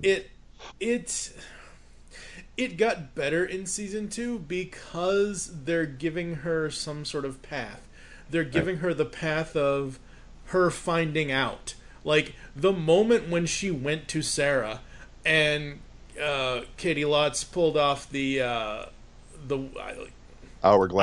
[0.02, 0.30] It
[0.80, 1.32] it
[2.56, 7.88] it got better in season two because they're giving her some sort of path.
[8.30, 9.98] They're giving her the path of
[10.46, 11.74] her finding out.
[12.04, 14.80] Like the moment when she went to Sarah
[15.24, 15.80] and
[16.20, 18.86] uh, Caity Lotz pulled off the uh,
[19.46, 20.06] the I,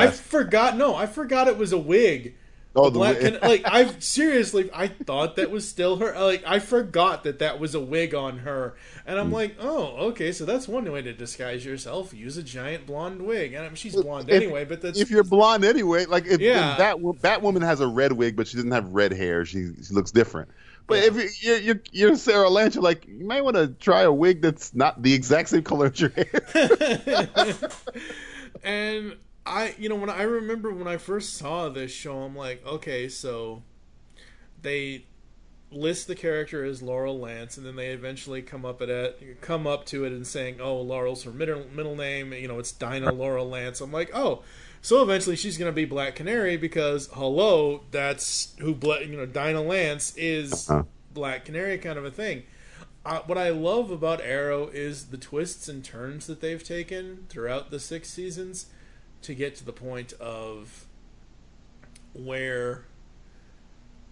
[0.07, 0.77] I forgot.
[0.77, 2.35] No, I forgot it was a wig.
[2.79, 3.41] Oh, The black wig.
[3.41, 6.13] like I seriously, I thought that was still her.
[6.19, 8.75] Like I forgot that that was a wig on her,
[9.05, 9.21] and Hmm.
[9.25, 12.13] I'm like, oh, okay, so that's one way to disguise yourself.
[12.13, 14.65] Use a giant blonde wig, and I mean, she's blonde anyway.
[14.65, 16.71] But that's if you're blonde anyway, like if Yeah.
[16.73, 16.97] if that
[17.41, 20.49] Batwoman has a red wig, but she doesn't have red hair, she, she looks different.
[20.87, 24.01] But if you- you're, you're you're Sarah Lynch, you're like you might want to try
[24.01, 26.41] a wig that's not the exact same color as your hair.
[28.63, 32.65] and I, you know, when I remember when I first saw this show, I'm like,
[32.65, 33.63] okay, so
[34.61, 35.05] they
[35.71, 39.65] list the character as Laurel Lance, and then they eventually come up at it, come
[39.67, 42.33] up to it and saying, oh, Laurel's her middle middle name.
[42.33, 43.81] You know, it's Dinah Laurel Lance.
[43.81, 44.43] I'm like, oh.
[44.81, 49.61] So eventually she's gonna be Black Canary because hello, that's who Bla- you know Dinah
[49.61, 50.83] Lance is Uh-huh.
[51.13, 52.43] Black Canary kind of a thing.
[53.05, 57.71] Uh, what I love about Arrow is the twists and turns that they've taken throughout
[57.71, 58.67] the six seasons
[59.23, 60.85] to get to the point of
[62.13, 62.85] where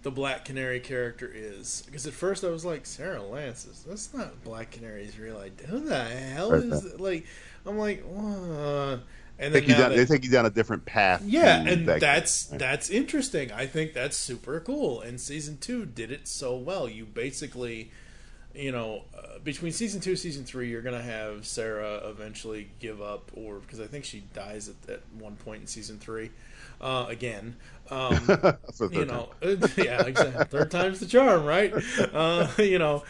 [0.04, 1.84] the Black Canary character is.
[1.86, 5.68] Because at first I was like, Sarah Lance, is that's not Black Canary's real idea.
[5.68, 7.00] Who the hell is it?
[7.00, 7.26] like?
[7.66, 8.04] I'm like,
[9.40, 11.24] and then down, that- they take you down a different path.
[11.26, 13.52] yeah, and that- that's that's interesting.
[13.52, 15.02] I think that's super cool.
[15.02, 16.88] And season two did it so well.
[16.88, 17.92] You basically,
[18.58, 23.32] you know, uh, between season two, season three, you're gonna have Sarah eventually give up,
[23.36, 26.32] or because I think she dies at, at one point in season three,
[26.82, 27.56] uh, again.
[27.90, 28.20] Um,
[28.92, 29.30] you know,
[29.78, 30.46] yeah, exactly.
[30.46, 31.74] Third time's the charm, right?
[32.14, 33.04] Uh, you know,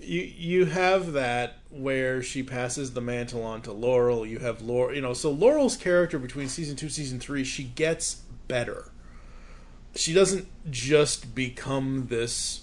[0.00, 4.24] you you have that where she passes the mantle on to Laurel.
[4.24, 8.22] You have Laurel, you know, so Laurel's character between season two, season three, she gets
[8.46, 8.90] better.
[9.94, 12.61] She doesn't just become this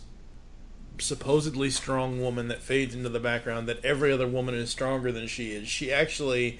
[1.01, 5.27] supposedly strong woman that fades into the background that every other woman is stronger than
[5.27, 5.67] she is.
[5.67, 6.59] She actually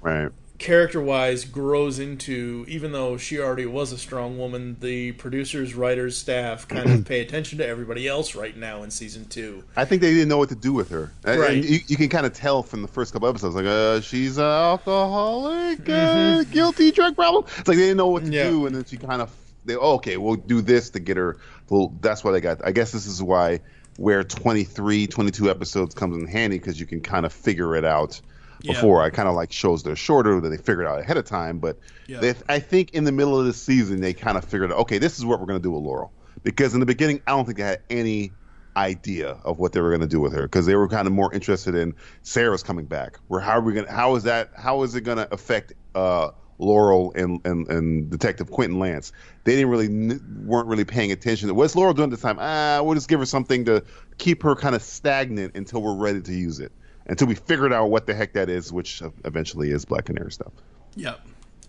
[0.00, 0.30] right.
[0.58, 6.16] character wise grows into even though she already was a strong woman the producers writers
[6.18, 10.02] staff kind of pay attention to everybody else right now in season two I think
[10.02, 11.12] they didn't know what to do with her.
[11.24, 11.62] Right.
[11.62, 14.44] you, you can kind of tell from the first couple episodes, like, uh, she's an
[14.44, 16.52] alcoholic, uh, Mm-hmm.
[16.52, 17.44] guilty drug problem.
[17.58, 19.30] It's like they didn't know what to do, and then she kind of,
[19.64, 21.36] they, oh, okay, we'll do this to get her.
[21.68, 22.64] Well, that's what I got.
[22.64, 23.60] I guess this is why
[23.98, 28.20] where 23, 22 episodes comes in handy because you can kind of figure it out.
[28.60, 28.72] Yeah.
[28.72, 31.24] Before I kind of like shows that are shorter that they figured out ahead of
[31.24, 32.20] time, but Yeah.
[32.20, 34.98] they, I think in the middle of the season they kind of figured out, okay,
[34.98, 36.12] this is what we're going to do with Laurel
[36.42, 38.32] because in the beginning I don't think they had any
[38.76, 41.12] idea of what they were going to do with her because they were kind of
[41.12, 43.18] more interested in Sarah's coming back.
[43.28, 43.86] Where how are we going?
[43.86, 44.50] to How is that?
[44.56, 49.12] How is it going to affect uh, Laurel and, and and Detective Quentin Lance?
[49.44, 51.54] They didn't really weren't really paying attention.
[51.54, 52.36] What's Laurel doing this time?
[52.40, 53.82] Ah, we'll just give her something to
[54.18, 56.72] keep her kind of stagnant until we're ready to use it.
[57.06, 60.52] Until we figured out what the heck that is, which eventually is Black Canary stuff.
[60.96, 61.20] yep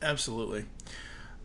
[0.01, 0.65] absolutely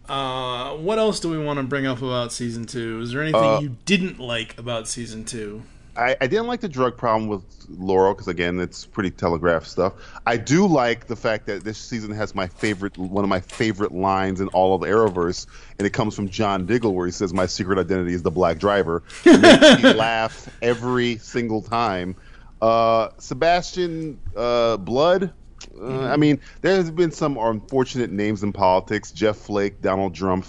[0.08, 3.40] uh, what else do we want to bring up about season two is there anything
[3.42, 5.62] Uh, you didn't like about season two
[5.96, 9.94] I, I didn't like the drug problem with Laurel because again, it's pretty telegraphed stuff.
[10.26, 13.92] I do like the fact that this season has my favorite, one of my favorite
[13.92, 15.46] lines in all of the Arrowverse,
[15.78, 18.58] and it comes from John Diggle, where he says, "My secret identity is the Black
[18.58, 22.16] Driver." It makes me laugh every single time.
[22.60, 25.32] Uh, Sebastian uh, Blood.
[25.80, 30.46] Uh, I mean, there's been some unfortunate names in politics: Jeff Flake, Donald Trump.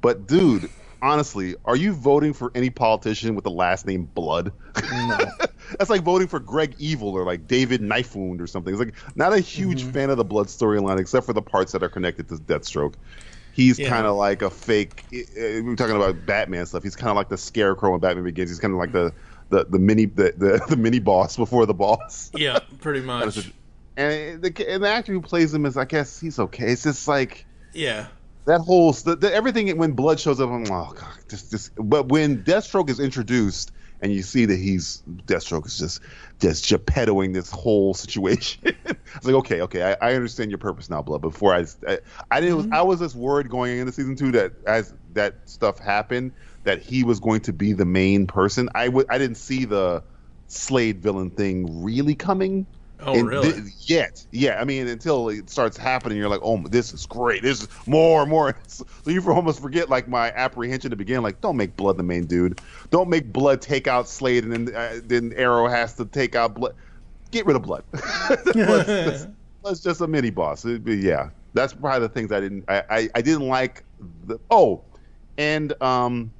[0.00, 0.70] But dude,
[1.02, 4.52] honestly, are you voting for any politician with the last name Blood?
[4.92, 5.18] no
[5.78, 8.72] that's like voting for Greg Evil or like David Knife Wound or something.
[8.74, 9.90] It's like not a huge Mm-hmm.
[9.92, 12.94] fan of the Blood storyline except for the parts that are connected to Deathstroke.
[13.52, 13.88] He's Yeah.
[13.88, 15.04] kind of like a fake.
[15.10, 16.82] We were talking about Batman stuff.
[16.82, 18.50] He's kind of like the Scarecrow in Batman Begins.
[18.50, 19.12] He's kind of like the
[19.50, 22.30] the, the mini the, the the mini boss before the boss.
[22.34, 23.50] Yeah, pretty much.
[23.96, 26.70] And the, and the actor who plays him is, I guess, he's okay.
[26.72, 27.44] It's just like
[27.74, 28.06] Yeah.
[28.46, 30.50] That whole the, the, everything when blood shows up.
[30.50, 31.72] I'm like, oh god, just just.
[31.76, 33.72] But when Deathstroke is introduced
[34.02, 36.00] and you see that he's Deathstroke is just
[36.40, 38.62] just geppettoing this whole situation.
[38.64, 41.20] it's like okay, okay, I, I understand your purpose now, blood.
[41.20, 41.98] Before I I,
[42.30, 42.74] I didn't mm-hmm.
[42.74, 46.32] I was just worried going into season two that as that stuff happened
[46.64, 48.68] that he was going to be the main person.
[48.74, 50.02] I would I didn't see the
[50.48, 52.66] Slade villain thing really coming.
[53.02, 53.52] Oh, And really?
[53.52, 54.60] thi- yet, yeah.
[54.60, 57.42] I mean, until it starts happening, you're like, "Oh, this is great.
[57.42, 61.22] This is more, and more." So you almost forget like my apprehension to begin.
[61.22, 62.60] Like, don't make Blood the main dude.
[62.90, 66.54] Don't make Blood take out Slade, and then uh, then Arrow has to take out
[66.54, 66.74] Blood.
[67.30, 67.84] Get rid of Blood.
[69.62, 70.64] Blood's, just, a mini boss.
[70.64, 72.64] Be- yeah, that's probably the things I didn't.
[72.68, 73.84] I, I, I didn't like.
[74.26, 74.82] The, oh,
[75.38, 76.32] and um,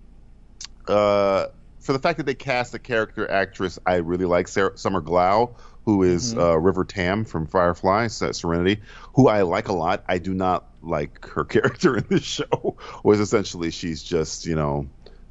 [0.89, 1.47] uh,
[1.81, 5.55] for the fact that they cast a character actress I really like, Sarah, Summer Glau,
[5.85, 8.81] who is, uh, River Tam from Firefly, Serenity,
[9.15, 10.05] who I like a lot.
[10.07, 12.77] I do not like her character in this show.
[13.02, 14.89] Was essentially she's just you know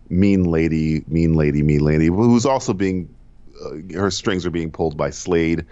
[0.10, 3.14] mean lady, mean lady, mean lady, who's also being
[3.64, 5.66] uh, her strings are being pulled by Slade.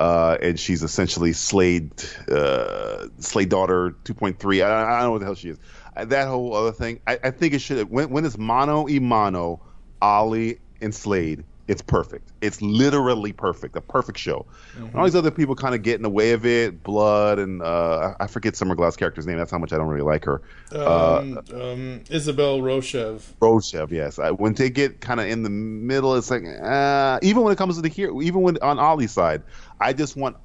[0.00, 1.90] Uh, and she's essentially Slade,
[2.30, 4.64] uh, Slade daughter 2.3.
[4.64, 5.58] I, I don't know what the hell she is.
[5.96, 7.90] That whole other thing, I, I think it should.
[7.90, 9.60] When, when it's mano y mano,
[10.02, 12.30] Ollie and Slade, it's perfect.
[12.40, 13.76] It's literally perfect.
[13.76, 14.46] A perfect show.
[14.76, 16.82] And all these other people kind of get in the way of it.
[16.82, 19.36] Blood and uh, I forget Summer Glau's character's name.
[19.36, 20.40] That's how much I don't really like her.
[20.72, 23.20] uh, Um, um, Isabel Rochev.
[23.42, 24.18] Roshev, yes.
[24.18, 27.56] I, when they get kind of in the middle, it's like uh, even when it
[27.56, 29.42] comes to the here, even when on Ollie's side,
[29.78, 30.36] I just want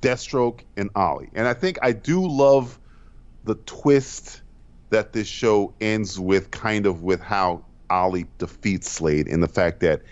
[0.00, 2.78] Deathstroke and Ollie, and I think I do love
[3.44, 4.40] the twist
[4.88, 9.80] that this show ends with, kind of with how Ollie defeats Slade, in the fact
[9.80, 10.02] that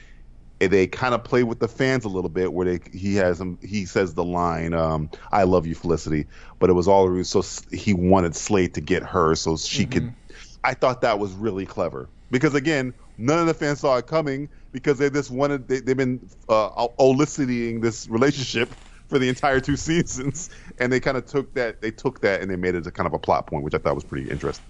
[0.59, 3.59] they kind of play with the fans a little bit, where they he has him
[3.63, 6.27] he says the line um, "I love you, Felicity,"
[6.59, 10.13] but it was all so he wanted Slade to get her so she could.
[10.65, 14.49] I thought that was really clever because again, none of the fans saw it coming
[14.73, 18.69] because they just wanted they, they've been uh, eliciting this relationship
[19.07, 22.51] for the entire two seasons, and they kind of took that they took that and
[22.51, 24.65] they made it a kind of a plot point, which I thought was pretty interesting.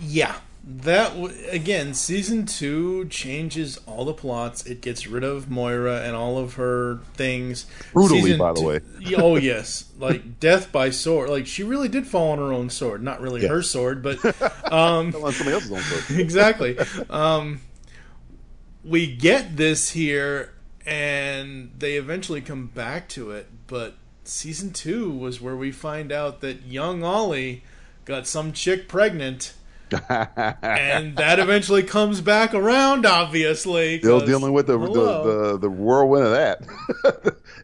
[0.00, 0.34] Yeah,
[0.64, 4.64] that w- again, season two changes all the plots.
[4.64, 7.66] It gets rid of Moira and all of her things.
[7.92, 8.80] Brutally, Season by the two- way.
[9.16, 11.30] Oh yes, like death by sword.
[11.30, 13.02] Like she really did fall on her own sword.
[13.02, 13.48] Not really Yeah.
[13.48, 14.24] her sword, but
[14.72, 16.04] um, on somebody else's own sword.
[16.20, 16.78] exactly.
[17.10, 17.60] Um,
[18.84, 20.52] we get this here,
[20.86, 23.48] and they eventually come back to it.
[23.66, 23.94] But
[24.24, 27.64] season two was where we find out that young Ollie
[28.04, 29.54] got some chick pregnant.
[29.92, 33.98] And that eventually comes back around, obviously.
[33.98, 34.88] Still dealing with the, the,
[35.52, 36.62] the the whirlwind of that.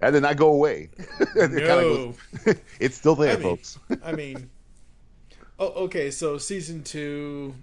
[0.01, 0.91] that did not go away.
[1.37, 2.15] It No.
[2.45, 3.79] goes- it's still there, I mean- folks.
[4.05, 4.51] I mean,
[5.59, 6.11] oh, okay.
[6.11, 7.55] So season two,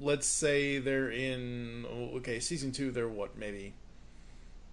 [0.00, 1.86] let's say they're in.
[1.90, 3.74] oh, Okay, season two, they're what maybe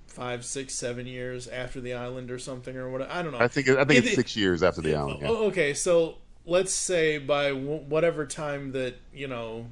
[0.07, 3.01] five, six, seven years after the island or something or what?
[3.09, 3.39] I don't know.
[3.39, 5.19] I think I think It- it's six years after the island.
[5.21, 5.29] Yeah.
[5.29, 6.15] Oh, okay, so
[6.45, 9.67] let's say by w- whatever time that you know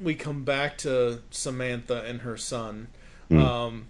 [0.00, 2.88] we come back to Samantha and her son,
[3.28, 3.38] Hmm.
[3.38, 3.86] um,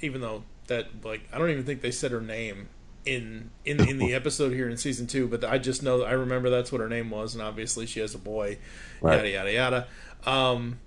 [0.00, 2.68] even though that like I don't even think they said her name
[3.04, 6.50] in in in the episode here in season two, but I just know I remember
[6.50, 8.58] that's what her name was, and obviously she has a boy,
[9.00, 9.16] Right.
[9.16, 9.86] yada yada yada.
[10.30, 10.78] Um,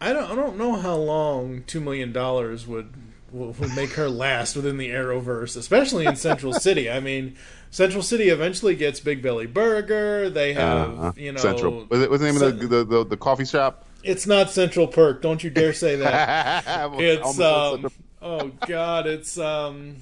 [0.00, 2.94] I don't I don't know how long two million dollars would
[3.32, 6.88] would would make her last within the Arrowverse, especially in Central City.
[6.88, 7.36] I mean,
[7.70, 10.30] Central City eventually gets Big Belly Burger.
[10.30, 11.12] They have Uh-huh.
[11.16, 11.86] you know Central.
[11.88, 13.84] Was it, what's the name of the, the, the the coffee shop?
[14.04, 15.20] It's not Central Perk.
[15.22, 16.64] Don't you dare say that.
[16.98, 17.90] It's um.
[18.22, 19.96] Oh God, it's um.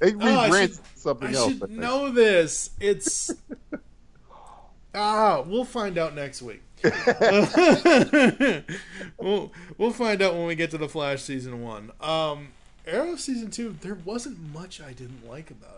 [0.00, 1.52] They Oh, should- something I else.
[1.52, 1.78] should I think.
[1.80, 2.70] know this.
[2.80, 3.30] It's
[4.94, 5.42] ah.
[5.46, 6.62] We'll find out next week.
[9.18, 11.90] we'll we'll find out when we get to the Flash season one.
[12.00, 12.48] Um,
[12.86, 13.76] Arrow season two.
[13.80, 15.77] There wasn't much I didn't like about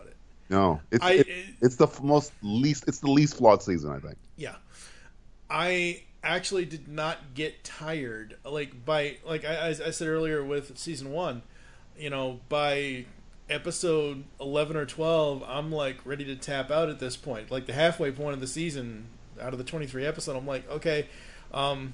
[0.51, 1.27] No, it's I- it-
[1.61, 4.17] it's the most least it's the least flawed season I think.
[4.37, 4.55] Yeah.
[5.49, 8.37] I actually did not get tired.
[8.45, 11.41] Like by like I, I said earlier with season one,
[11.97, 13.05] you know, by
[13.49, 17.49] episode eleven or twelve, I'm like ready to tap out at this point.
[17.49, 19.07] Like the halfway point of the season,
[19.41, 21.07] out of the twenty three episode, I'm like, okay,
[21.53, 21.93] um,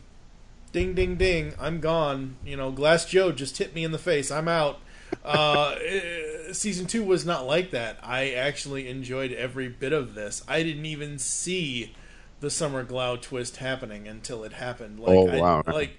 [0.74, 4.30] ding ding ding i'm gone you know glass joe just hit me in the face
[4.30, 4.80] i'm out
[5.24, 8.00] uh, eh, season two was not like that.
[8.04, 10.44] I actually enjoyed every bit of this.
[10.48, 11.94] I didn't even see
[12.40, 15.00] the summer glau twist happening until it happened.
[15.00, 15.64] Like Oh, wow.
[15.66, 15.98] I, like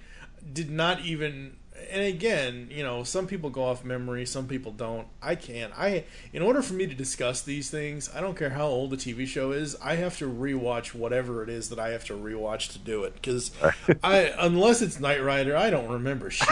[0.52, 1.56] did not even
[1.90, 5.06] and again you know some people go off memory some people don't.
[5.22, 5.72] I can't.
[5.76, 8.96] I in order for me to discuss these things i don't care how old the
[8.96, 12.72] tv show is i have to rewatch whatever it is that i have to rewatch
[12.72, 13.14] to do it.
[13.14, 13.50] Because
[14.02, 16.48] i unless it's knight rider i don't remember shit.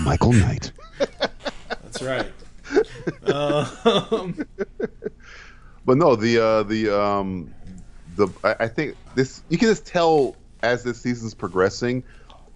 [0.00, 0.72] Michael Knight.
[1.68, 2.30] that's right
[3.26, 4.36] um,
[5.84, 7.54] But no, the uh, the um,
[8.14, 12.04] the I, I think this you can just tell as this season's progressing,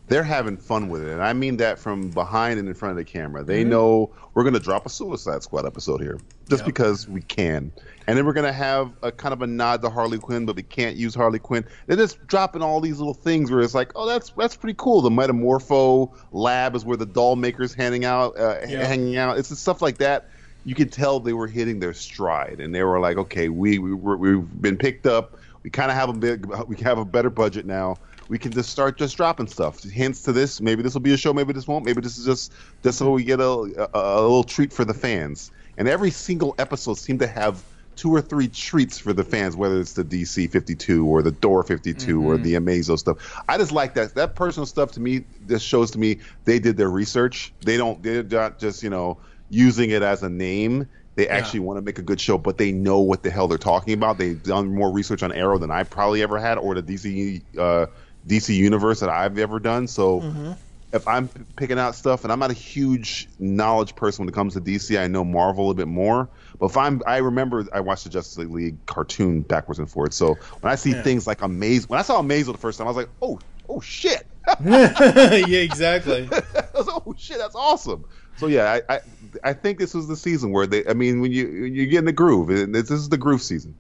[0.08, 2.96] they're having fun with it, and I mean that from behind and in front of
[2.98, 3.42] the camera.
[3.42, 3.68] They Mhm.
[3.68, 6.66] know we're going to drop a Suicide Squad episode here just Yep.
[6.66, 7.72] because we can,
[8.06, 10.56] and then we're going to have a kind of a nod to Harley Quinn, but
[10.56, 11.64] we can't use Harley Quinn.
[11.86, 15.00] They're just dropping all these little things where it's like, oh, that's that's pretty cool.
[15.00, 18.84] The Metamorpho lab is where the doll makers hanging out, uh, Yeah.
[18.84, 19.38] hanging out.
[19.38, 20.28] It's just stuff like that
[20.66, 23.92] you could tell they were hitting their stride, and they were like, okay, we, we
[23.92, 25.36] we've been picked up.
[25.62, 27.96] We kind of have a big, we have a better budget now.
[28.28, 29.82] We can just start just dropping stuff.
[29.82, 30.62] Hints to this.
[30.62, 31.34] Maybe this will be a show.
[31.34, 31.84] Maybe this won't.
[31.84, 34.94] Maybe this is just just so we get a, a, a little treat for the
[34.94, 35.50] fans.
[35.76, 37.64] And every single episode seemed to have
[37.96, 41.62] two or three treats for the fans, whether it's the DC 52 or the Door
[41.64, 42.42] 52 or Mhm.
[42.42, 43.18] the Amazo stuff.
[43.48, 44.14] I just like that.
[44.16, 47.54] That personal stuff to me, just shows to me they did their research.
[47.64, 50.88] They don't, they're not just, you know, using it as a name.
[51.16, 53.58] They actually want to make a good show, but they know what the hell they're
[53.58, 54.18] talking about.
[54.18, 57.86] They've done more research on Arrow than I probably ever had, or the DC uh,
[58.26, 59.86] DC universe that I've ever done.
[59.86, 60.56] So Mhm.
[60.94, 64.34] If I'm p- picking out stuff, and I'm not a huge knowledge person when it
[64.34, 66.30] comes to DC, I know Marvel a bit more.
[66.58, 70.16] But if I'm, I remember I watched the Justice League cartoon backwards and forwards.
[70.16, 71.02] So when I see Yeah.
[71.02, 73.80] things like Amaze, when I saw Amazo the first time, I was like, oh, oh
[73.80, 74.26] shit,
[74.64, 78.04] yeah exactly I was like, oh shit, that's awesome.
[78.36, 79.00] So yeah, I, I
[79.44, 80.86] I think this was the season where they.
[80.86, 83.74] I mean, when you you get in the groove, this is the groove season.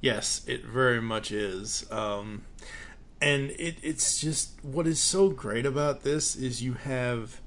[0.00, 1.84] Yes, it very much is.
[1.90, 2.44] Um,
[3.20, 7.40] and it, it's just what is so great about this is you have.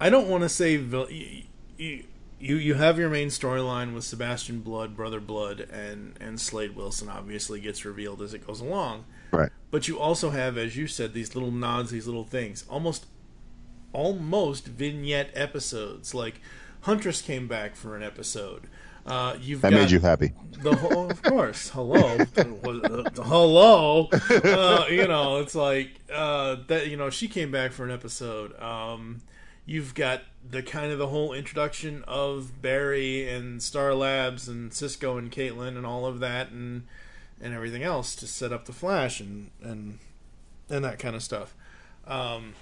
[0.00, 1.44] I don't want to say you,
[1.76, 7.08] you you have your main storyline with Sebastian Blood, Brother Blood, and and Slade Wilson.
[7.08, 9.04] Obviously, gets revealed as it goes along.
[9.30, 9.50] Right.
[9.70, 13.06] But you also have, as you said, these little nods, these little things, almost
[13.92, 16.14] almost vignette episodes.
[16.14, 16.40] Like
[16.82, 18.68] Huntress came back for an episode.
[19.06, 20.32] Uh, you've That made you happy.
[20.62, 24.08] The whole, of course, hello, hello.
[24.12, 26.88] Uh, you know, it's like uh, that.
[26.88, 28.60] You know, she came back for an episode.
[28.60, 29.22] Um,
[29.64, 35.16] you've got the kind of the whole introduction of Barry and Star Labs and Cisco
[35.16, 36.86] and Caitlin and all of that and
[37.40, 39.98] and everything else to set up the Flash and and
[40.68, 41.54] and that kind of stuff.
[42.06, 42.54] Um,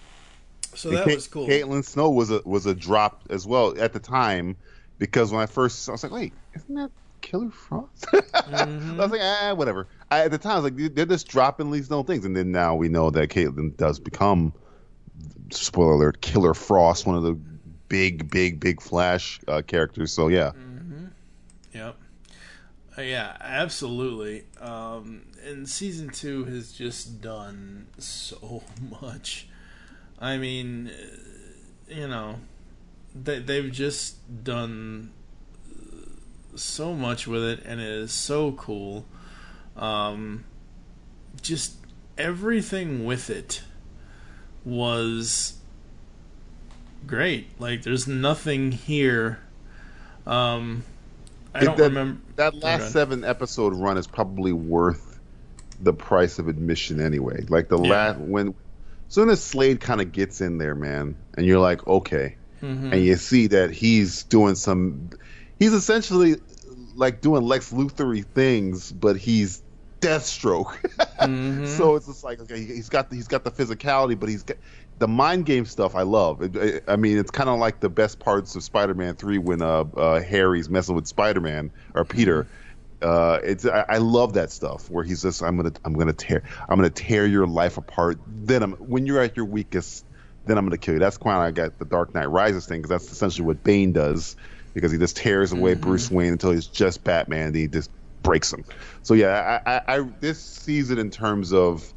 [0.75, 1.47] so And that Ca- was cool.
[1.49, 4.57] Caitlin Snow was a was a drop as well at the time
[4.99, 8.07] because when I first I was like, wait, isn't that Killer Frost?
[8.13, 9.87] I was like, ah, whatever.
[10.11, 12.53] I, at the time, I was like, they're just dropping these little things, and then
[12.53, 14.53] now we know that Caitlin does become,
[15.51, 17.39] spoiler alert, Killer Frost, one of the
[17.89, 20.13] big, big, big Flash uh, characters.
[20.13, 20.53] So yeah,
[21.75, 21.97] Yep.
[22.97, 24.45] Uh, yeah, absolutely.
[24.61, 28.63] Um, and season two has just done so
[29.03, 29.47] much.
[30.21, 32.37] I mean, uh, you know,
[33.25, 35.13] they they've just done
[36.55, 39.05] so much with it, and it is so cool.
[39.77, 40.45] Um,
[41.43, 41.77] just
[42.17, 43.63] everything with it
[44.65, 45.55] was
[47.07, 47.49] great.
[47.61, 49.39] Like, there's nothing here.
[50.27, 50.85] Um,
[51.55, 55.19] I don't that, remember that Oh, last seven episode run is probably worth
[55.81, 57.45] the price of admission anyway.
[57.49, 57.91] Like the Yeah.
[57.91, 58.55] last when,
[59.09, 62.93] soon as Slade kind of gets in there, man, and you're like, okay, Mhm.
[62.93, 65.11] and you see that he's doing some,
[65.59, 66.37] he's essentially
[66.95, 69.63] like doing Lex Luthery things, but he's
[70.01, 70.77] Deathstroke.
[71.19, 71.67] Mm-hmm.
[71.67, 74.57] So it's just like okay, he's got the, he's got the physicality, but he's got
[74.99, 75.97] the mind game stuff.
[75.97, 76.41] I love.
[76.43, 79.61] It, it- I mean, it's kind of like the best parts of Spider-Man Three when
[79.61, 82.47] uh, uh, Harry's messing with Spider-Man or Peter.
[83.03, 86.45] Uh, it's I, I love that stuff where he's just I'm gonna I'm gonna tear
[86.69, 88.19] I'm gonna tear your life apart.
[88.29, 90.05] Then I'm when you're at your weakest,
[90.49, 91.01] then I'm gonna kill you.
[91.01, 94.37] That's why I got the Dark Knight Rises thing because that's essentially what Bane does
[94.75, 97.49] because he just tears away Bruce Wayne until he's just Batman.
[97.49, 97.91] And he just
[98.23, 98.65] breaks him.
[99.03, 101.93] So yeah, I, I, I this season in terms of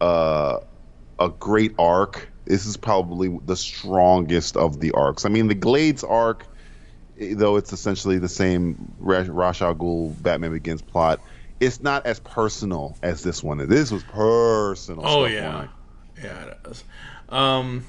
[0.00, 0.58] uh,
[1.18, 5.24] a great arc, this is probably the strongest of the arcs.
[5.24, 6.46] I mean, the Glades arc,
[7.18, 11.20] eh, though it's essentially the same Ra- Ra's al Ghul Batman Begins plot,
[11.60, 13.66] it's not as personal as this one.
[13.68, 15.06] This was personal.
[15.06, 15.68] Oh, yeah.
[16.22, 16.84] Yeah, it does.
[17.28, 17.84] Um,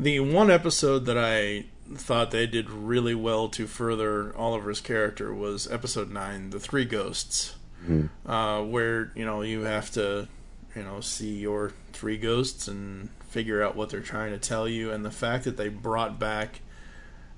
[0.00, 5.70] the one episode that I thought they did really well to further Oliver's character was
[5.70, 7.54] episode nine, "The Three Ghosts,"
[7.88, 8.08] Mhm.
[8.26, 10.28] uh, where you know you have to,
[10.76, 14.90] you know, see your three ghosts and figure out what they're trying to tell you,
[14.90, 16.60] and the fact that they brought back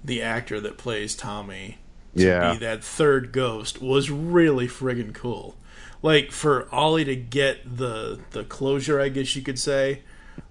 [0.04, 1.78] the actor that plays Tommy
[2.16, 2.52] to Yeah.
[2.52, 5.56] be that third ghost was really friggin' cool.
[6.02, 10.02] Like for Ollie to get the the closure, I guess you could say,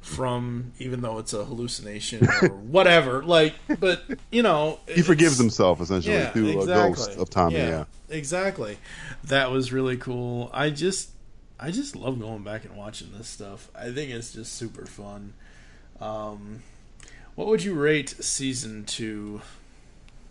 [0.02, 3.24] from even though it's a hallucination or whatever.
[3.24, 6.74] Like, but you know, He forgives himself essentially yeah, through exactly.
[6.74, 7.56] a ghost of Tommy.
[7.58, 7.86] Yeah.
[8.10, 8.78] exactly.
[9.26, 10.50] That was really cool.
[10.54, 11.12] I just,
[11.60, 13.70] I just love going back and watching this stuff.
[13.76, 15.34] I think it's just super fun.
[16.00, 16.64] Um,
[17.36, 19.42] what would you rate season two?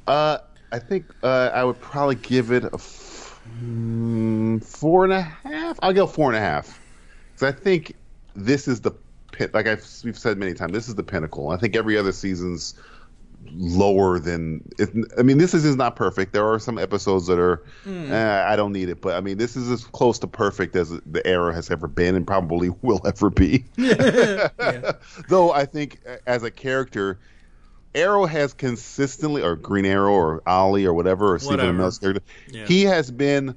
[0.07, 0.39] Uh,
[0.73, 5.79] I think uh, I would probably give it a f- mm, four and a half.
[5.83, 6.81] I'll go four and a half
[7.33, 7.95] because I think
[8.35, 8.93] this is the
[9.41, 9.55] pit.
[9.55, 11.49] Like I've we've said many times, this is the pinnacle.
[11.51, 12.75] I think every other season's
[13.53, 14.63] lower than.
[14.79, 16.33] It, I mean, this is, is not perfect.
[16.35, 17.65] There are some episodes that are.
[17.87, 18.11] Mm.
[18.11, 20.91] eh, I don't need it, but I mean, this is as close to perfect as
[20.91, 23.65] the era has ever been, and probably will ever be.
[23.77, 27.19] Though I think as a character,
[27.95, 31.61] Arrow has consistently, or Green Arrow, or Ollie, or whatever, or Stephen.
[31.61, 32.67] Amell's character, Yeah.
[32.67, 33.55] he has been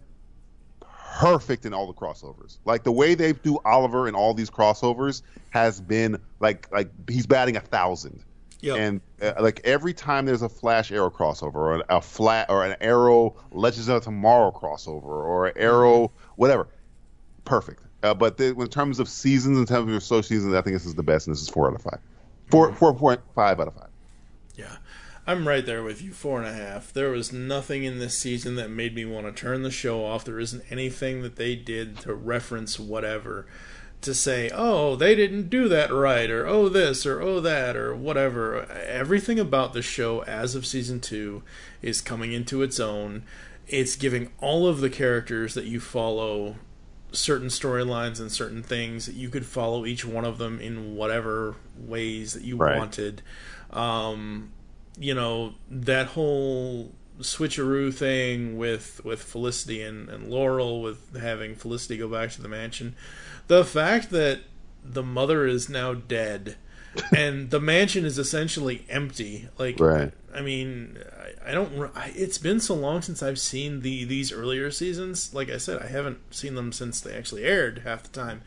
[1.14, 2.58] perfect in all the crossovers.
[2.66, 5.22] Like the way they do Oliver in all these crossovers
[5.52, 8.24] has been like like he's batting a thousand.
[8.62, 8.78] Yep.
[8.78, 12.66] And uh, like every time there's a Flash Arrow crossover, or an, a flat, or
[12.66, 16.68] an Arrow Legends of Tomorrow crossover, or an Arrow whatever,
[17.44, 17.84] perfect.
[18.04, 20.76] Uh, but the, in terms of seasons, in terms of your show seasons, I think
[20.76, 22.00] this is the best, and this is four out of five.
[22.48, 23.90] Four four point five out of five.
[25.26, 26.12] I'm right there with you.
[26.12, 26.92] Four and a half.
[26.92, 30.26] There was nothing in this season that made me want to turn the show off.
[30.26, 33.46] There isn't anything that they did to reference whatever
[34.02, 37.96] to say, oh, they didn't do that right, or oh, this, or oh, that, or
[37.96, 38.66] whatever.
[38.70, 41.42] Everything about the show as of season two
[41.82, 43.24] is coming into its own.
[43.66, 46.58] It's giving all of the characters that you follow
[47.14, 52.34] certain storylines and certain things you could follow each one of them in whatever ways
[52.34, 52.78] that you Right.
[52.78, 53.22] wanted.
[53.72, 54.52] Um,
[54.98, 61.98] you know that whole switcheroo thing with with Felicity and, and Laurel with having Felicity
[61.98, 62.96] go back to the mansion.
[63.48, 64.42] The fact that
[64.84, 66.58] the mother is now dead
[67.16, 69.50] and the mansion is essentially empty.
[69.58, 70.12] Like, Right.
[70.34, 70.98] I mean,
[71.46, 71.92] I, I don't.
[71.96, 75.34] I, it's been so long since I've seen the these earlier seasons.
[75.34, 78.42] Like I said, I haven't seen them since they actually aired half the time.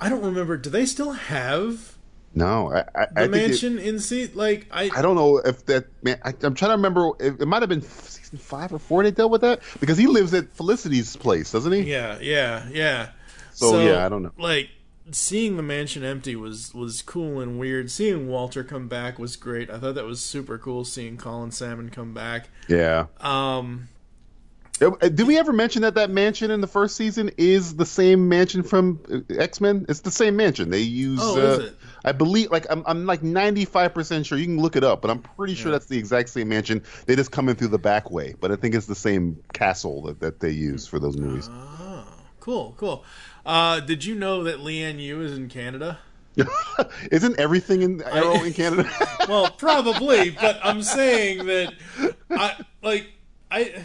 [0.00, 0.56] I don't remember.
[0.56, 1.93] Do they still have
[2.34, 4.34] No, I, I, the I think it- mansion in seat?
[4.36, 6.18] Like I, I don't know if that man.
[6.24, 7.10] I, I'm trying to remember.
[7.20, 10.06] It, it might have been season five or four they dealt with that because he
[10.06, 11.82] lives at Felicity's place, doesn't he?
[11.82, 13.10] Yeah, yeah, yeah.
[13.52, 14.32] So, yeah, I don't know.
[14.36, 14.68] Like
[15.12, 17.90] seeing the mansion empty was was cool and weird.
[17.90, 19.70] Seeing Walter come back was great.
[19.70, 20.84] I thought that was super cool.
[20.84, 22.48] Seeing Colin Salmon come back.
[22.68, 23.06] Yeah.
[23.20, 23.88] Um,
[24.78, 28.62] Did we ever mention that that mansion in the first season is the same mansion
[28.64, 29.86] from X Men?
[29.88, 30.70] It's the same mansion.
[30.70, 31.20] They use.
[31.22, 31.76] Oh, uh, is it?
[32.04, 34.36] I believe, like, I'm, I'm like 95 percent sure.
[34.36, 36.82] You can look it up, but I'm pretty sure that's the exact same mansion.
[37.06, 40.02] They just come in through the back way, but I think it's the same castle
[40.02, 41.48] that, that they use for those movies.
[41.50, 42.04] oh,
[42.40, 43.04] cool, cool.
[43.46, 45.98] Uh, did you know that Lian Yu is in Canada?
[47.12, 48.90] Isn't everything in Arrow in Canada?
[49.28, 51.74] well, probably, but I'm saying that
[52.30, 53.12] I like
[53.52, 53.84] I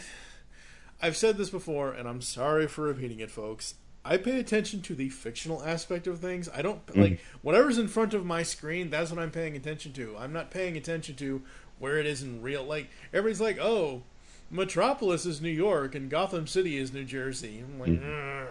[1.01, 3.75] I've said this before and I'm sorry for repeating it folks.
[4.05, 6.49] I pay attention to the fictional aspect of things.
[6.53, 10.15] I don't like whatever's in front of my screen, that's what I'm paying attention to.
[10.17, 11.41] I'm not paying attention to
[11.79, 14.03] where it is in real like everybody's like, "Oh,
[14.49, 18.47] Metropolis is New York and Gotham City is New Jersey." I'm like, "Mm,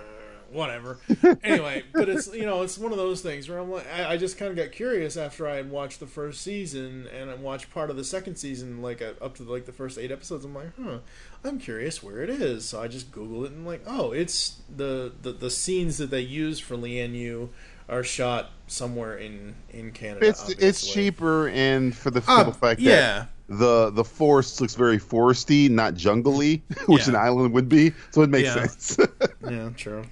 [0.52, 0.98] whatever.
[1.42, 4.16] anyway, but it's you know it's one of those things where I'm like I, I
[4.16, 7.70] just kind of got curious after I had watched the first season and I watched
[7.72, 10.44] part of the second season like uh, up to like the first eight episodes.
[10.44, 10.98] I'm like, huh,
[11.44, 12.64] I'm curious where it is.
[12.64, 16.20] So I just Googled it and like, oh, it's the the, the scenes that they
[16.22, 17.50] use for Lian Yu
[17.88, 20.26] are shot somewhere in in Canada.
[20.26, 22.90] It's it's cheaper, and for the Uh, simple fact yeah.
[23.00, 27.10] that the the forest looks very foresty, not jungly, which Yeah.
[27.10, 27.92] an island would be.
[28.10, 28.66] So it makes Yeah.
[28.66, 28.98] sense.
[29.50, 30.04] yeah, true.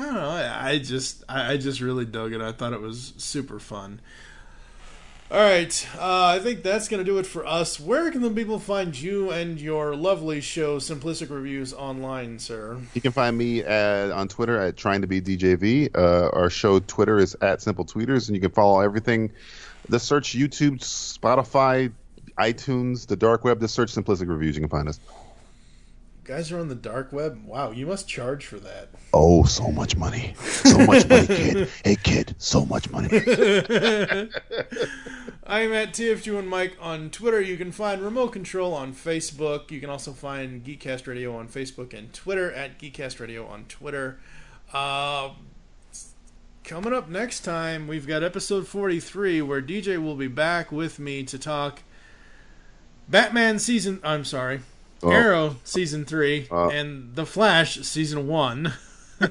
[0.00, 0.30] I don't know.
[0.30, 2.40] I, just I, just really dug it.
[2.40, 4.00] I thought it was super fun.
[5.30, 7.78] All right, uh, I think that's gonna do it for us.
[7.78, 12.78] Where can the people find you and your lovely show, Simplistic Reviews, online, sir?
[12.94, 15.94] you can find me at, on Twitter at trying to be DJV.
[15.94, 19.30] Uh, our show Twitter is at Simple Tweeters, and you can follow everything.
[19.88, 21.92] The search YouTube, Spotify,
[22.38, 23.60] iTunes, the dark web.
[23.60, 24.56] The search Simplistic Reviews.
[24.56, 24.98] You can find us.
[26.30, 27.44] Guys are on the dark web.
[27.44, 28.90] Wow, you must charge for that.
[29.12, 30.34] Oh, so much money.
[30.38, 31.68] So much money, kid.
[31.84, 33.08] Hey, kid, so much money.
[35.44, 37.40] I'm at TFG1 Mike on Twitter.
[37.40, 39.72] You can find Remote Control on Facebook.
[39.72, 44.20] You can also find Geekcast Radio on Facebook and Twitter at Geekcast Radio on Twitter.
[44.72, 45.30] Uh,
[46.62, 51.24] coming up next time, we've got episode 43 where DJ will be back with me
[51.24, 51.82] to talk
[53.08, 53.98] Batman season.
[54.04, 54.60] I'm sorry,
[55.02, 55.10] Oh.
[55.10, 56.68] Arrow season three Uh.
[56.68, 58.72] and The Flash season one.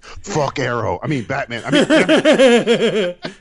[0.00, 0.98] Fuck Arrow.
[1.02, 1.62] I mean Batman.
[1.64, 3.14] I mean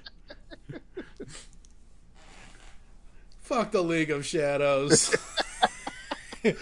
[3.42, 5.16] Fuck the League of Shadows.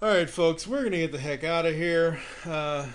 [0.00, 2.18] All right, folks, we're gonna get the heck out of here.
[2.46, 2.86] Uh,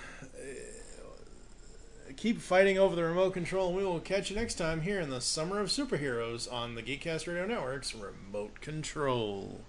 [2.24, 5.10] keep fighting over the remote control, and we will catch you next time here in
[5.10, 9.60] the Summer of Superheroes on the Geekcast Radio Network's Remote Control.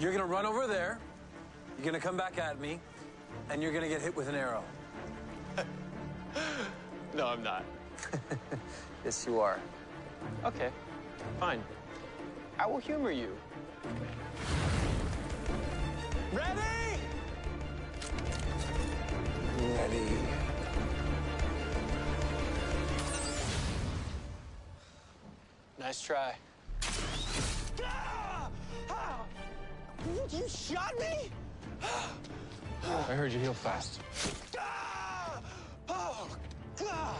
[0.00, 0.98] You're gonna run over there,
[1.76, 2.80] you're gonna come back at me,
[3.50, 4.64] and you're gonna get hit with an arrow.
[7.14, 7.64] No, I'm not.
[9.04, 9.60] Yes, you are.
[10.42, 10.70] Okay,
[11.38, 11.62] fine.
[12.58, 13.36] I will humor you.
[16.32, 16.98] Ready?
[19.60, 20.53] Ready.
[25.84, 26.34] Nice try.
[30.32, 31.28] You shot me?
[32.82, 34.00] I heard you heal fast.
[35.86, 36.28] Oh,
[36.78, 37.16] God!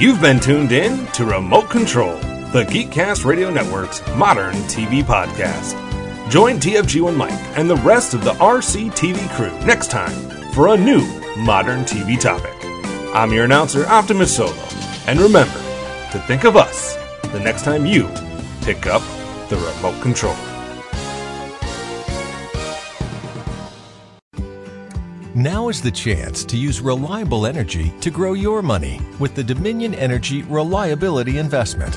[0.00, 2.14] You've been tuned in to Remote Control,
[2.52, 5.83] the Geekcast Radio Network's modern TV podcast.
[6.34, 10.10] Join TFG1 Mike and the rest of the RC TV crew next time
[10.50, 11.06] for a new
[11.36, 12.52] modern TV topic.
[13.14, 14.52] I'm your announcer, Optimus Solo,
[15.06, 15.54] and remember
[16.10, 16.96] to think of us
[17.30, 18.08] the next time you
[18.62, 19.00] pick up
[19.48, 20.34] the remote control.
[25.36, 29.94] Now is the chance to use reliable energy to grow your money with the Dominion
[29.94, 31.96] Energy Reliability Investment.